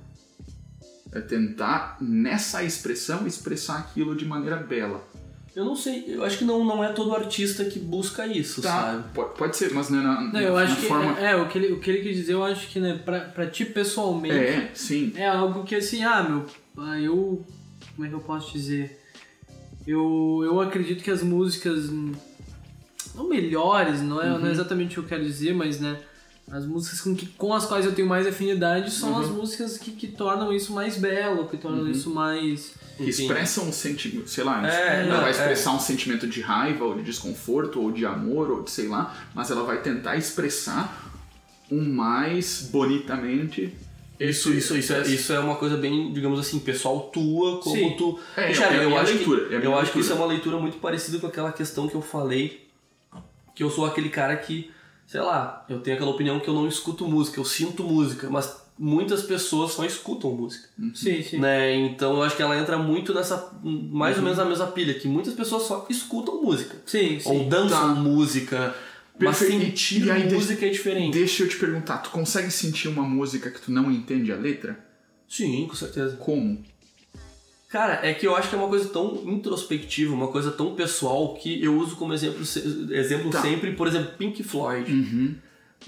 É 1.13 1.21
tentar, 1.21 1.99
nessa 2.01 2.63
expressão, 2.63 3.27
expressar 3.27 3.79
aquilo 3.79 4.17
de 4.17 4.25
maneira 4.25 4.57
bela. 4.57 5.07
Eu 5.55 5.67
não 5.67 5.77
sei, 5.77 6.05
eu 6.09 6.25
acho 6.25 6.39
que 6.39 6.45
não, 6.45 6.65
não 6.65 6.83
é 6.83 6.93
todo 6.93 7.15
artista 7.15 7.63
que 7.67 7.79
busca 7.79 8.27
isso, 8.27 8.63
sabe? 8.63 9.05
Pode, 9.13 9.35
pode 9.37 9.57
ser, 9.57 9.71
mas 9.75 9.91
não 9.91 10.01
é 10.01 10.03
na, 10.03 10.21
Não, 10.33 10.41
eu 10.41 10.55
na 10.55 10.63
acho 10.63 10.77
que. 10.77 10.87
forma... 10.87 11.19
É, 11.21 11.37
o, 11.37 11.47
que 11.47 11.59
ele, 11.59 11.73
o 11.75 11.79
que 11.79 11.91
ele 11.91 12.01
quis 12.01 12.17
dizer, 12.17 12.33
eu 12.33 12.43
acho 12.43 12.69
que, 12.69 12.81
né, 12.81 12.99
pra, 13.05 13.21
pra 13.21 13.47
ti 13.47 13.67
pessoalmente. 13.67 14.35
É, 14.35 14.71
sim. 14.75 15.13
É 15.15 15.27
algo 15.27 15.63
que 15.65 15.75
assim, 15.75 16.03
ah, 16.05 16.23
meu, 16.23 16.47
ah, 16.79 16.99
eu. 16.99 17.45
Como 17.95 18.07
é 18.07 18.09
que 18.09 18.15
eu 18.15 18.21
posso 18.21 18.51
dizer? 18.53 18.99
Eu, 19.87 20.41
eu 20.43 20.59
acredito 20.61 21.05
que 21.05 21.11
as 21.11 21.23
músicas. 21.23 21.91
hum, 21.91 22.13
Não 23.15 23.29
melhores, 23.29 24.01
não 24.01 24.23
é, 24.23 24.31
não 24.39 24.47
é 24.47 24.51
exatamente 24.51 24.93
o 24.99 25.03
que 25.03 25.07
eu 25.07 25.19
quero 25.19 25.25
dizer, 25.25 25.53
mas 25.55 25.79
né. 25.79 26.01
As 26.53 26.67
músicas 26.67 27.01
com, 27.01 27.15
que, 27.17 27.27
com 27.27 27.55
as 27.55 27.65
quais 27.65 27.87
eu 27.87 27.95
tenho 27.95 28.07
mais 28.07 28.27
afinidade 28.27 28.91
são 28.91 29.19
as 29.19 29.29
músicas 29.29 29.79
que, 29.79 29.91
que 29.93 30.07
tornam 30.07 30.53
isso 30.53 30.75
mais 30.75 30.99
belo, 30.99 31.49
que 31.49 31.57
tornam 31.57 31.89
isso 31.89 32.11
mais. 32.11 32.75
que 32.99 33.05
Enfim. 33.05 33.23
expressam 33.23 33.65
um 33.65 33.73
sentimento, 33.73 34.29
sei 34.29 34.45
lá, 34.45 34.69
É, 34.71 35.01
ela 35.01 35.15
não, 35.15 35.21
vai 35.23 35.29
é. 35.29 35.31
expressar 35.31 35.73
um 35.73 35.81
sentimento 35.81 36.27
de 36.27 36.43
raiva 36.43 36.85
ou 36.85 36.95
de 36.95 37.03
desconforto 37.05 37.81
ou 37.81 37.91
de 37.91 38.05
amor 38.05 38.51
ou 38.51 38.63
de 38.63 38.71
sei 38.71 38.87
lá, 38.87 39.17
mas 39.35 39.51
ela 39.51 39.63
vai 39.65 39.81
tentar 39.81 40.17
expressar 40.19 41.11
o 41.71 41.81
mais 41.81 42.69
bonitamente 42.71 43.73
Isso, 44.21 44.53
isso, 44.53 44.77
isso, 44.77 44.93
é, 44.93 45.03
isso 45.09 45.33
é 45.33 45.41
uma 45.41 45.57
coisa 45.57 45.79
bem, 45.79 46.13
digamos 46.13 46.39
assim, 46.39 46.59
pessoal 46.59 47.01
tua, 47.11 47.61
como 47.61 47.75
Sim. 47.75 47.95
tu. 47.97 48.21
É, 48.37 48.53
Cara, 48.53 48.77
é 48.77 48.85
eu 48.85 48.97
acho 48.99 49.15
leitura, 49.15 49.47
que, 49.49 49.55
é 49.55 49.57
a 49.57 49.61
minha 49.61 49.71
eu 49.71 49.79
acho 49.79 49.91
que 49.91 50.01
isso 50.01 50.13
é 50.13 50.15
uma 50.15 50.27
leitura 50.27 50.59
muito 50.59 50.77
parecida 50.77 51.19
com 51.19 51.27
aquela 51.27 51.51
questão 51.51 51.89
que 51.89 51.95
eu 51.95 52.03
falei, 52.03 52.69
que 53.55 53.63
eu 53.63 53.71
sou 53.71 53.87
aquele 53.87 54.11
cara 54.11 54.37
que, 54.37 54.71
sei 55.13 55.21
lá, 55.21 55.67
eu 55.69 55.79
tenho 55.81 55.95
aquela 55.97 56.11
opinião 56.11 56.41
que 56.41 56.49
eu 56.49 56.55
não 56.55 56.67
escuto 56.67 57.07
música, 57.07 57.39
eu 57.39 57.45
sinto 57.45 57.85
música, 57.85 58.31
mas 58.31 58.57
muitas 58.79 59.23
pessoas 59.23 59.73
só 59.73 59.85
escutam 59.85 60.33
música. 60.33 60.67
Sim, 60.95 61.23
sim. 61.23 61.39
Né? 61.39 61.77
Então 61.77 62.15
eu 62.15 62.23
acho 62.23 62.35
que 62.35 62.41
ela 62.41 62.59
entra 62.59 62.79
muito 62.79 63.13
nessa, 63.13 63.53
mais 63.63 64.17
ou 64.17 64.23
menos 64.23 64.39
na 64.39 64.47
mesma 64.47 64.69
pilha, 64.69 64.95
que 64.95 65.07
muitas 65.07 65.35
pessoas 65.35 65.65
só 65.65 65.87
escutam 65.91 66.43
música. 66.43 66.77
Sim, 66.87 67.21
sim. 67.21 67.29
Ou 67.29 67.45
dançam 67.45 67.95
Tá. 67.95 68.01
música, 68.01 68.75
mas 69.21 69.37
sentir 69.37 70.07
E 70.07 70.11
aí, 70.11 70.23
deixa- 70.23 70.35
música 70.37 70.65
é 70.67 70.71
diferente. 70.71 71.13
Deixa 71.13 71.43
eu 71.43 71.49
te 71.51 71.57
perguntar, 71.59 71.99
tu 71.99 72.09
consegue 72.09 72.51
sentir 72.51 72.89
uma 72.89 73.03
música 73.03 73.51
que 73.51 73.61
tu 73.61 73.71
não 73.71 73.91
entende 73.93 74.33
a 74.33 74.37
letra? 74.37 74.83
Sim, 75.29 75.67
com 75.69 75.75
certeza. 75.77 76.17
Como? 76.17 76.63
Cara, 77.73 78.01
é 78.07 78.13
que 78.13 78.27
eu 78.27 78.37
acho 78.37 78.51
que 78.51 78.55
é 78.55 78.59
uma 78.59 78.69
coisa 78.69 78.91
tão 78.91 79.23
introspectiva, 79.25 80.13
uma 80.15 80.29
coisa 80.29 80.51
tão 80.51 80.75
pessoal 80.75 81.33
que 81.35 81.65
eu 81.65 81.75
uso 81.79 81.97
como 81.97 82.13
exemplo, 82.13 82.43
exemplo 82.43 83.31
Tá. 83.31 83.41
sempre, 83.41 83.73
por 83.73 83.89
exemplo, 83.89 84.13
Pink 84.19 84.43
Floyd. 84.43 84.93
Uhum. 84.93 85.35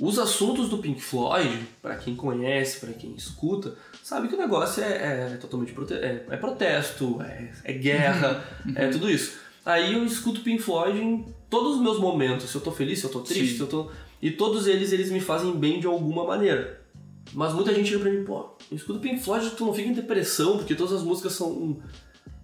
Os 0.00 0.18
assuntos 0.18 0.70
do 0.70 0.78
Pink 0.78 1.00
Floyd, 1.02 1.56
pra 1.82 1.94
quem 1.96 2.16
conhece, 2.16 2.80
pra 2.80 2.92
quem 2.94 3.14
escuta, 3.14 3.74
sabe 4.02 4.28
que 4.28 4.34
o 4.34 4.38
negócio 4.38 4.82
é, 4.82 5.32
é 5.34 5.36
totalmente 5.38 5.72
prote 5.72 5.92
é, 5.92 6.24
é 6.30 6.36
protesto, 6.38 7.20
é, 7.20 7.50
é 7.62 7.72
guerra, 7.74 8.42
Uhum. 8.64 8.72
é 8.76 8.88
tudo 8.88 9.10
isso. 9.10 9.34
Aí 9.64 9.92
eu 9.92 10.04
escuto 10.06 10.40
Pink 10.40 10.62
Floyd 10.62 10.98
em 10.98 11.26
todos 11.50 11.76
os 11.76 11.82
meus 11.82 12.00
momentos, 12.00 12.48
se 12.48 12.54
eu 12.56 12.60
tô 12.62 12.72
feliz, 12.72 12.98
se 12.98 13.04
eu 13.04 13.10
tô 13.10 13.20
triste, 13.20 13.50
Sim. 13.50 13.56
se 13.56 13.60
eu 13.60 13.66
tô... 13.66 13.90
E 14.22 14.30
todos 14.30 14.66
eles, 14.66 14.90
eles 14.90 15.10
me 15.10 15.20
fazem 15.20 15.52
bem 15.54 15.78
de 15.80 15.86
alguma 15.86 16.24
maneira. 16.26 16.80
Mas 17.34 17.52
muita 17.52 17.74
gente 17.74 17.88
chega 17.88 18.00
pra 18.02 18.10
mim, 18.12 18.24
pô, 18.24 18.46
eu 18.70 18.76
escuto 18.76 19.00
Pink 19.00 19.20
Floyd, 19.20 19.50
tu 19.50 19.66
não 19.66 19.74
fica 19.74 19.88
em 19.88 19.92
depressão, 19.92 20.56
porque 20.56 20.74
todas 20.74 20.92
as 20.92 21.02
músicas 21.02 21.32
são 21.32 21.76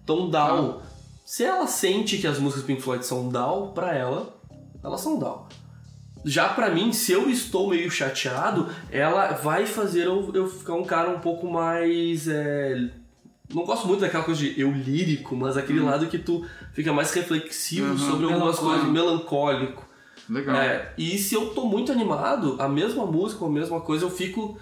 tão 0.05 0.29
down. 0.29 0.81
Se 1.25 1.43
ela 1.43 1.65
sente 1.67 2.17
que 2.17 2.27
as 2.27 2.37
músicas 2.39 2.65
Pink 2.65 2.81
Floyd 2.81 3.05
são 3.05 3.29
down, 3.29 3.71
pra 3.71 3.95
ela, 3.95 4.35
elas 4.83 4.99
são 5.01 5.17
down. 5.17 5.45
Já 6.25 6.49
pra 6.49 6.69
mim, 6.69 6.91
se 6.91 7.11
eu 7.13 7.29
estou 7.29 7.69
meio 7.69 7.89
chateado, 7.89 8.67
ela 8.91 9.31
vai 9.33 9.65
fazer 9.65 10.05
eu, 10.05 10.29
eu 10.35 10.47
ficar 10.47 10.73
um 10.75 10.83
cara 10.83 11.09
um 11.09 11.19
pouco 11.19 11.49
mais. 11.49 12.27
é, 12.27 12.89
Não 13.51 13.63
gosto 13.65 13.87
muito 13.87 14.01
daquela 14.01 14.23
coisa 14.23 14.39
de 14.39 14.59
eu 14.59 14.71
lírico, 14.71 15.35
mas 15.35 15.57
aquele 15.57 15.79
lado 15.79 16.05
que 16.07 16.19
tu 16.19 16.45
fica 16.73 16.91
mais 16.93 17.11
reflexivo 17.13 17.91
Uhum. 17.93 17.97
sobre 17.97 18.25
algumas 18.25 18.59
coisas, 18.59 18.87
melancólico. 18.89 19.83
Legal. 20.29 20.55
É, 20.55 20.93
e 20.97 21.17
se 21.17 21.33
eu 21.33 21.49
tô 21.55 21.65
muito 21.65 21.91
animado, 21.91 22.55
a 22.59 22.67
mesma 22.67 23.05
música, 23.05 23.43
a 23.45 23.49
mesma 23.49 23.79
coisa, 23.81 24.05
eu 24.05 24.09
fico. 24.11 24.57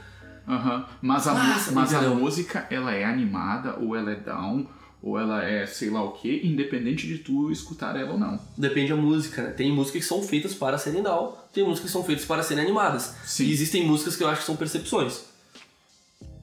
Aham. 0.50 0.86
Mas, 1.02 1.28
a, 1.28 1.34
Nossa, 1.34 1.72
mas 1.72 1.94
a 1.94 1.98
entendeu? 2.00 2.16
música, 2.16 2.68
ela 2.72 2.94
é 2.94 3.06
animada, 3.06 3.76
ou 3.80 3.96
ela 3.96 4.12
é 4.12 4.16
down, 4.16 4.66
ou 5.02 5.18
ela 5.18 5.44
é 5.44 5.66
sei 5.66 5.90
lá 5.90 6.04
o 6.04 6.12
que, 6.12 6.42
independente 6.44 7.08
de 7.08 7.20
tu 7.20 7.52
escutar 7.52 7.96
ela 7.96 8.14
ou 8.14 8.20
não. 8.20 8.40
Depende 8.58 8.90
da 8.90 8.96
música, 8.98 9.44
né? 9.44 9.50
Tem 9.52 9.72
músicas 9.72 10.02
que 10.02 10.08
são 10.08 10.22
feitas 10.22 10.54
para 10.54 10.78
serem 10.78 11.04
down, 11.04 11.34
tem 11.54 11.64
músicas 11.64 11.92
que 11.92 11.94
são 11.94 12.04
feitas 12.04 12.26
para 12.26 12.44
serem 12.44 12.64
animadas. 12.66 13.16
Sim. 13.24 13.46
E 13.46 13.52
existem 13.54 13.86
músicas 13.86 14.16
que 14.16 14.24
eu 14.24 14.28
acho 14.28 14.42
que 14.42 14.46
são 14.48 14.56
percepções. 14.58 15.29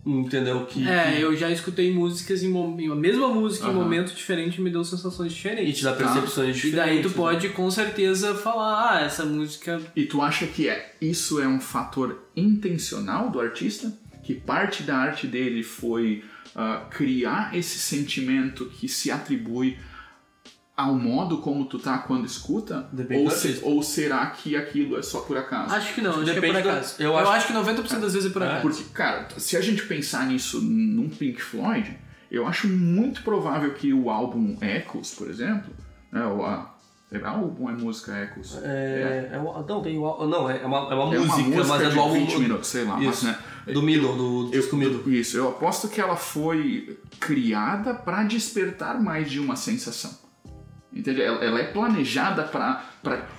Entendeu? 0.06 0.64
Que, 0.66 0.86
É, 0.88 1.16
que- 1.16 1.20
eu 1.20 1.36
já 1.36 1.50
escutei 1.50 1.92
músicas 1.92 2.42
em 2.44 2.48
mom- 2.48 2.76
a 2.92 2.94
mesma 2.94 3.26
música 3.28 3.66
em 3.66 3.70
Aham. 3.70 3.80
momento 3.80 4.14
diferente 4.14 4.60
me 4.60 4.70
deu 4.70 4.84
sensações 4.84 5.32
E 5.32 5.34
diferentes. 5.34 5.78
te 5.78 5.82
dá 5.84 5.92
percepções 5.94 6.50
E 6.50 6.60
diferentes. 6.60 6.76
daí 6.94 7.02
tu 7.02 7.08
né? 7.08 7.14
pode 7.16 7.48
com 7.48 7.68
certeza 7.70 8.32
falar, 8.34 8.92
ah, 8.98 9.00
essa 9.04 9.24
música. 9.24 9.80
E 9.96 10.04
tu 10.04 10.22
acha 10.22 10.46
que 10.46 10.68
é, 10.68 10.94
isso 11.00 11.40
é 11.40 11.48
um 11.48 11.58
fator 11.60 12.22
intencional 12.36 13.30
do 13.30 13.40
artista? 13.40 13.92
Que 14.22 14.34
parte 14.34 14.82
da 14.84 14.96
arte 14.96 15.26
dele 15.26 15.62
foi 15.64 16.22
ah, 16.54 16.86
criar 16.90 17.54
esse 17.56 17.78
sentimento 17.78 18.64
que 18.66 18.88
se 18.88 19.10
atribui 19.10 19.76
ao 20.76 20.94
modo 20.94 21.38
como 21.38 21.64
tu 21.64 21.78
tá 21.78 21.98
quando 21.98 22.26
escuta? 22.26 22.86
Depende 22.92 23.22
ou, 23.22 23.28
do 23.28 23.34
se- 23.34 23.60
ou 23.62 23.82
será 23.82 24.26
que 24.26 24.54
aquilo 24.54 24.98
é 24.98 25.02
só 25.02 25.20
por 25.20 25.36
acaso? 25.38 25.74
Acho 25.74 25.94
que 25.94 26.02
não, 26.02 26.10
acho 26.10 26.24
que 26.24 26.30
é 26.30 26.34
Depende 26.34 26.52
por 26.54 26.62
do- 26.62 26.68
acaso. 26.68 26.94
eu 26.98 27.06
eu, 27.12 27.18
acho- 27.18 27.30
acho... 27.30 27.46
que 27.46 27.52
90% 27.54 28.00
das 28.00 28.12
vezes 28.12 28.26
é 28.30 28.32
por 28.32 28.42
acaso. 28.42 28.62
Porque, 28.62 28.84
cara, 28.92 29.26
se 29.38 29.56
a 29.56 29.60
gente 29.60 29.86
pensar 29.86 30.26
nisso 30.26 30.60
num 30.60 31.08
Pink 31.08 31.40
Floyd, 31.40 31.96
eu 32.30 32.46
acho 32.46 32.68
muito 32.68 33.22
provável 33.22 33.72
que 33.72 33.92
o 33.92 34.10
álbum 34.10 34.56
Echoes, 34.60 35.14
por 35.14 35.30
exemplo, 35.30 35.72
né, 36.12 36.26
ou 36.26 36.44
a, 36.44 36.74
é 37.10 37.24
álbum 37.24 37.64
ou 37.64 37.70
é 37.70 37.72
música 37.72 38.12
Echoes? 38.24 38.58
É, 38.62 39.30
é 39.32 39.38
uma- 39.38 39.62
não, 39.66 39.80
tem 39.80 39.96
o- 39.96 40.26
não, 40.26 40.50
é 40.50 40.66
uma, 40.66 40.78
é 40.90 40.94
uma 40.94 41.14
É 41.14 41.18
música, 41.18 41.36
uma 41.36 41.56
música 41.56 41.64
mas 41.68 41.80
é 41.82 41.88
de 41.88 41.94
do 41.94 42.00
álbum 42.00 42.14
20 42.14 42.38
minutos, 42.38 42.68
sei 42.68 42.84
lá, 42.84 42.96
mas 42.98 43.16
Isso. 43.16 43.24
né, 43.26 43.38
do 43.72 43.80
Middle, 43.80 44.14
do, 44.16 44.44
do 44.44 44.50
disco 44.50 44.76
Middle. 44.76 45.10
Isso, 45.10 45.36
eu 45.38 45.48
aposto 45.48 45.88
que 45.88 46.00
ela 46.02 46.16
foi 46.16 46.98
criada 47.18 47.94
para 47.94 48.24
despertar 48.24 49.00
mais 49.00 49.30
de 49.30 49.40
uma 49.40 49.56
sensação. 49.56 50.25
Entende? 50.96 51.20
Ela, 51.20 51.44
ela 51.44 51.60
é 51.60 51.64
planejada 51.64 52.42
pra 52.44 52.82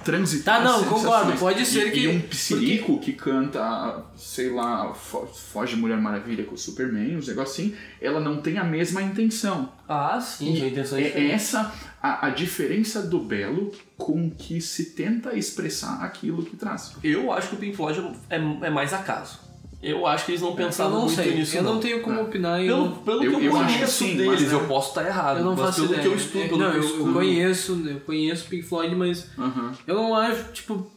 transitar. 0.06 0.60
Tá, 0.60 0.64
não, 0.64 0.84
concordo. 0.86 1.34
Pode 1.34 1.66
ser 1.66 1.88
e, 1.88 1.92
que- 1.92 2.00
E 2.02 2.08
um 2.08 2.22
psirico 2.22 3.00
que 3.00 3.12
canta, 3.14 4.04
sei 4.16 4.50
lá, 4.52 4.94
fo- 4.94 5.26
foge 5.26 5.76
Mulher 5.76 5.98
Maravilha 6.00 6.44
com 6.46 6.56
o 6.56 6.58
Superman, 6.58 7.18
uns 7.18 7.28
negócios 7.28 7.54
assim, 7.58 7.76
ela 8.02 8.20
não 8.20 8.42
tem 8.42 8.58
a 8.58 8.64
mesma 8.64 9.02
intenção. 9.02 9.74
Ah, 9.90 10.20
sim, 10.22 10.62
a 10.64 10.68
intenção 10.68 10.98
é 10.98 11.02
É, 11.02 11.06
é 11.06 11.08
diferente. 11.10 11.32
essa 11.34 11.74
a, 12.02 12.28
a 12.28 12.30
diferença 12.30 13.02
do 13.02 13.20
belo 13.20 13.72
com 13.98 14.30
que 14.30 14.62
se 14.62 14.92
tenta 14.92 15.36
expressar 15.36 16.02
aquilo 16.04 16.44
que 16.46 16.56
traz. 16.56 16.94
Eu 17.04 17.32
acho 17.34 17.50
que 17.50 17.56
o 17.56 17.58
Pink 17.58 17.76
Floyd 17.76 18.12
é, 18.30 18.36
é 18.38 18.70
mais 18.70 18.94
acaso. 18.94 19.47
Eu 19.82 20.08
acho 20.08 20.26
que 20.26 20.32
eles 20.32 20.42
não 20.42 20.50
Eu 20.50 20.56
pensavam 20.56 20.94
não 20.94 21.02
muito 21.06 21.16
sei, 21.16 21.36
nisso, 21.36 21.56
eu 21.56 21.62
não, 21.62 21.74
não. 21.76 21.80
tenho 21.80 22.02
como 22.02 22.18
É. 22.20 22.22
opinar 22.24 22.60
Pelo, 22.60 22.90
pelo 22.90 23.24
Eu- 23.24 23.30
que 23.40 23.46
eu, 23.46 23.52
eu 23.52 23.58
acho 23.58 23.68
que 23.68 23.74
conheço 23.76 23.94
sim, 24.06 24.18
deles, 24.18 24.42
mas, 24.42 24.52
eu 24.52 24.62
né, 24.62 24.68
posso 24.68 24.90
estar 24.90 25.06
errado. 25.06 25.38
eu 25.38 25.44
não 25.46 25.52
mas 25.56 25.60
faço 25.66 25.82
pelo 25.82 25.88
ideia. 25.94 26.02
que 26.02 26.08
eu 26.08 26.16
estudo, 26.16 26.44
pelo 26.50 26.58
não, 26.58 26.72
que 26.72 26.78
eu, 26.78 27.08
eu, 27.08 27.14
conheço, 27.14 27.84
eu 27.88 28.00
conheço 28.00 28.46
Pink 28.48 28.64
Floyd, 28.64 28.96
mas 28.96 29.28
Aham. 29.38 29.72
eu 29.86 29.96
não 29.96 30.16
acho, 30.16 30.46
tipo. 30.52 30.92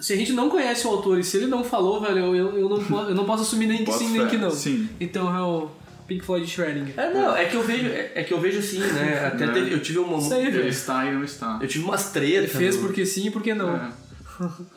Se 0.00 0.12
a 0.12 0.16
gente 0.16 0.32
não 0.32 0.48
conhece 0.48 0.86
o 0.86 0.90
autor 0.90 1.18
e 1.18 1.24
se 1.24 1.36
ele 1.38 1.48
não 1.48 1.64
falou, 1.64 2.00
velho, 2.00 2.18
eu, 2.18 2.36
eu, 2.36 2.58
eu 2.58 2.68
não, 2.68 2.78
posso, 2.84 3.08
eu 3.10 3.14
não 3.16 3.24
posso 3.24 3.42
assumir 3.42 3.66
nem 3.66 3.84
que 3.84 3.90
sim, 3.92 4.10
nem 4.16 4.28
que 4.28 4.36
não. 4.36 4.50
sim. 4.52 4.88
Então 5.00 5.36
é 5.36 5.42
o 5.42 5.68
Pink 6.06 6.24
Floyd 6.24 6.46
Schrödinger. 6.46 6.94
É, 6.96 7.12
não, 7.12 7.36
é 7.36 7.46
que 7.46 7.56
eu 7.56 7.64
vejo, 7.64 7.86
é, 7.88 8.12
é 8.14 8.22
que 8.22 8.32
eu 8.32 8.40
vejo 8.40 8.60
assim, 8.60 8.78
né? 8.78 9.26
Até 9.26 9.46
É. 9.46 9.48
teve- 9.48 9.74
eu 9.74 9.80
tive 9.82 9.98
uma. 9.98 10.18
Aí, 10.32 10.46
Ele 10.46 10.68
está 10.68 11.04
e 11.04 11.12
não 11.12 11.24
está. 11.24 11.58
Eu 11.60 11.66
tive 11.66 11.84
umas 11.84 12.14
Ele 12.14 12.26
tretas. 12.26 12.52
fez 12.56 12.76
no- 12.76 12.82
porque 12.82 13.04
sim 13.04 13.26
e 13.26 13.30
porque 13.32 13.52
não. 13.52 13.74
É. 13.74 13.90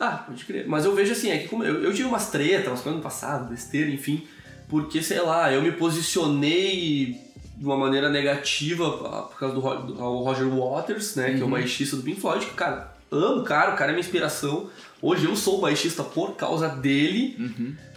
Ah, 0.00 0.24
pode 0.26 0.44
crer. 0.44 0.66
Mas 0.66 0.84
eu 0.84 0.94
vejo 0.94 1.12
assim, 1.12 1.30
é 1.30 1.38
que 1.38 1.48
como 1.48 1.64
eu, 1.64 1.82
eu 1.82 1.92
tive 1.92 2.08
umas 2.08 2.30
tretas, 2.30 2.68
umas 2.68 2.80
coisas 2.80 2.96
no 2.98 3.02
passado, 3.02 3.48
besteira, 3.48 3.90
enfim. 3.90 4.26
Porque, 4.68 5.02
sei 5.02 5.20
lá, 5.20 5.52
eu 5.52 5.62
me 5.62 5.72
posicionei 5.72 7.20
de 7.56 7.64
uma 7.64 7.76
maneira 7.76 8.08
negativa 8.08 8.90
por 8.90 9.38
causa 9.38 9.54
do, 9.54 9.60
do 9.60 10.02
ao 10.02 10.22
Roger 10.24 10.48
Waters, 10.48 11.14
né? 11.16 11.34
Que 11.34 11.42
é 11.42 11.44
o 11.44 11.48
baixista 11.48 11.96
do 11.96 12.02
Pink 12.02 12.20
Floyd, 12.20 12.46
que, 12.46 12.54
cara, 12.54 12.92
amo 13.10 13.42
o 13.42 13.44
cara, 13.44 13.74
o 13.74 13.76
cara 13.76 13.90
é 13.90 13.94
minha 13.94 14.04
inspiração. 14.04 14.68
Hoje 15.00 15.26
eu 15.26 15.36
sou 15.36 15.60
baixista 15.60 16.02
por 16.02 16.36
causa 16.36 16.68
dele, 16.68 17.36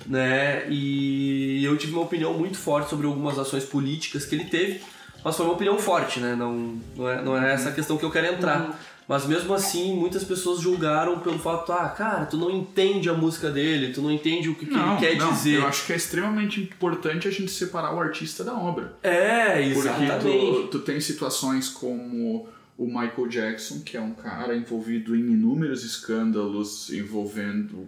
né? 0.06 0.66
E 0.70 1.64
eu 1.64 1.78
tive 1.78 1.94
uma 1.94 2.02
opinião 2.02 2.34
muito 2.34 2.58
forte 2.58 2.90
sobre 2.90 3.08
algumas 3.08 3.40
ações 3.40 3.64
políticas 3.64 4.26
que 4.26 4.36
ele 4.36 4.46
teve, 4.46 4.82
mas 5.24 5.36
foi 5.36 5.46
uma 5.46 5.54
opinião 5.56 5.78
forte, 5.80 6.20
né? 6.20 6.36
Não, 6.36 6.78
não, 6.96 7.10
é, 7.10 7.22
não 7.22 7.38
é 7.42 7.54
essa 7.54 7.72
questão 7.72 7.98
que 7.98 8.04
eu 8.04 8.12
quero 8.12 8.28
entrar. 8.28 8.80
Mas 9.08 9.26
mesmo 9.28 9.54
assim, 9.54 9.96
muitas 9.96 10.24
pessoas 10.24 10.60
julgaram 10.60 11.20
pelo 11.20 11.38
fato, 11.38 11.72
ah, 11.72 11.90
cara, 11.90 12.26
tu 12.26 12.38
não 12.38 12.50
entende 12.50 13.08
a 13.08 13.14
música 13.14 13.52
dele, 13.52 13.94
tu 13.94 14.02
não 14.02 14.12
entende 14.12 14.50
o 14.50 14.56
que, 14.56 14.66
que 14.66 14.74
Não, 14.74 14.98
ele 14.98 15.08
quer 15.08 15.18
não, 15.18 15.32
dizer. 15.32 15.60
Eu 15.60 15.68
acho 15.68 15.86
que 15.86 15.94
é 15.94 15.96
extremamente 15.96 16.60
importante 16.60 17.28
a 17.28 17.32
gente 17.32 17.52
separar 17.52 17.94
o 17.94 18.00
artista 18.00 18.44
da 18.44 18.54
obra. 18.54 18.98
É, 19.04 19.62
Porque 19.74 19.88
exatamente. 19.88 20.22
tu, 20.24 20.68
tu 20.70 20.80
tem 20.80 21.00
situações 21.00 21.70
como 21.70 22.48
o 22.78 22.86
Michael 22.88 23.28
Jackson, 23.28 23.82
que 23.82 23.96
é 23.96 24.02
um 24.02 24.14
cara 24.14 24.56
envolvido 24.56 25.16
em 25.16 25.20
inúmeros 25.20 25.84
escândalos 25.84 26.90
envolvendo 26.90 27.88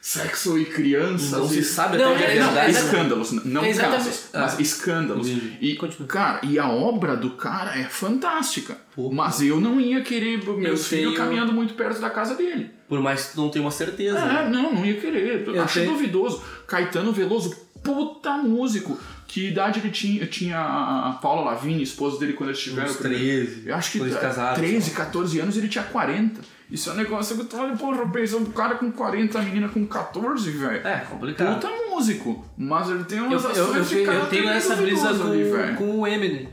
sexo 0.00 0.58
e 0.58 0.64
crianças. 0.64 1.30
Não 1.32 1.44
e... 1.46 1.48
se 1.48 1.64
sabe 1.64 1.98
Não, 1.98 2.14
até 2.14 2.24
é 2.24 2.36
é- 2.36 2.40
não, 2.40 2.46
verdade. 2.52 2.66
é- 2.76 2.80
escândalos, 2.80 3.32
não 3.44 3.64
É 3.64 3.74
casos, 3.74 4.28
mas 4.32 4.54
Ah. 4.58 4.62
escândalos. 4.62 5.28
E, 5.60 5.74
Continua. 5.76 6.08
cara, 6.08 6.40
e 6.42 6.58
a 6.58 6.68
obra 6.68 7.16
do 7.16 7.30
cara 7.32 7.78
é 7.78 7.84
fantástica. 7.84 8.78
Pô. 8.94 9.10
Mas 9.10 9.40
eu 9.42 9.60
não 9.60 9.80
ia 9.80 10.00
querer 10.02 10.38
meus 10.44 10.86
filhos 10.86 10.88
tenho- 10.88 11.14
caminhando 11.14 11.52
muito 11.52 11.74
perto 11.74 12.00
da 12.00 12.10
casa 12.10 12.34
dele. 12.34 12.70
Por 12.88 13.00
mais 13.00 13.26
que 13.26 13.34
tu 13.34 13.40
não 13.42 13.50
tenha 13.50 13.64
uma 13.64 13.70
certeza. 13.70 14.18
É, 14.18 14.24
né? 14.24 14.48
não, 14.50 14.74
não 14.74 14.84
ia 14.84 14.94
querer. 15.00 15.46
Eu 15.46 15.62
Acho 15.62 15.80
tenho- 15.80 15.92
duvidoso. 15.92 16.42
Caetano 16.66 17.12
Veloso, 17.12 17.54
puta 17.82 18.32
músico. 18.38 18.98
Que 19.28 19.46
idade 19.46 19.78
ele 19.78 19.90
tinha? 19.90 20.26
Tinha 20.26 20.58
a 20.58 21.12
Paula 21.22 21.42
Lavigne, 21.52 21.82
esposa 21.84 22.18
dele, 22.18 22.32
quando 22.32 22.48
eles 22.50 22.60
tiveram. 22.60 22.88
Uns 22.88 22.96
o 22.96 22.98
primeiro- 22.98 23.46
13. 23.46 23.68
Eu 23.68 23.74
acho 23.76 23.92
que 23.92 23.98
quando 23.98 24.08
eles 24.10 24.20
casaram, 24.20 24.54
13, 24.56 24.80
sei 24.90 24.92
lá. 24.98 25.04
14 25.04 25.38
anos 25.38 25.56
ele 25.56 25.68
tinha 25.68 25.84
40. 25.84 26.40
Isso 26.70 26.90
é 26.90 26.92
um 26.92 26.96
negócio 26.96 27.34
que 27.36 27.42
eu 27.42 27.46
tô 27.46 27.56
olhando, 27.58 27.78
porra, 27.78 28.06
pensando, 28.08 28.48
um 28.48 28.52
cara 28.52 28.76
com 28.76 28.92
40, 28.92 29.38
a 29.38 29.42
menina 29.42 29.68
com 29.68 29.84
14, 29.86 30.50
velho. 30.52 30.86
É, 30.86 30.98
complicado. 31.00 31.54
Puta 31.60 31.68
músico. 31.90 32.44
Mas 32.56 32.88
ele 32.90 33.04
tem 33.04 33.18
Eu, 33.18 33.24
umas 33.26 33.44
eu, 33.44 33.50
ações 33.50 33.76
eu, 33.76 33.82
de 33.84 33.94
tenho- 33.96 34.12
eu 34.12 34.26
tenho 34.26 34.48
essa 34.50 34.76
brisa 34.76 35.08
duvidoso 35.12 35.32
ali, 35.32 35.44
com, 35.50 35.56
velho. 35.56 35.76
com 35.76 36.00
o 36.00 36.06
Eminem. 36.06 36.48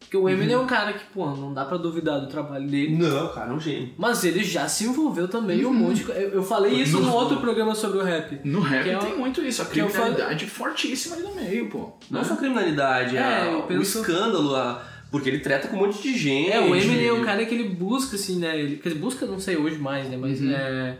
Porque 0.00 0.16
o 0.16 0.28
Eminem 0.28 0.54
é 0.54 0.58
um 0.58 0.66
cara 0.66 0.92
que, 0.92 1.04
pô, 1.14 1.30
não 1.30 1.54
dá 1.54 1.64
pra 1.64 1.78
duvidar 1.78 2.20
do 2.20 2.26
trabalho 2.26 2.66
dele. 2.68 2.96
Não, 2.98 3.28
cara, 3.32 3.50
é 3.50 3.54
um 3.54 3.58
gênio. 3.60 3.94
Mas 3.96 4.22
ele 4.24 4.44
já 4.44 4.68
se 4.68 4.84
envolveu 4.84 5.26
também 5.26 5.60
em 5.60 5.64
um 5.64 5.72
monte 5.72 6.04
de 6.04 6.10
Eu, 6.10 6.30
eu 6.30 6.42
falei 6.42 6.72
isso 6.74 6.98
No- 7.00 7.06
no 7.06 7.14
outro 7.14 7.38
programa 7.38 7.74
sobre 7.74 7.98
o 7.98 8.02
rap. 8.04 8.38
No 8.44 8.60
rap 8.60 8.86
é 8.90 8.98
tem 8.98 9.14
o- 9.14 9.18
muito 9.18 9.40
isso, 9.42 9.62
a 9.62 9.64
eu 9.64 9.70
criminalidade 9.70 10.46
fortíssima 10.46 11.14
ali 11.16 11.24
no 11.24 11.34
meio, 11.34 11.70
pô. 11.70 11.92
Não 12.10 12.20
Né? 12.20 12.26
só 12.26 12.34
a 12.34 12.36
criminalidade, 12.36 13.16
É, 13.16 13.22
a- 13.22 13.44
eu 13.46 13.60
o 13.60 13.62
penso- 13.62 14.00
escândalo, 14.00 14.54
a- 14.54 14.82
porque 15.12 15.28
ele 15.28 15.38
treta 15.38 15.68
com 15.68 15.76
um 15.76 15.80
monte 15.80 16.02
de 16.02 16.18
gente. 16.18 16.50
É, 16.50 16.58
o 16.60 16.74
Eminem 16.74 17.06
é 17.06 17.12
um 17.12 17.24
cara 17.24 17.44
que 17.46 17.54
ele 17.54 17.68
busca, 17.68 18.16
assim, 18.16 18.40
né? 18.40 18.58
Ele, 18.58 18.76
quer 18.78 18.88
dizer, 18.88 19.00
busca, 19.00 19.26
não 19.26 19.38
sei 19.38 19.56
hoje 19.56 19.78
mais, 19.78 20.08
né? 20.08 20.16
Mas 20.16 20.42
é. 20.42 20.96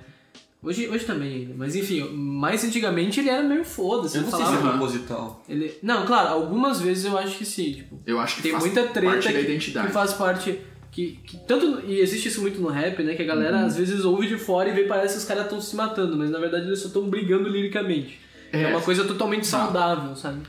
Hoje, 0.62 0.86
hoje 0.88 1.04
também 1.04 1.34
ainda. 1.38 1.54
Mas 1.56 1.74
enfim, 1.74 2.08
mais 2.12 2.62
antigamente 2.62 3.18
ele 3.18 3.28
era 3.30 3.42
meio 3.42 3.64
foda-se. 3.64 4.16
Eu 4.18 4.22
Ele 4.22 4.30
não 4.30 4.38
sei 4.38 4.46
se 4.46 4.52
é 4.52 4.56
falava. 4.58 4.78
proposital. 4.78 5.42
Ele... 5.48 5.74
Não, 5.82 6.06
claro, 6.06 6.28
algumas 6.28 6.80
vezes 6.80 7.04
eu 7.04 7.18
acho 7.18 7.36
que 7.36 7.44
sim. 7.44 7.72
Tipo, 7.72 8.00
Eu 8.06 8.20
acho 8.20 8.36
que 8.36 8.42
tem 8.42 8.52
faz 8.52 8.62
muita 8.64 8.84
treta 8.84 9.10
parte 9.10 9.26
da 9.26 9.32
que, 9.32 9.40
identidade. 9.40 9.86
que 9.88 9.92
faz 9.92 10.12
parte. 10.12 10.60
Que, 10.92 11.18
que 11.26 11.38
tanto 11.48 11.80
e 11.86 11.98
existe 11.98 12.28
isso 12.28 12.42
muito 12.42 12.60
no 12.60 12.68
rap, 12.68 13.02
né? 13.02 13.14
Que 13.16 13.22
a 13.22 13.26
galera 13.26 13.56
Uhum. 13.56 13.66
às 13.66 13.76
vezes 13.76 14.04
ouve 14.04 14.28
de 14.28 14.36
fora 14.36 14.68
e 14.68 14.72
vê 14.72 14.84
parece 14.84 15.14
que 15.14 15.20
os 15.20 15.24
caras 15.24 15.44
estão 15.44 15.60
se 15.60 15.74
matando, 15.74 16.16
mas 16.16 16.30
na 16.30 16.38
verdade 16.38 16.66
eles 16.66 16.78
só 16.80 16.86
estão 16.88 17.08
brigando 17.08 17.48
liricamente. 17.48 18.20
É, 18.52 18.64
É. 18.64 18.68
uma 18.68 18.82
coisa 18.82 19.02
totalmente 19.04 19.50
Tá. 19.50 19.58
saudável, 19.64 20.14
sabe? 20.14 20.42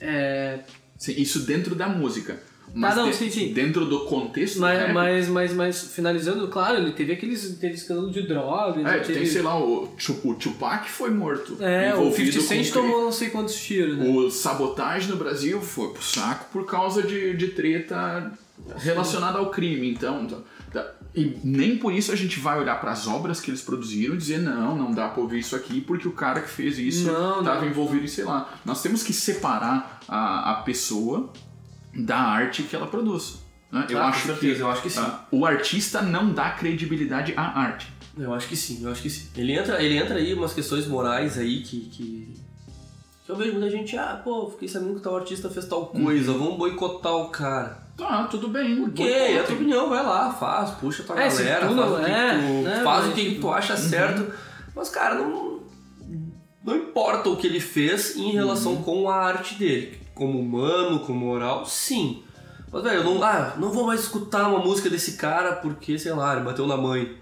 É, 0.00 0.60
Sim, 0.98 1.14
isso 1.18 1.40
dentro 1.40 1.74
da 1.74 1.88
música. 1.88 2.40
Mas 2.74 2.96
não, 2.96 3.10
de- 3.10 3.16
sim, 3.16 3.30
sim. 3.30 3.52
dentro 3.52 3.84
do 3.84 4.00
contexto 4.06 4.58
mas, 4.60 4.78
rap, 4.78 4.92
mas, 4.92 5.28
mas, 5.28 5.52
mas 5.52 5.82
finalizando, 5.94 6.48
claro, 6.48 6.78
ele 6.78 6.92
teve 6.92 7.12
aqueles 7.12 7.56
teve 7.60 7.74
escândalo 7.74 8.10
de 8.10 8.22
drogas, 8.26 8.84
É, 8.86 8.96
ele 8.96 9.04
tem, 9.04 9.14
teve, 9.14 9.26
sei 9.26 9.42
lá, 9.42 9.58
o, 9.58 9.84
o 10.24 10.34
Tupac 10.34 10.88
foi 10.90 11.10
morto. 11.10 11.56
é, 11.60 11.92
o 11.94 11.98
envolvido 12.00 12.32
50 12.40 12.46
Cent 12.64 12.72
tomou 12.72 13.02
não 13.02 13.12
sei 13.12 13.30
quantos 13.30 13.54
tiros, 13.56 13.98
né? 13.98 14.08
O 14.08 14.30
sabotagem 14.30 15.08
no 15.10 15.16
Brasil 15.16 15.60
foi 15.60 15.90
pro 15.92 16.02
saco 16.02 16.46
por 16.52 16.64
causa 16.64 17.02
de, 17.02 17.36
de 17.36 17.48
treta 17.48 18.32
relacionada 18.78 19.38
ao 19.38 19.50
crime. 19.50 19.90
Então, 19.90 20.26
tá- 20.72 20.92
e 21.14 21.36
nem 21.44 21.76
por 21.76 21.92
isso 21.92 22.10
a 22.10 22.16
gente 22.16 22.40
vai 22.40 22.58
olhar 22.58 22.80
para 22.80 22.90
as 22.92 23.06
obras 23.06 23.38
que 23.38 23.50
eles 23.50 23.60
produziram 23.60 24.14
e 24.14 24.16
dizer 24.16 24.38
não, 24.38 24.74
não 24.74 24.92
dá 24.92 25.08
pra 25.08 25.22
ouvir 25.22 25.40
isso 25.40 25.54
aqui 25.54 25.78
porque 25.82 26.08
o 26.08 26.12
cara 26.12 26.40
que 26.40 26.48
fez 26.48 26.78
isso 26.78 27.10
estava 27.38 27.66
envolvido 27.66 28.04
em 28.04 28.08
sei 28.08 28.24
lá. 28.24 28.50
Nós 28.64 28.80
temos 28.80 29.02
que 29.02 29.12
separar 29.12 30.00
a, 30.08 30.52
a 30.52 30.54
pessoa 30.62 31.30
da 31.94 32.16
arte 32.16 32.62
que 32.64 32.74
ela 32.76 32.86
produz. 32.86 33.40
né? 33.70 33.86
Eu 33.88 33.98
Ah, 33.98 34.08
acho 34.08 34.26
certeza, 34.26 34.54
que 34.56 34.60
eu 34.60 34.70
acho 34.70 34.82
que 34.82 34.90
sim. 34.90 35.00
ah, 35.00 35.24
o 35.30 35.44
artista 35.46 36.02
não 36.02 36.32
dá 36.32 36.50
credibilidade 36.50 37.32
à 37.36 37.58
arte. 37.60 37.92
Eu 38.18 38.34
acho 38.34 38.46
que 38.48 38.56
sim, 38.56 38.82
eu 38.84 38.90
acho 38.92 39.00
que 39.02 39.08
sim. 39.10 39.28
Ele 39.36 39.52
entra, 39.52 39.82
ele 39.82 39.96
entra 39.96 40.16
aí 40.16 40.34
umas 40.34 40.52
questões 40.52 40.86
morais 40.86 41.38
aí 41.38 41.62
que, 41.62 41.80
que. 41.88 42.34
que 43.24 43.30
eu 43.32 43.36
vejo 43.36 43.52
muita 43.52 43.70
gente, 43.70 43.96
ah, 43.96 44.20
pô, 44.22 44.50
fiquei 44.50 44.68
sabendo 44.68 44.94
que 44.96 45.00
tal 45.00 45.16
artista 45.16 45.48
fez 45.48 45.66
tal 45.66 45.86
coisa, 45.86 46.32
vamos 46.32 46.58
boicotar 46.58 47.14
o 47.14 47.28
cara. 47.30 47.80
Tá, 47.96 48.24
tudo 48.24 48.48
bem. 48.48 48.84
Ok, 48.84 49.06
é 49.06 49.40
a 49.40 49.44
tua 49.44 49.54
opinião, 49.54 49.88
vai 49.88 50.02
lá, 50.04 50.30
faz, 50.32 50.70
puxa 50.72 51.02
tua 51.02 51.18
É, 51.22 51.28
galera, 51.28 51.66
tu 51.68 51.74
faz, 51.74 51.76
não- 51.76 51.94
o 51.94 52.04
que, 52.04 52.10
é, 52.10 52.30
que 52.30 52.36
tu, 52.46 52.62
né, 52.64 52.80
faz 52.84 53.06
o 53.06 53.12
que, 53.12 53.22
que 53.24 53.28
tipo, 53.30 53.40
tu 53.42 53.50
acha 53.50 53.76
certo. 53.76 54.32
Mas, 54.74 54.88
cara, 54.90 55.14
não, 55.14 55.60
não 56.64 56.76
importa 56.76 57.28
o 57.30 57.36
que 57.36 57.46
ele 57.46 57.60
fez 57.60 58.16
em 58.16 58.32
relação 58.32 58.76
com 58.82 59.08
a 59.08 59.16
arte 59.16 59.54
dele. 59.54 60.01
Como 60.14 60.38
humano, 60.38 61.00
como 61.00 61.26
moral, 61.26 61.64
sim. 61.64 62.22
Mas, 62.70 62.82
velho, 62.82 63.00
eu 63.00 63.04
não, 63.04 63.22
ah, 63.22 63.54
não 63.58 63.70
vou 63.70 63.86
mais 63.86 64.00
escutar 64.00 64.48
uma 64.48 64.58
música 64.58 64.88
desse 64.88 65.16
cara 65.16 65.56
porque, 65.56 65.98
sei 65.98 66.12
lá, 66.12 66.34
ele 66.34 66.44
bateu 66.44 66.66
na 66.66 66.76
mãe. 66.76 67.16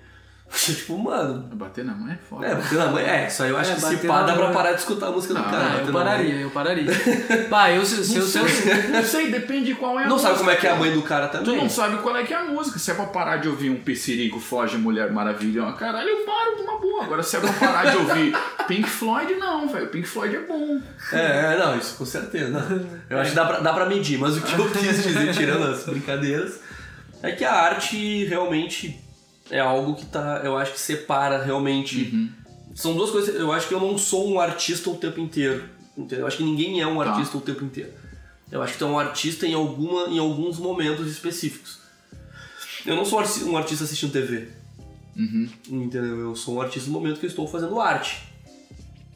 tipo, 0.75 0.99
mano, 0.99 1.45
Bater 1.55 1.85
na 1.85 1.95
mãe 1.95 2.13
é 2.15 2.19
foda. 2.29 2.47
é, 2.47 2.55
bater 2.55 2.77
na 2.79 2.87
mãe, 2.87 3.05
é, 3.05 3.27
isso 3.29 3.43
aí 3.43 3.51
eu 3.51 3.57
acho 3.57 3.71
É, 3.71 3.75
que 3.77 3.81
se 3.81 3.97
pá, 4.07 4.23
dá 4.25 4.35
pra 4.35 4.45
mãe. 4.47 4.53
parar 4.55 4.73
de 4.73 4.81
escutar 4.81 5.07
a 5.07 5.11
música 5.13 5.33
do 5.35 5.41
Ah, 5.41 5.45
cara. 5.45 5.57
Ah, 5.57 5.69
bater 5.71 5.87
eu 5.87 5.93
pararia, 5.93 6.35
eu 6.35 6.51
pararia. 6.51 6.91
bah, 7.49 7.71
eu 7.71 7.85
se, 7.87 8.05
se, 8.05 8.17
eu- 8.17 8.23
se, 8.27 8.39
eu- 8.39 8.91
Não 8.91 9.03
sei, 9.05 9.31
depende 9.31 9.75
qual 9.75 9.99
é 10.01 10.05
a 10.05 10.09
Não 10.09 10.19
sabe 10.19 10.39
como 10.39 10.51
é 10.51 10.57
que 10.57 10.67
é 10.67 10.71
a 10.71 10.75
música. 10.75 10.91
mãe 10.93 11.01
do 11.03 11.07
cara 11.07 11.29
Tu 11.29 11.39
também. 11.39 11.57
não 11.57 11.69
sabe 11.71 11.99
qual 11.99 12.17
é 12.17 12.25
que 12.25 12.35
é 12.35 12.37
a 12.37 12.45
música. 12.45 12.79
Se 12.79 12.91
é 12.91 12.95
pra 12.95 13.07
parar 13.07 13.37
de 13.37 13.49
ouvir 13.49 13.71
um 13.71 13.77
Pissirico, 13.77 14.41
Foge, 14.41 14.77
Mulher 14.77 15.13
Maravilha, 15.13 15.63
uma 15.63 15.73
caralho, 15.75 16.09
eu 16.09 16.27
paro 16.27 16.57
de 16.57 16.63
uma 16.63 16.79
boa. 16.81 17.05
Agora, 17.05 17.23
se 17.23 17.37
é 17.37 17.41
pra 17.41 17.53
parar 17.53 17.91
de 17.91 17.97
ouvir 17.97 18.37
Pink 18.67 18.89
Floyd, 18.89 19.35
não, 19.37 19.69
velho. 19.69 19.87
Pink 19.89 20.07
Floyd 20.09 20.35
é 20.35 20.41
bom. 20.41 20.81
É, 21.13 21.55
é, 21.55 21.59
não, 21.59 21.77
isso 21.79 21.97
com 21.97 22.05
certeza. 22.05 22.51
Não. 22.51 22.87
Eu 23.09 23.19
acho 23.21 23.31
que 23.31 23.37
dá 23.37 23.45
pra, 23.45 23.61
dá 23.61 23.73
pra 23.73 23.87
medir, 23.87 24.19
mas 24.19 24.37
o 24.37 24.41
que 24.41 24.59
eu 24.59 24.69
quis 24.71 25.03
dizer, 25.05 25.33
tirando 25.33 25.65
as 25.65 25.85
brincadeiras, 25.85 26.61
é 27.23 27.31
que 27.33 27.45
a 27.45 27.53
arte 27.53 28.25
realmente 28.25 28.99
é 29.51 29.61
algo 29.61 29.95
que 29.95 30.07
tá. 30.07 30.41
Eu 30.45 30.57
acho 30.57 30.73
que 30.73 30.81
separa 30.81 31.43
realmente. 31.43 32.31
São 32.75 32.95
duas 32.95 33.11
coisas. 33.11 33.35
Eu 33.35 33.53
acho 33.53 33.69
que 33.69 33.75
eu 33.75 33.81
não 33.81 33.99
sou 33.99 34.29
um 34.31 34.41
artista 34.41 34.89
o 34.91 34.97
tempo 34.97 35.21
inteiro. 35.21 35.69
Entendeu? 35.97 36.21
Eu 36.21 36.27
acho 36.27 36.37
que 36.39 36.45
ninguém 36.45 36.81
é 36.81 36.87
um 36.87 36.97
Tá. 37.03 37.11
artista 37.11 37.37
o 37.37 37.41
tempo 37.41 37.65
inteiro. 37.65 37.91
Eu 38.51 38.63
acho 38.63 38.73
que 38.75 38.79
tu 38.79 38.85
é 38.85 38.89
um 38.89 38.99
artista 38.99 39.47
em, 39.47 39.55
alguma, 39.55 40.05
em 40.09 40.19
alguns 40.19 40.59
momentos 40.59 41.11
específicos. 41.11 41.79
Eu 42.87 42.97
não 42.97 43.05
sou 43.05 43.19
um 43.19 43.23
arti- 43.23 43.57
artista 43.57 43.85
assistindo 43.85 44.13
TV. 44.13 44.49
Entendeu? 45.69 46.19
Eu 46.21 46.37
sou 46.37 46.55
um 46.57 46.63
artista 46.63 46.89
no 46.89 46.95
momento 46.95 47.21
que 47.21 47.27
eu 47.27 47.31
estou 47.31 47.47
fazendo 47.47 47.79
arte. 47.81 48.23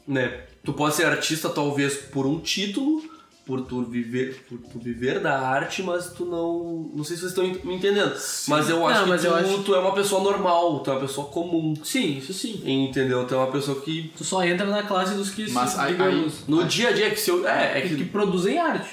Né? 0.07 0.41
Tu 0.63 0.71
pode 0.73 0.95
ser 0.95 1.05
artista 1.05 1.49
talvez 1.49 1.95
por 1.95 2.25
um 2.25 2.39
título, 2.39 3.01
por 3.45 3.61
tu 3.61 3.83
viver, 3.83 4.43
por 4.49 4.57
tu 4.57 4.79
viver 4.79 5.19
da 5.19 5.39
arte, 5.39 5.83
mas 5.83 6.09
tu 6.11 6.25
não. 6.25 6.89
Não 6.95 7.03
sei 7.03 7.15
se 7.15 7.21
vocês 7.29 7.31
estão 7.31 7.45
me 7.69 7.75
entendendo. 7.75 8.13
Mas 8.47 8.69
eu 8.69 8.85
acho 8.87 8.97
Não, 8.99 9.03
que 9.05 9.09
mas 9.11 9.21
tu, 9.21 9.27
eu 9.27 9.35
acho- 9.35 9.63
tu 9.63 9.75
é 9.75 9.79
uma 9.79 9.93
pessoa 9.93 10.23
normal, 10.23 10.79
tu 10.79 10.89
é 10.89 10.93
uma 10.93 11.01
pessoa 11.01 11.27
comum. 11.27 11.75
Sim, 11.83 12.17
isso 12.17 12.33
sim. 12.33 12.61
Entendeu? 12.65 13.25
Tu 13.27 13.33
é 13.35 13.37
uma 13.37 13.51
pessoa 13.51 13.79
que. 13.81 14.11
Tu 14.17 14.23
só 14.23 14.43
entra 14.43 14.65
na 14.65 14.81
classe 14.83 15.13
dos 15.13 15.29
que, 15.29 15.49
Mas 15.51 15.69
se- 15.71 15.79
aí- 15.79 15.91
digamos, 15.91 16.47
No 16.47 16.63
dia 16.65 16.89
a 16.89 16.91
dia 16.91 17.09
que 17.11 17.19
se 17.19 17.29
eu. 17.29 17.47
É, 17.47 17.77
é 17.77 17.81
que, 17.81 17.95
que. 17.95 18.05
produzem 18.05 18.57
arte. 18.57 18.89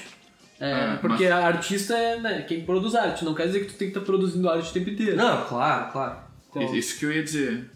É, 0.59 0.71
É, 0.71 0.95
porque 0.97 1.27
mas- 1.27 1.43
artista 1.43 1.93
é 1.97 2.19
né, 2.19 2.41
quem 2.47 2.61
produz 2.63 2.93
arte. 2.95 3.25
Não 3.25 3.33
quer 3.33 3.47
dizer 3.47 3.61
que 3.61 3.73
tu 3.73 3.77
tem 3.77 3.89
que 3.91 3.97
estar 3.97 4.05
produzindo 4.05 4.47
arte 4.49 4.69
o 4.69 4.73
tempo 4.73 4.89
inteiro. 4.91 5.17
Não, 5.17 5.43
claro, 5.45 5.91
claro. 5.91 6.17
Então, 6.49 6.73
Isso 6.75 6.99
que 6.99 7.05
eu 7.05 7.11
ia 7.11 7.23
dizer. 7.23 7.69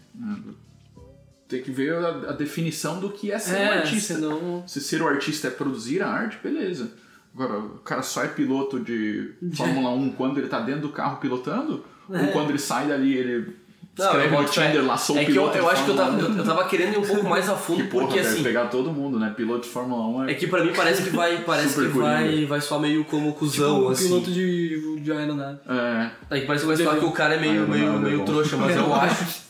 Tem 1.48 1.62
que 1.62 1.70
ver 1.70 1.94
a, 1.94 2.08
a 2.08 2.32
definição 2.32 3.00
do 3.00 3.08
que 3.10 3.32
é 3.32 3.38
ser 3.38 3.54
um 3.54 3.58
é, 3.58 3.78
artista. 3.78 4.14
senão... 4.14 4.62
Se 4.66 4.80
ser 4.80 5.00
o 5.00 5.08
artista 5.08 5.48
é 5.48 5.50
produzir 5.50 6.02
a 6.02 6.08
arte, 6.08 6.38
beleza. 6.42 6.90
Agora, 7.34 7.58
o 7.58 7.78
cara 7.78 8.02
só 8.02 8.22
é 8.24 8.28
piloto 8.28 8.78
de 8.80 9.32
Fórmula 9.54 9.90
1 9.90 10.10
quando 10.10 10.38
ele 10.38 10.48
tá 10.48 10.60
dentro 10.60 10.82
do 10.82 10.88
carro 10.90 11.18
pilotando? 11.18 11.84
É. 12.10 12.20
Ou 12.22 12.28
quando 12.28 12.50
ele 12.50 12.58
sai 12.58 12.86
dali 12.88 13.14
ele 13.16 13.56
Não, 13.96 14.06
escreve 14.06 14.34
eu 14.34 14.42
no. 14.42 14.48
Tinder 14.48 14.84
lá, 14.84 14.96
sou 14.96 15.16
É 15.16 15.24
que 15.24 15.30
eu, 15.30 15.34
piloto 15.34 15.58
eu 15.58 15.70
acho 15.70 15.84
que 15.84 15.90
eu 15.90 15.96
tava, 15.96 16.16
1? 16.16 16.18
eu, 16.20 16.36
eu 16.36 16.44
tava 16.44 16.64
querendo 16.68 16.94
ir 16.94 16.98
um 16.98 17.02
pouco 17.06 17.28
mais 17.28 17.48
a 17.48 17.54
fundo, 17.54 17.82
Que 17.84 17.88
porra, 17.90 18.06
porque 18.06 18.20
deve 18.20 18.34
assim. 18.34 18.42
pegar 18.42 18.66
todo 18.66 18.90
mundo, 18.92 19.18
né? 19.18 19.32
Piloto 19.36 19.62
de 19.62 19.68
Fórmula 19.68 20.06
1 20.24 20.28
é... 20.28 20.32
É 20.32 20.34
que 20.34 20.46
pra 20.48 20.64
mim 20.64 20.72
parece 20.74 21.02
que 21.02 21.10
vai, 21.10 21.38
parece 21.44 21.80
que 21.80 21.86
vai, 21.88 22.44
vai 22.44 22.60
soar 22.60 22.80
meio 22.80 23.04
como 23.04 23.32
cuzão, 23.34 23.74
Tipo, 23.76 23.88
um 23.88 23.90
assim. 23.90 24.04
piloto 24.08 24.30
de, 24.32 25.00
de 25.00 25.12
aeronave. 25.12 25.58
É, 25.68 26.10
É 26.36 26.40
que 26.40 26.46
parece 26.46 26.64
que 26.64 26.74
vai 26.74 26.76
soar 26.76 26.98
que 26.98 27.04
o 27.04 27.12
cara 27.12 27.34
é 27.34 27.40
meio, 27.40 27.68
meio, 27.68 27.86
não, 27.86 27.92
não, 27.94 28.00
meio 28.00 28.18
não. 28.18 28.24
trouxa, 28.24 28.56
mas 28.56 28.74
eu 28.76 28.92
acho. 28.94 29.47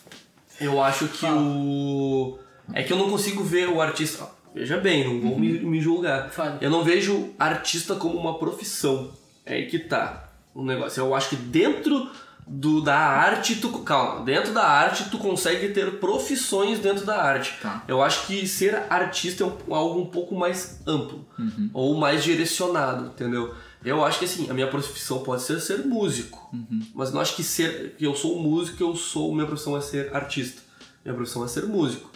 Eu 0.61 0.82
acho 0.82 1.09
que 1.09 1.26
o. 1.26 2.38
É 2.74 2.82
que 2.82 2.92
eu 2.92 2.96
não 2.98 3.11
consigo 3.11 3.42
ver 3.42 3.68
o 3.68 3.80
artista. 3.80 4.28
Veja 4.54 4.76
bem, 4.78 5.04
não 5.04 5.20
vou 5.20 5.38
me, 5.38 5.59
me 5.61 5.80
julgar. 5.80 6.30
Fale. 6.30 6.59
Eu 6.61 6.70
não 6.70 6.82
vejo 6.82 7.30
artista 7.38 7.94
como 7.94 8.18
uma 8.18 8.38
profissão. 8.38 9.11
É 9.46 9.54
aí 9.54 9.66
que 9.66 9.78
tá 9.78 10.28
o 10.54 10.64
negócio. 10.64 11.00
Eu 11.00 11.14
acho 11.14 11.30
que 11.30 11.36
dentro 11.36 12.11
do, 12.46 12.80
da 12.80 12.96
arte, 12.96 13.56
tu. 13.56 13.68
Calma, 13.80 14.24
dentro 14.24 14.52
da 14.52 14.64
arte 14.66 15.09
tu 15.11 15.18
consegue 15.18 15.68
ter 15.68 15.98
profissões 16.00 16.78
dentro 16.78 17.06
da 17.06 17.22
arte. 17.22 17.56
Tá. 17.62 17.84
Eu 17.86 18.02
acho 18.02 18.26
que 18.26 18.46
ser 18.48 18.74
artista 18.90 19.44
é 19.44 19.46
um- 19.46 19.74
algo 19.74 20.00
um 20.00 20.06
pouco 20.06 20.34
mais 20.34 20.80
amplo. 20.86 21.26
Uhum. 21.38 21.70
Ou 21.72 21.94
mais 21.96 22.24
direcionado, 22.24 23.06
entendeu? 23.06 23.54
Eu 23.85 24.05
acho 24.05 24.18
que 24.18 24.24
assim, 24.24 24.51
a 24.51 24.55
minha 24.55 24.66
profissão 24.66 25.20
pode 25.22 25.43
ser 25.43 25.61
ser 25.61 25.87
músico. 25.87 26.51
Uhum. 26.53 26.81
Mas 26.95 27.12
não 27.12 27.20
acho 27.20 27.37
que 27.37 27.43
ser. 27.45 27.95
que 27.97 28.05
eu 28.05 28.14
sou 28.14 28.39
um 28.39 28.43
músico, 28.43 28.83
eu 28.83 28.95
sou. 28.97 29.33
Minha 29.35 29.47
profissão 29.47 29.76
é 29.76 29.81
ser 29.81 30.14
artista. 30.14 30.61
Minha 31.05 31.14
profissão 31.14 31.45
é 31.45 31.49
ser 31.49 31.64
músico. 31.66 32.11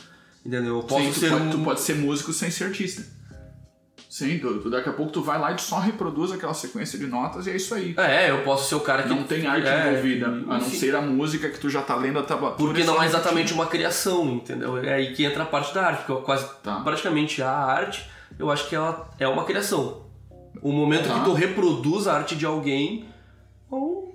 Entendeu? 0.45 0.77
Eu 0.79 0.83
posso 0.83 1.05
Sim, 1.05 1.13
tu, 1.13 1.21
ser. 1.21 1.31
pode, 1.31 1.43
um- 1.45 1.51
tu 1.51 1.59
pode 1.61 1.81
ser 1.81 1.95
músico 1.95 2.33
sem 2.33 2.51
ser 2.51 2.65
artista. 2.65 3.03
Sim, 4.11 4.39
tu, 4.41 4.59
tu- 4.59 4.69
daqui 4.69 4.89
a 4.91 4.93
pouco 4.93 5.11
tu 5.11 5.23
vai 5.23 5.39
lá 5.39 5.53
e 5.53 5.55
tu 5.55 5.63
só 5.63 5.79
reproduz 5.79 6.33
aquela 6.33 6.53
sequência 6.53 6.99
de 6.99 7.07
notas 7.07 7.47
e 7.47 7.51
é 7.51 7.57
isso 7.57 7.75
aí. 7.75 7.95
É, 7.97 8.31
eu 8.31 8.43
posso 8.43 8.69
ser 8.69 8.75
o 8.75 8.81
cara 8.81 9.05
que. 9.05 9.09
Não 9.09 9.23
tem 9.23 9.47
arte 9.47 9.67
é, 9.67 9.89
envolvida, 9.93 10.27
a 10.27 10.31
não 10.31 10.61
ser 10.61 10.95
a 10.95 11.01
música 11.01 11.49
que 11.49 11.59
tu 11.59 11.71
já 11.71 11.81
tá 11.81 11.95
lendo 11.97 12.19
a 12.19 12.23
tablatura. 12.23 12.73
Porque 12.73 12.85
não 12.85 13.03
é 13.03 13.07
exatamente 13.07 13.55
uma 13.55 13.67
criação, 13.67 14.29
entendeu? 14.35 14.77
É 14.77 14.93
aí 14.95 15.15
que 15.15 15.25
entra 15.25 15.45
a 15.45 15.47
parte 15.47 15.73
da 15.73 15.87
arte, 15.87 15.99
porque 15.99 16.13
eu 16.13 16.23
quase 16.23 16.47
Tá. 16.63 16.81
praticamente 16.81 17.41
a 17.41 17.51
arte, 17.51 18.05
eu 18.39 18.51
acho 18.51 18.69
que 18.69 18.75
ela 18.75 19.09
é 19.19 19.27
uma 19.27 19.45
criação. 19.45 20.03
O 20.61 20.71
momento 20.73 21.09
Tá. 21.09 21.19
que 21.19 21.25
tu 21.25 21.33
reproduz 21.33 22.07
a 22.07 22.15
arte 22.15 22.37
de 22.37 22.45
alguém, 22.45 23.05
ou 23.71 24.15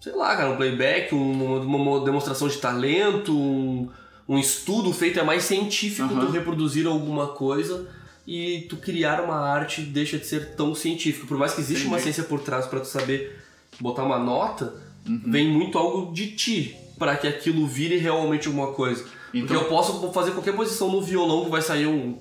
sei 0.00 0.14
lá, 0.14 0.34
cara, 0.36 0.50
um 0.50 0.56
playback, 0.56 1.14
um- 1.14 1.60
uma, 1.62 2.04
demonstração 2.04 2.48
de 2.48 2.56
talento, 2.58 3.36
um, 3.36 3.88
um 4.28 4.38
estudo 4.38 4.92
feito 4.92 5.18
é 5.20 5.22
mais 5.22 5.44
científico 5.44 6.08
Aham. 6.14 6.26
tu 6.26 6.32
reproduzir 6.32 6.86
alguma 6.86 7.28
coisa 7.28 7.86
e 8.26 8.66
tu 8.68 8.76
criar 8.76 9.20
uma 9.20 9.36
arte 9.36 9.82
deixa 9.82 10.18
de 10.18 10.26
ser 10.26 10.54
tão 10.54 10.74
científico. 10.74 11.26
Por 11.26 11.36
mais 11.36 11.52
que 11.52 11.60
existe 11.60 11.86
uma 11.86 11.98
ciência 11.98 12.22
por 12.24 12.40
trás 12.40 12.66
para 12.66 12.80
tu 12.80 12.86
saber 12.86 13.38
botar 13.80 14.04
uma 14.04 14.18
nota, 14.18 14.74
Uhum. 15.06 15.20
vem 15.26 15.48
muito 15.48 15.76
algo 15.78 16.12
de 16.12 16.28
ti 16.32 16.76
para 16.98 17.16
que 17.16 17.26
aquilo 17.26 17.66
vire 17.66 17.96
realmente 17.96 18.46
alguma 18.46 18.72
coisa. 18.72 19.02
Porque 19.02 19.38
Então- 19.38 19.56
eu 19.56 19.64
posso 19.64 20.10
fazer 20.12 20.32
qualquer 20.32 20.54
posição 20.56 20.90
no 20.90 21.00
violão 21.00 21.44
que 21.44 21.50
vai 21.50 21.62
sair 21.62 21.86
um, 21.86 22.18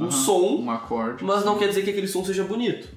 um 0.00 0.04
Aham, 0.04 0.10
som, 0.10 0.56
Um 0.62 0.70
acorde. 0.70 1.22
mas 1.24 1.44
não 1.44 1.58
quer 1.58 1.68
dizer 1.68 1.82
que 1.82 1.90
aquele 1.90 2.08
som 2.08 2.24
seja 2.24 2.44
bonito. 2.44 2.88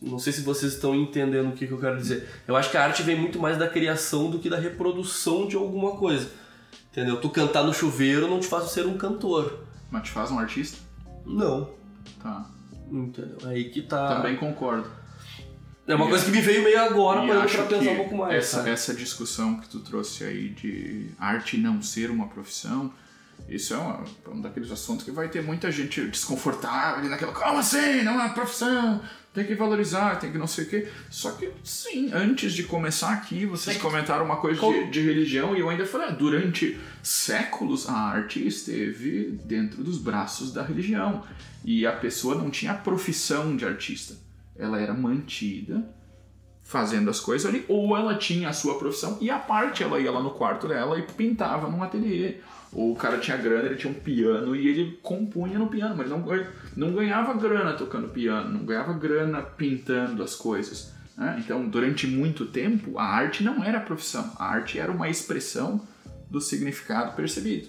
Não 0.00 0.18
sei 0.18 0.32
se 0.32 0.40
vocês 0.42 0.72
estão 0.74 0.94
entendendo 0.94 1.50
o 1.50 1.52
que, 1.52 1.66
que 1.66 1.72
eu 1.72 1.78
quero 1.78 1.96
dizer. 1.98 2.26
Eu 2.48 2.56
acho 2.56 2.70
que 2.70 2.76
a 2.76 2.84
arte 2.84 3.02
vem 3.02 3.18
muito 3.18 3.38
mais 3.38 3.58
da 3.58 3.68
criação 3.68 4.30
do 4.30 4.38
que 4.38 4.48
da 4.48 4.58
reprodução 4.58 5.46
de 5.46 5.56
alguma 5.56 5.92
coisa. 5.96 6.30
Entendeu? 6.90 7.20
Tu 7.20 7.28
cantar 7.28 7.62
no 7.64 7.74
chuveiro 7.74 8.26
não 8.26 8.40
te 8.40 8.46
faz 8.46 8.70
ser 8.70 8.86
um 8.86 8.96
cantor. 8.96 9.64
Mas 9.90 10.04
te 10.04 10.10
faz 10.10 10.30
um 10.30 10.38
artista? 10.38 10.78
Não. 11.26 11.70
Tá. 12.22 12.46
Entendeu? 12.90 13.36
Aí 13.44 13.68
que 13.70 13.82
tá. 13.82 14.16
Também 14.16 14.36
concordo. 14.36 14.90
É 15.86 15.94
uma 15.94 16.06
E 16.06 16.08
coisa 16.08 16.24
que 16.24 16.30
me 16.30 16.40
veio 16.40 16.62
meio 16.62 16.80
agora 16.80 17.20
pra 17.26 17.34
eu 17.34 17.42
pensar 17.42 17.78
que 17.78 17.88
um 17.88 17.96
pouco 17.96 18.16
mais. 18.16 18.34
Essa, 18.34 18.56
sabe? 18.58 18.70
essa 18.70 18.94
discussão 18.94 19.58
que 19.60 19.68
tu 19.68 19.80
trouxe 19.80 20.24
aí 20.24 20.48
de 20.48 21.10
arte 21.18 21.56
não 21.58 21.82
ser 21.82 22.10
uma 22.10 22.26
profissão, 22.28 22.92
isso 23.50 23.74
é 23.74 23.76
uma- 23.76 24.04
um 24.28 24.40
daqueles 24.40 24.70
assuntos 24.70 25.04
que 25.04 25.10
vai 25.10 25.28
ter 25.28 25.42
muita 25.42 25.70
gente 25.70 26.00
desconfortável 26.06 27.08
naquela. 27.10 27.32
Como 27.32 27.58
assim? 27.58 28.02
Não 28.02 28.12
é 28.12 28.24
uma 28.24 28.28
profissão, 28.30 29.00
tem 29.34 29.44
que 29.44 29.54
valorizar, 29.54 30.16
tem 30.16 30.30
que 30.32 30.38
não 30.38 30.46
sei 30.46 30.64
o 30.64 30.68
quê. 30.68 30.88
Só 31.10 31.32
que, 31.32 31.50
sim, 31.64 32.10
antes 32.12 32.52
de 32.52 32.64
começar 32.64 33.12
aqui, 33.12 33.46
vocês 33.46 33.76
comentaram 33.76 34.24
uma 34.24 34.36
coisa 34.36 34.60
de, 34.60 34.90
de 34.90 35.00
religião 35.00 35.54
e 35.56 35.60
eu 35.60 35.68
ainda 35.68 35.84
falei, 35.86 36.08
ah, 36.08 36.12
durante 36.12 36.78
séculos 37.02 37.88
a 37.88 37.92
arte 37.92 38.46
esteve 38.46 39.38
dentro 39.44 39.82
dos 39.82 39.98
braços 39.98 40.52
da 40.52 40.62
religião. 40.62 41.22
E 41.64 41.86
a 41.86 41.92
pessoa 41.92 42.34
não 42.34 42.50
tinha 42.50 42.72
profissão 42.74 43.56
de 43.56 43.64
artista. 43.66 44.14
Ela 44.56 44.80
era 44.80 44.94
mantida 44.94 45.84
fazendo 46.62 47.10
as 47.10 47.18
coisas 47.18 47.48
ali, 47.48 47.64
ou 47.68 47.96
ela 47.96 48.14
tinha 48.14 48.48
a 48.48 48.52
sua 48.52 48.78
profissão 48.78 49.18
e 49.20 49.28
a 49.28 49.38
parte 49.38 49.82
ela 49.82 49.98
ia 49.98 50.10
lá 50.12 50.22
no 50.22 50.30
quarto 50.30 50.68
dela 50.68 50.96
e 50.98 51.02
pintava 51.02 51.68
num 51.68 51.82
ateliê. 51.82 52.36
O 52.72 52.94
cara 52.94 53.18
tinha 53.18 53.36
grana, 53.36 53.66
ele 53.66 53.74
tinha 53.76 53.90
um 53.90 53.94
piano 53.98 54.54
e 54.54 54.68
ele 54.68 54.98
compunha 55.02 55.58
no 55.58 55.66
piano, 55.66 55.94
mas 55.96 56.08
não, 56.08 56.24
não 56.76 56.92
ganhava 56.92 57.34
grana 57.34 57.72
tocando 57.72 58.08
piano, 58.08 58.48
não 58.58 58.64
ganhava 58.64 58.92
grana 58.92 59.42
pintando 59.42 60.22
as 60.22 60.34
coisas. 60.36 60.92
né? 61.16 61.36
Então, 61.44 61.68
durante 61.68 62.06
muito 62.06 62.46
tempo, 62.46 62.96
a 62.98 63.04
arte 63.04 63.42
não 63.42 63.62
era 63.64 63.78
a 63.78 63.80
profissão, 63.80 64.32
a 64.38 64.44
arte 64.46 64.78
era 64.78 64.90
uma 64.92 65.08
expressão 65.08 65.80
do 66.30 66.40
significado 66.40 67.14
percebido. 67.16 67.68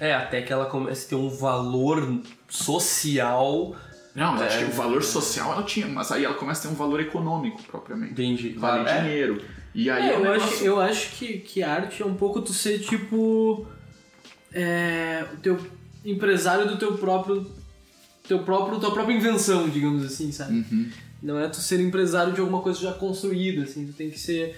É, 0.00 0.14
até 0.14 0.40
que 0.40 0.52
ela 0.52 0.66
comece 0.66 1.06
a 1.06 1.08
ter 1.10 1.14
um 1.16 1.28
valor 1.28 2.20
social. 2.48 3.74
Não, 4.14 4.32
mas 4.32 4.42
acho 4.42 4.56
É. 4.58 4.64
que 4.64 4.70
o 4.70 4.74
valor 4.74 5.02
social 5.02 5.52
ela 5.52 5.62
tinha, 5.62 5.86
mas 5.86 6.12
aí 6.12 6.24
ela 6.24 6.34
começa 6.34 6.60
a 6.60 6.68
ter 6.70 6.74
um 6.74 6.76
valor 6.78 7.00
econômico 7.00 7.62
propriamente. 7.64 8.12
Entendi. 8.12 8.50
Vale 8.50 8.88
É. 8.88 9.00
dinheiro. 9.02 9.42
E 9.74 9.90
aí 9.90 10.10
É, 10.10 10.12
é 10.12 10.18
um 10.18 10.24
eu, 10.24 10.32
negócio- 10.32 10.54
acho, 10.54 10.64
eu 10.64 10.80
acho 10.80 11.10
que, 11.16 11.38
que 11.38 11.62
arte 11.62 12.02
é 12.02 12.06
um 12.06 12.14
pouco 12.14 12.40
tu 12.42 12.52
ser 12.52 12.78
tipo. 12.80 13.66
É, 14.52 15.26
o 15.32 15.36
teu 15.38 15.58
empresário 16.04 16.68
do 16.68 16.76
teu 16.76 16.96
próprio. 16.98 17.50
Teu 18.26 18.38
próprio 18.40 18.78
tua 18.78 18.92
própria 18.92 19.14
invenção, 19.14 19.68
digamos 19.68 20.04
assim, 20.04 20.30
sabe? 20.30 20.58
Uhum. 20.58 20.88
Não 21.22 21.40
é 21.40 21.48
tu 21.48 21.56
ser 21.56 21.80
empresário 21.80 22.32
de 22.32 22.40
alguma 22.40 22.60
coisa 22.60 22.80
já 22.80 22.92
construída, 22.92 23.62
assim, 23.62 23.86
tu 23.86 23.92
tem 23.92 24.10
que 24.10 24.18
ser. 24.18 24.56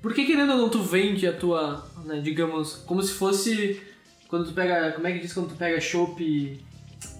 Porque 0.00 0.24
querendo 0.24 0.52
ou 0.52 0.58
não, 0.58 0.68
tu 0.68 0.82
vende 0.82 1.26
a 1.26 1.32
tua. 1.32 1.84
Né, 2.04 2.20
digamos, 2.20 2.74
como 2.86 3.02
se 3.02 3.12
fosse. 3.12 3.80
Quando 4.28 4.46
tu 4.46 4.52
pega. 4.52 4.92
Como 4.92 5.06
é 5.06 5.12
que 5.12 5.20
diz 5.20 5.32
quando 5.32 5.48
tu 5.48 5.54
pega 5.56 5.80
chopp 5.80 6.60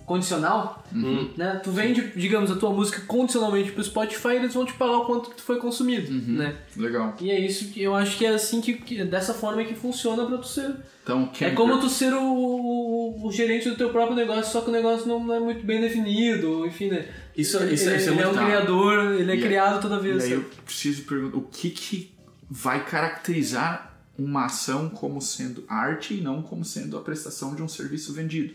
condicional? 0.07 0.85
Hum. 0.95 1.29
né? 1.37 1.61
Tu 1.65 1.71
vende, 1.71 2.13
digamos, 2.17 2.51
a 2.51 2.57
tua 2.57 2.71
música 2.71 3.01
condicionalmente 3.07 3.73
pro 3.73 3.83
Spotify 3.83 4.29
e 4.29 4.37
eles 4.37 4.55
vão 4.55 4.65
te 4.67 4.73
pagar 4.75 4.99
o 4.99 5.05
quanto 5.07 5.31
que 5.31 5.37
tu 5.37 5.43
foi 5.43 5.57
consumido, 5.59 6.13
Uhum. 6.13 6.37
né? 6.39 6.55
Legal. 6.77 7.15
E 7.21 7.31
é 7.31 7.39
isso 7.41 7.69
que 7.69 7.83
eu 7.83 7.95
acho 7.95 8.17
que 8.19 8.27
é 8.27 8.31
assim 8.31 8.61
que, 8.61 8.75
que- 8.75 9.05
dessa 9.05 9.33
forma 9.35 9.65
que 9.65 9.75
funciona 9.75 10.25
pra 10.27 10.39
tu 10.39 10.47
ser. 10.47 10.75
Então, 11.03 11.31
É 11.41 11.51
como 11.51 11.81
tu 11.81 11.89
ser 11.89 12.13
o, 12.15 12.23
o- 12.23 13.27
o 13.27 13.33
gerente 13.33 13.69
do 13.69 13.77
teu 13.77 13.91
próprio 13.91 14.15
negócio, 14.17 14.53
só 14.53 14.61
que 14.61 14.69
o 14.69 14.73
negócio 14.73 15.07
não 15.09 15.33
é 15.35 15.41
muito 15.41 15.65
bem 15.65 15.81
definido, 15.81 16.65
enfim, 16.67 16.89
né? 16.89 17.07
Isso, 17.37 17.57
ele, 17.57 17.75
isso, 17.75 17.89
ele, 17.89 17.97
isso 17.97 18.11
é 18.11 18.13
ele 18.13 18.23
é 18.23 18.29
um 18.29 18.35
criador, 18.35 19.15
ele 19.19 19.33
é 19.33 19.37
E 19.37 19.41
criado 19.43 19.81
toda 19.81 19.97
E 19.97 20.01
vez. 20.01 20.25
aí 20.25 20.33
eu 20.33 20.45
preciso 20.65 21.03
perguntar, 21.05 21.39
o 21.39 21.43
que 21.43 21.71
que 21.71 22.13
vai 22.51 22.85
caracterizar 22.85 23.91
uma 24.19 24.45
ação 24.45 24.89
como 24.91 25.21
sendo 25.23 25.65
arte 25.67 26.15
e 26.15 26.21
não 26.21 26.43
como 26.43 26.65
sendo 26.65 26.97
a 26.99 27.01
prestação 27.01 27.55
de 27.55 27.63
um 27.63 27.69
serviço 27.69 28.13
vendido? 28.13 28.55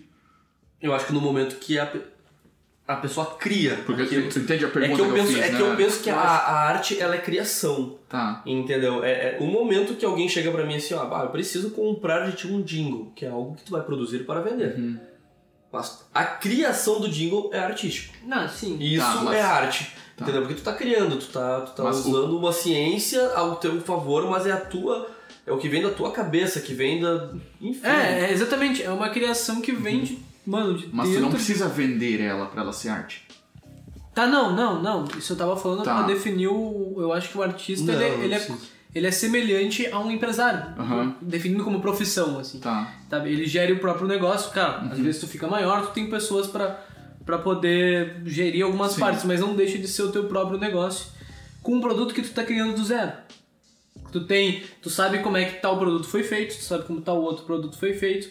Eu 0.81 0.93
acho 0.93 1.05
que 1.07 1.13
no 1.13 1.21
momento 1.21 1.55
que 1.57 1.77
a, 1.79 1.91
a 2.87 2.95
pessoa 2.97 3.25
cria. 3.37 3.77
Porque 3.85 4.03
aquilo- 4.03 4.29
tu 4.29 4.39
entende 4.39 4.63
a 4.65 4.67
é 4.67 4.71
pergunta 4.71 5.03
que 5.03 5.09
eu 5.09 5.13
penso, 5.13 5.27
fiz, 5.33 5.37
é 5.43 5.49
né? 5.51 5.57
que 5.57 5.63
eu 5.63 5.75
penso 5.75 6.03
que 6.03 6.09
Eu 6.09 6.15
a, 6.15 6.19
a 6.21 6.59
arte 6.69 6.99
ela 6.99 7.15
é 7.15 7.17
criação. 7.19 7.97
Tá. 8.07 8.41
Entendeu? 8.45 9.03
É, 9.03 9.11
é 9.11 9.37
o 9.39 9.45
momento 9.45 9.95
que 9.95 10.05
alguém 10.05 10.29
chega 10.29 10.51
pra 10.51 10.65
mim 10.65 10.75
assim, 10.75 10.93
ó, 10.93 11.01
ah, 11.13 11.23
eu 11.23 11.29
preciso 11.29 11.71
comprar 11.71 12.29
de 12.29 12.35
ti 12.37 12.47
um 12.47 12.61
jingle, 12.61 13.11
que 13.15 13.25
é 13.25 13.29
algo 13.29 13.55
que 13.55 13.63
tu 13.63 13.71
vai 13.71 13.81
produzir 13.81 14.19
para 14.25 14.39
vender. 14.41 14.75
Uhum. 14.77 14.99
Mas 15.71 16.05
a 16.13 16.23
criação 16.23 17.01
do 17.01 17.09
jingle 17.09 17.49
é 17.53 17.59
artístico. 17.59 18.13
Não, 18.25 18.47
sim. 18.47 18.77
Isso 18.79 19.03
Tá, 19.05 19.21
mas- 19.21 19.35
é 19.35 19.41
arte. 19.41 19.91
tá. 20.15 20.23
Entendeu? 20.23 20.41
Porque 20.43 20.55
tu 20.55 20.63
tá 20.63 20.73
criando, 20.73 21.17
tu 21.17 21.27
tá, 21.27 21.61
tu 21.61 21.71
tá 21.75 21.83
Mas 21.83 22.05
o- 22.05 22.09
usando 22.09 22.37
uma 22.37 22.53
ciência 22.53 23.21
ao 23.33 23.57
teu 23.57 23.79
favor, 23.81 24.29
mas 24.29 24.45
é 24.47 24.51
a 24.53 24.57
tua. 24.61 25.09
É 25.45 25.51
o 25.51 25.57
que 25.57 25.67
vem 25.69 25.81
da 25.81 25.89
tua 25.91 26.11
cabeça, 26.11 26.61
que 26.61 26.73
vem 26.73 27.01
da. 27.01 27.31
Enfim. 27.59 27.85
É, 27.85 28.25
é 28.29 28.31
exatamente. 28.31 28.81
É 28.81 28.89
uma 28.89 29.09
criação 29.09 29.59
que 29.61 29.71
vem 29.73 30.03
de. 30.03 30.19
Mano, 30.47 30.77
de 30.77 30.87
Mas 30.91 31.07
tu 31.07 31.11
dentro. 31.11 31.25
não 31.25 31.31
precisa 31.31 31.67
vender 31.67 32.21
ela 32.21 32.45
pra 32.47 32.61
ela 32.61 32.71
ser 32.73 32.89
arte. 32.89 33.27
Tá, 34.15 34.25
não, 34.25 34.55
não, 34.55 34.81
não. 34.81 35.05
Isso 35.17 35.33
eu 35.33 35.37
tava 35.37 35.55
falando 35.57 35.83
Tá. 35.83 35.93
pra 35.95 36.07
definir 36.07 36.47
o. 36.47 36.95
Eu 36.97 37.13
acho 37.13 37.29
que 37.29 37.37
o 37.37 37.43
artista 37.43 37.85
Não, 37.91 37.93
ele, 37.93 38.03
é- 38.03 38.17
não 38.17 38.23
ele, 38.23 38.33
é, 38.33 38.37
precisa. 38.39 38.59
ele 38.95 39.07
é 39.07 39.11
semelhante 39.11 39.85
a 39.91 39.99
um 39.99 40.09
empresário. 40.09 40.73
Aham. 40.81 41.15
Definindo 41.21 41.63
como 41.63 41.81
profissão, 41.81 42.39
assim. 42.39 42.59
Tá. 42.59 42.91
Sabe? 43.09 43.29
Ele 43.29 43.45
gere 43.45 43.73
o 43.73 43.79
próprio 43.79 44.07
negócio, 44.07 44.49
cara. 44.51 44.83
Uhum. 44.85 44.91
Às 44.93 44.97
vezes 44.99 45.21
tu 45.21 45.27
fica 45.27 45.47
maior, 45.47 45.85
tu 45.87 45.91
tem 45.93 46.09
pessoas 46.09 46.47
pra, 46.47 46.83
pra 47.25 47.37
poder 47.37 48.21
gerir 48.25 48.63
algumas 48.63 48.93
Sim. 48.93 49.01
partes, 49.01 49.23
mas 49.25 49.39
não 49.41 49.53
deixa 49.55 49.77
de 49.77 49.87
ser 49.87 50.03
o 50.03 50.11
teu 50.11 50.23
próprio 50.25 50.57
negócio 50.57 51.07
com 51.61 51.75
um 51.75 51.81
produto 51.81 52.13
que 52.15 52.21
tu 52.23 52.31
tá 52.31 52.43
criando 52.43 52.73
do 52.73 52.83
zero. 52.85 53.11
Tu 54.11 54.21
tem, 54.21 54.63
tu 54.81 54.89
sabe 54.89 55.19
como 55.19 55.35
é 55.37 55.45
que 55.45 55.61
tal 55.61 55.77
produto 55.77 56.07
foi 56.07 56.23
feito, 56.23 56.55
tu 56.55 56.63
sabe 56.63 56.85
como 56.85 57.01
tal 57.01 57.21
outro 57.21 57.43
produto 57.45 57.77
foi 57.77 57.93
feito, 57.93 58.29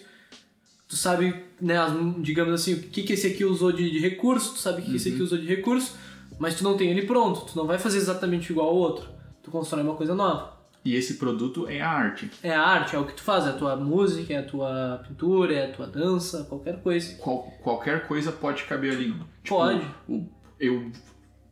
tu 0.89 0.97
sabe, 0.97 1.35
né, 1.61 1.75
digamos 2.21 2.53
assim, 2.55 2.75
o 2.75 2.83
que 2.83 3.03
que 3.03 3.13
esse 3.15 3.27
aqui 3.27 3.45
usou 3.45 3.73
de, 3.73 3.91
de 3.91 3.99
recurso, 3.99 4.55
tu 4.55 4.59
sabe 4.61 4.81
o 4.81 4.85
que 4.85 4.91
que 4.91 4.97
esse 4.97 5.09
Uhum. 5.09 5.15
aqui 5.15 5.23
usou 5.25 5.39
de 5.39 5.47
recurso, 5.47 5.97
mas 6.39 6.55
tu 6.57 6.65
não 6.65 6.77
tem 6.77 6.91
ele 6.91 7.03
pronto, 7.07 7.41
tu 7.51 7.57
não 7.57 7.67
vai 7.67 7.79
fazer 7.79 7.99
exatamente 7.99 8.51
igual 8.53 8.69
ao 8.69 8.75
outro, 8.77 9.09
tu 9.43 9.51
constrói 9.51 9.83
uma 9.83 9.95
coisa 9.95 10.15
nova. 10.15 10.55
E 10.85 10.95
esse 10.95 11.15
produto 11.15 11.67
é 11.69 11.81
a 11.81 11.91
arte. 11.91 12.31
É 12.45 12.55
a 12.55 12.63
arte, 12.63 12.95
é 12.95 12.99
o 12.99 13.05
que 13.05 13.15
tu 13.15 13.23
faz, 13.23 13.45
é 13.45 13.49
a 13.51 13.53
tua 13.55 13.75
música, 13.75 14.33
é 14.33 14.37
a 14.39 14.43
tua 14.45 15.03
pintura, 15.09 15.53
é 15.53 15.65
a 15.67 15.73
tua 15.73 15.87
dança, 15.89 16.45
qualquer 16.45 16.81
coisa. 16.81 17.17
Qual- 17.17 17.43
qualquer 17.61 18.07
coisa 18.07 18.31
pode 18.31 18.63
caber 18.63 18.93
ali. 18.93 19.13
Tipo, 19.43 19.57
Pode. 19.57 19.85
eu 20.61 20.93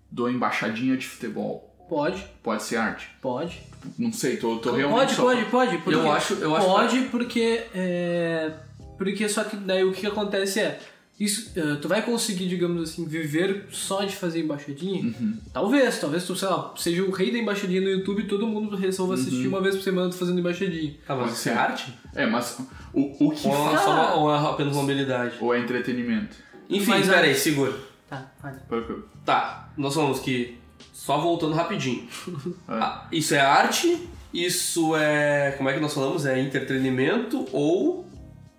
dou 0.09 0.31
embaixadinha 0.31 0.97
de 0.97 1.07
futebol. 1.09 1.75
Pode, 1.89 2.25
Pode 2.43 2.63
ser 2.63 2.77
arte? 2.77 3.11
pode. 3.21 3.61
Não 3.99 4.11
sei, 4.13 4.37
tô, 4.39 4.57
tô 4.59 4.71
realmente 4.73 4.99
Pode, 5.01 5.15
só- 5.15 5.23
pode, 5.23 5.45
pode. 5.51 5.79
Porque 5.79 5.95
Eu 5.99 6.13
acho- 6.13 6.35
eu 6.35 6.55
acho 6.57 6.67
pode 6.67 7.01
porque 7.11 7.65
é, 7.75 8.53
porque 8.99 9.29
só 9.29 9.45
que 9.45 9.57
daí 9.57 9.85
o 9.85 9.93
que 9.93 10.07
acontece 10.07 10.61
é 10.61 10.81
isso, 11.19 11.53
eh, 11.57 11.77
tu 11.81 11.87
vai 11.87 12.03
conseguir, 12.03 12.49
digamos 12.49 12.83
assim, 12.91 13.05
viver 13.07 13.67
só 13.71 14.03
de 14.05 14.17
fazer 14.17 14.41
embaixadinha? 14.41 15.01
Uhum. 15.01 15.39
Talvez, 15.53 16.01
talvez 16.01 16.25
tu, 16.27 16.35
sei 16.35 16.49
lá, 16.49 16.73
seja 16.77 17.05
o 17.05 17.11
rei 17.13 17.31
da 17.31 17.39
embaixadinha 17.39 17.81
no 17.81 17.89
YouTube 17.89 18.23
e 18.23 18.27
todo 18.27 18.47
mundo 18.49 18.75
resolva 18.77 19.15
Uhum. 19.15 19.21
assistir 19.21 19.47
uma 19.47 19.61
vez 19.61 19.77
por 19.77 19.83
semana 19.83 20.11
tu 20.11 20.17
fazendo 20.17 20.41
embaixadinha. 20.41 20.95
Tá, 21.07 21.15
mas 21.15 21.33
isso 21.35 21.49
é 21.49 21.53
arte? 21.55 21.95
É, 22.17 22.27
mas 22.27 22.59
o, 22.93 23.27
o 23.27 23.31
que 23.31 23.47
Ou 23.47 23.55
é, 23.55 23.71
fa- 23.77 23.79
só 23.79 23.91
uma, 23.93 24.15
ou 24.17 24.35
é 24.35 24.39
apenas 24.51 24.75
uma 24.75 24.83
habilidade? 24.83 25.37
Ou 25.41 25.55
é 25.55 25.61
entretenimento? 25.61 26.37
Enfim, 26.69 26.91
Mas 26.91 27.07
pera 27.07 27.21
a- 27.21 27.25
aí, 27.25 27.35
segura. 27.37 27.73
Tá, 28.11 28.33
vai. 28.43 28.55
Tá, 29.25 29.73
nós 29.77 29.95
vamos 29.95 30.19
que. 30.21 30.59
Só 30.93 31.19
voltando 31.19 31.55
rapidinho. 31.55 32.09
É. 32.69 32.73
Ah, 32.73 33.07
isso 33.13 33.35
é 33.35 33.41
arte? 33.41 34.09
Isso 34.33 34.97
é. 34.97 35.53
Como 35.57 35.69
é 35.69 35.75
que 35.75 35.81
nós 35.81 35.93
falamos? 35.95 36.27
É 36.27 36.41
entretenimento 36.41 37.47
ou. 37.53 38.05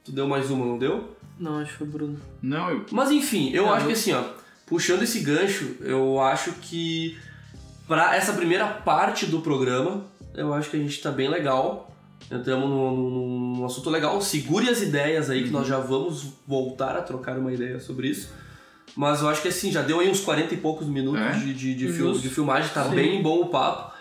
Tu 0.06 0.12
deu 0.12 0.28
mais 0.28 0.50
uma, 0.52 0.66
não 0.66 0.78
deu? 0.78 1.16
Não, 1.40 1.58
acho 1.60 1.72
que 1.72 1.78
foi 1.80 1.88
o 1.88 1.90
Bruno. 1.90 2.20
Não, 2.42 2.70
eu. 2.70 2.86
Mas 2.92 3.12
enfim, 3.12 3.52
eu 3.52 3.64
Não, 3.66 3.74
acho 3.74 3.84
eu- 3.84 3.88
que 3.88 3.94
assim, 3.94 4.14
ó, 4.14 4.24
puxando 4.66 5.02
esse 5.04 5.20
gancho, 5.20 5.76
eu 5.82 6.22
acho 6.22 6.52
que 6.54 7.18
pra 7.88 8.16
essa 8.16 8.34
primeira 8.34 8.68
parte 8.68 9.26
do 9.26 9.42
programa, 9.42 10.06
eu 10.34 10.54
acho 10.54 10.70
que 10.70 10.78
a 10.78 10.80
gente 10.80 11.02
tá 11.02 11.12
bem 11.12 11.28
legal. 11.28 11.92
Entramos 12.32 12.70
num, 12.70 12.92
num- 12.96 13.56
num 13.58 13.66
assunto 13.66 13.90
legal. 13.90 14.20
Segure 14.22 14.70
as 14.70 14.82
ideias 14.82 15.30
aí, 15.30 15.44
que 15.44 15.50
nós 15.52 15.68
já 15.68 15.80
vamos 15.80 16.26
voltar 16.48 16.96
a 16.96 17.02
trocar 17.02 17.38
uma 17.38 17.52
ideia 17.54 17.80
sobre 17.80 18.08
isso. 18.10 18.30
Mas 18.96 19.22
eu 19.22 19.28
acho 19.30 19.42
que 19.42 19.50
assim, 19.50 19.72
já 19.72 19.82
deu 19.82 20.00
aí 20.00 20.10
uns 20.10 20.22
40 20.22 20.54
e 20.54 20.58
poucos 20.58 20.88
minutos 20.88 21.20
É? 21.22 21.32
de, 21.34 21.54
de, 21.54 21.76
de, 21.76 21.88
fil- 21.92 22.14
de 22.18 22.30
filmagem, 22.30 22.70
tá 22.74 22.86
Sim. 22.86 22.96
bem 22.96 23.22
bom 23.22 23.42
o 23.42 23.48
papo. 23.50 23.94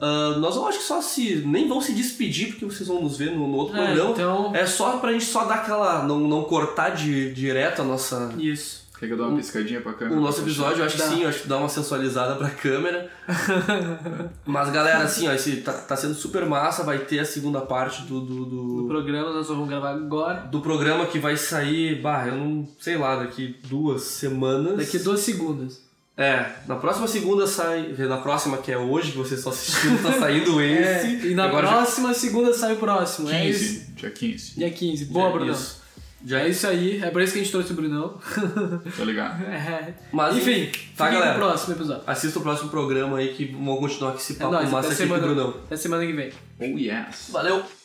Ah, 0.00 0.36
nós 0.38 0.56
eu 0.56 0.66
acho 0.66 0.78
que 0.78 0.84
só 0.84 1.00
se. 1.00 1.36
Nem 1.46 1.68
vão 1.68 1.80
se 1.80 1.92
despedir, 1.92 2.48
porque 2.48 2.64
vocês 2.64 2.88
vão 2.88 3.02
nos 3.02 3.16
ver 3.16 3.30
no, 3.32 3.46
no 3.48 3.56
outro 3.56 3.76
É, 3.76 3.84
programa. 3.86 4.10
então. 4.10 4.54
É 4.54 4.66
só 4.66 4.96
pra 4.98 5.12
gente 5.12 5.24
só 5.24 5.44
dar 5.44 5.56
aquela. 5.56 6.02
não, 6.04 6.20
não 6.20 6.44
cortar 6.44 6.90
de, 6.90 7.32
direto 7.32 7.82
a 7.82 7.84
nossa, 7.84 8.32
Isso. 8.38 8.86
Quer 8.98 9.06
que 9.06 9.12
eu 9.12 9.16
dê 9.16 9.22
uma 9.22 9.36
piscadinha 9.36 9.80
pra 9.80 9.92
câmera? 9.92 10.18
o 10.18 10.20
nosso 10.20 10.40
episódio, 10.40 10.80
eu 10.80 10.84
acho 10.86 10.96
que 10.96 11.02
sim, 11.02 11.22
eu 11.22 11.28
acho 11.28 11.42
que 11.42 11.46
dá 11.48 11.56
uma 11.56 11.68
sensualizada 11.68 12.34
pra 12.34 12.50
câmera. 12.50 13.08
Mas 14.44 14.70
galera, 14.70 15.04
assim, 15.04 15.28
ó, 15.28 15.32
esse 15.32 15.58
tá, 15.58 15.72
tá 15.72 15.96
sendo 15.96 16.14
super 16.14 16.44
massa, 16.46 16.82
vai 16.82 16.98
ter 16.98 17.20
a 17.20 17.24
segunda 17.24 17.60
parte 17.60 18.02
do, 18.02 18.20
do, 18.20 18.34
No 18.46 18.82
do, 18.82 18.88
programa 18.88 19.32
nós 19.32 19.46
vamos 19.46 19.68
gravar 19.68 19.90
agora. 19.90 20.40
do 20.50 20.60
programa 20.60 21.06
que 21.06 21.20
vai 21.20 21.36
sair, 21.36 22.00
bah, 22.02 22.26
eu 22.26 22.34
não 22.36 22.68
sei 22.80 22.96
lá, 22.96 23.14
daqui 23.16 23.56
duas 23.68 24.02
semanas. 24.02 24.76
Daqui 24.78 24.98
duas 24.98 25.20
segundas. 25.20 25.80
É, 26.18 26.46
na 26.66 26.74
próxima 26.74 27.06
segunda 27.06 27.46
sai. 27.46 27.94
Na 27.96 28.16
próxima, 28.16 28.58
que 28.58 28.72
é 28.72 28.76
hoje, 28.76 29.12
que 29.12 29.18
você 29.18 29.36
só 29.36 29.50
assistiu, 29.50 29.96
tá 30.02 30.12
saindo 30.18 30.58
esse. 30.60 31.06
É, 31.06 31.26
e 31.30 31.34
na 31.34 31.44
Agora 31.44 31.66
já- 31.68 31.72
próxima 31.76 32.12
segunda 32.12 32.52
sai 32.52 32.72
o 32.74 32.76
próximo. 32.76 33.30
É 33.30 33.40
15, 33.42 33.64
isso. 33.64 33.92
dia 33.94 34.10
15. 34.10 34.54
Dia 34.56 34.70
15. 34.70 35.04
Boa, 35.06 35.28
É 35.28 35.32
Bruno. 35.32 35.52
isso. 35.52 35.78
Já 36.26 36.40
É 36.40 36.48
isso 36.48 36.66
aí. 36.66 37.00
É 37.00 37.10
por 37.10 37.22
isso 37.22 37.32
que 37.32 37.38
a 37.38 37.42
gente 37.42 37.52
trouxe 37.52 37.72
o 37.72 37.76
Brunão. 37.76 38.18
Tá 38.96 39.04
ligado? 39.04 39.40
É. 39.46 39.94
Mas 40.12 40.36
Enfim, 40.36 40.68
tá, 40.96 41.08
galera. 41.08 41.34
no 41.34 41.38
próximo 41.38 41.74
episódio. 41.74 42.02
Assista 42.04 42.40
o 42.40 42.42
próximo 42.42 42.68
programa 42.68 43.18
aí 43.18 43.34
que 43.34 43.44
vamos 43.52 43.78
continuar 43.78 44.10
com 44.10 44.18
esse 44.18 44.32
É 44.32 44.36
papo 44.36 44.50
nóis, 44.54 44.68
massa 44.70 44.88
até 44.92 44.96
aqui 44.96 45.06
com 45.08 45.14
o 45.14 45.16
semana, 45.20 45.34
Brunão. 45.34 45.60
até 45.66 45.76
semana 45.76 46.04
que 46.04 46.12
vem. 46.12 46.32
Oh 46.58 46.64
yes. 46.76 47.28
Valeu! 47.30 47.77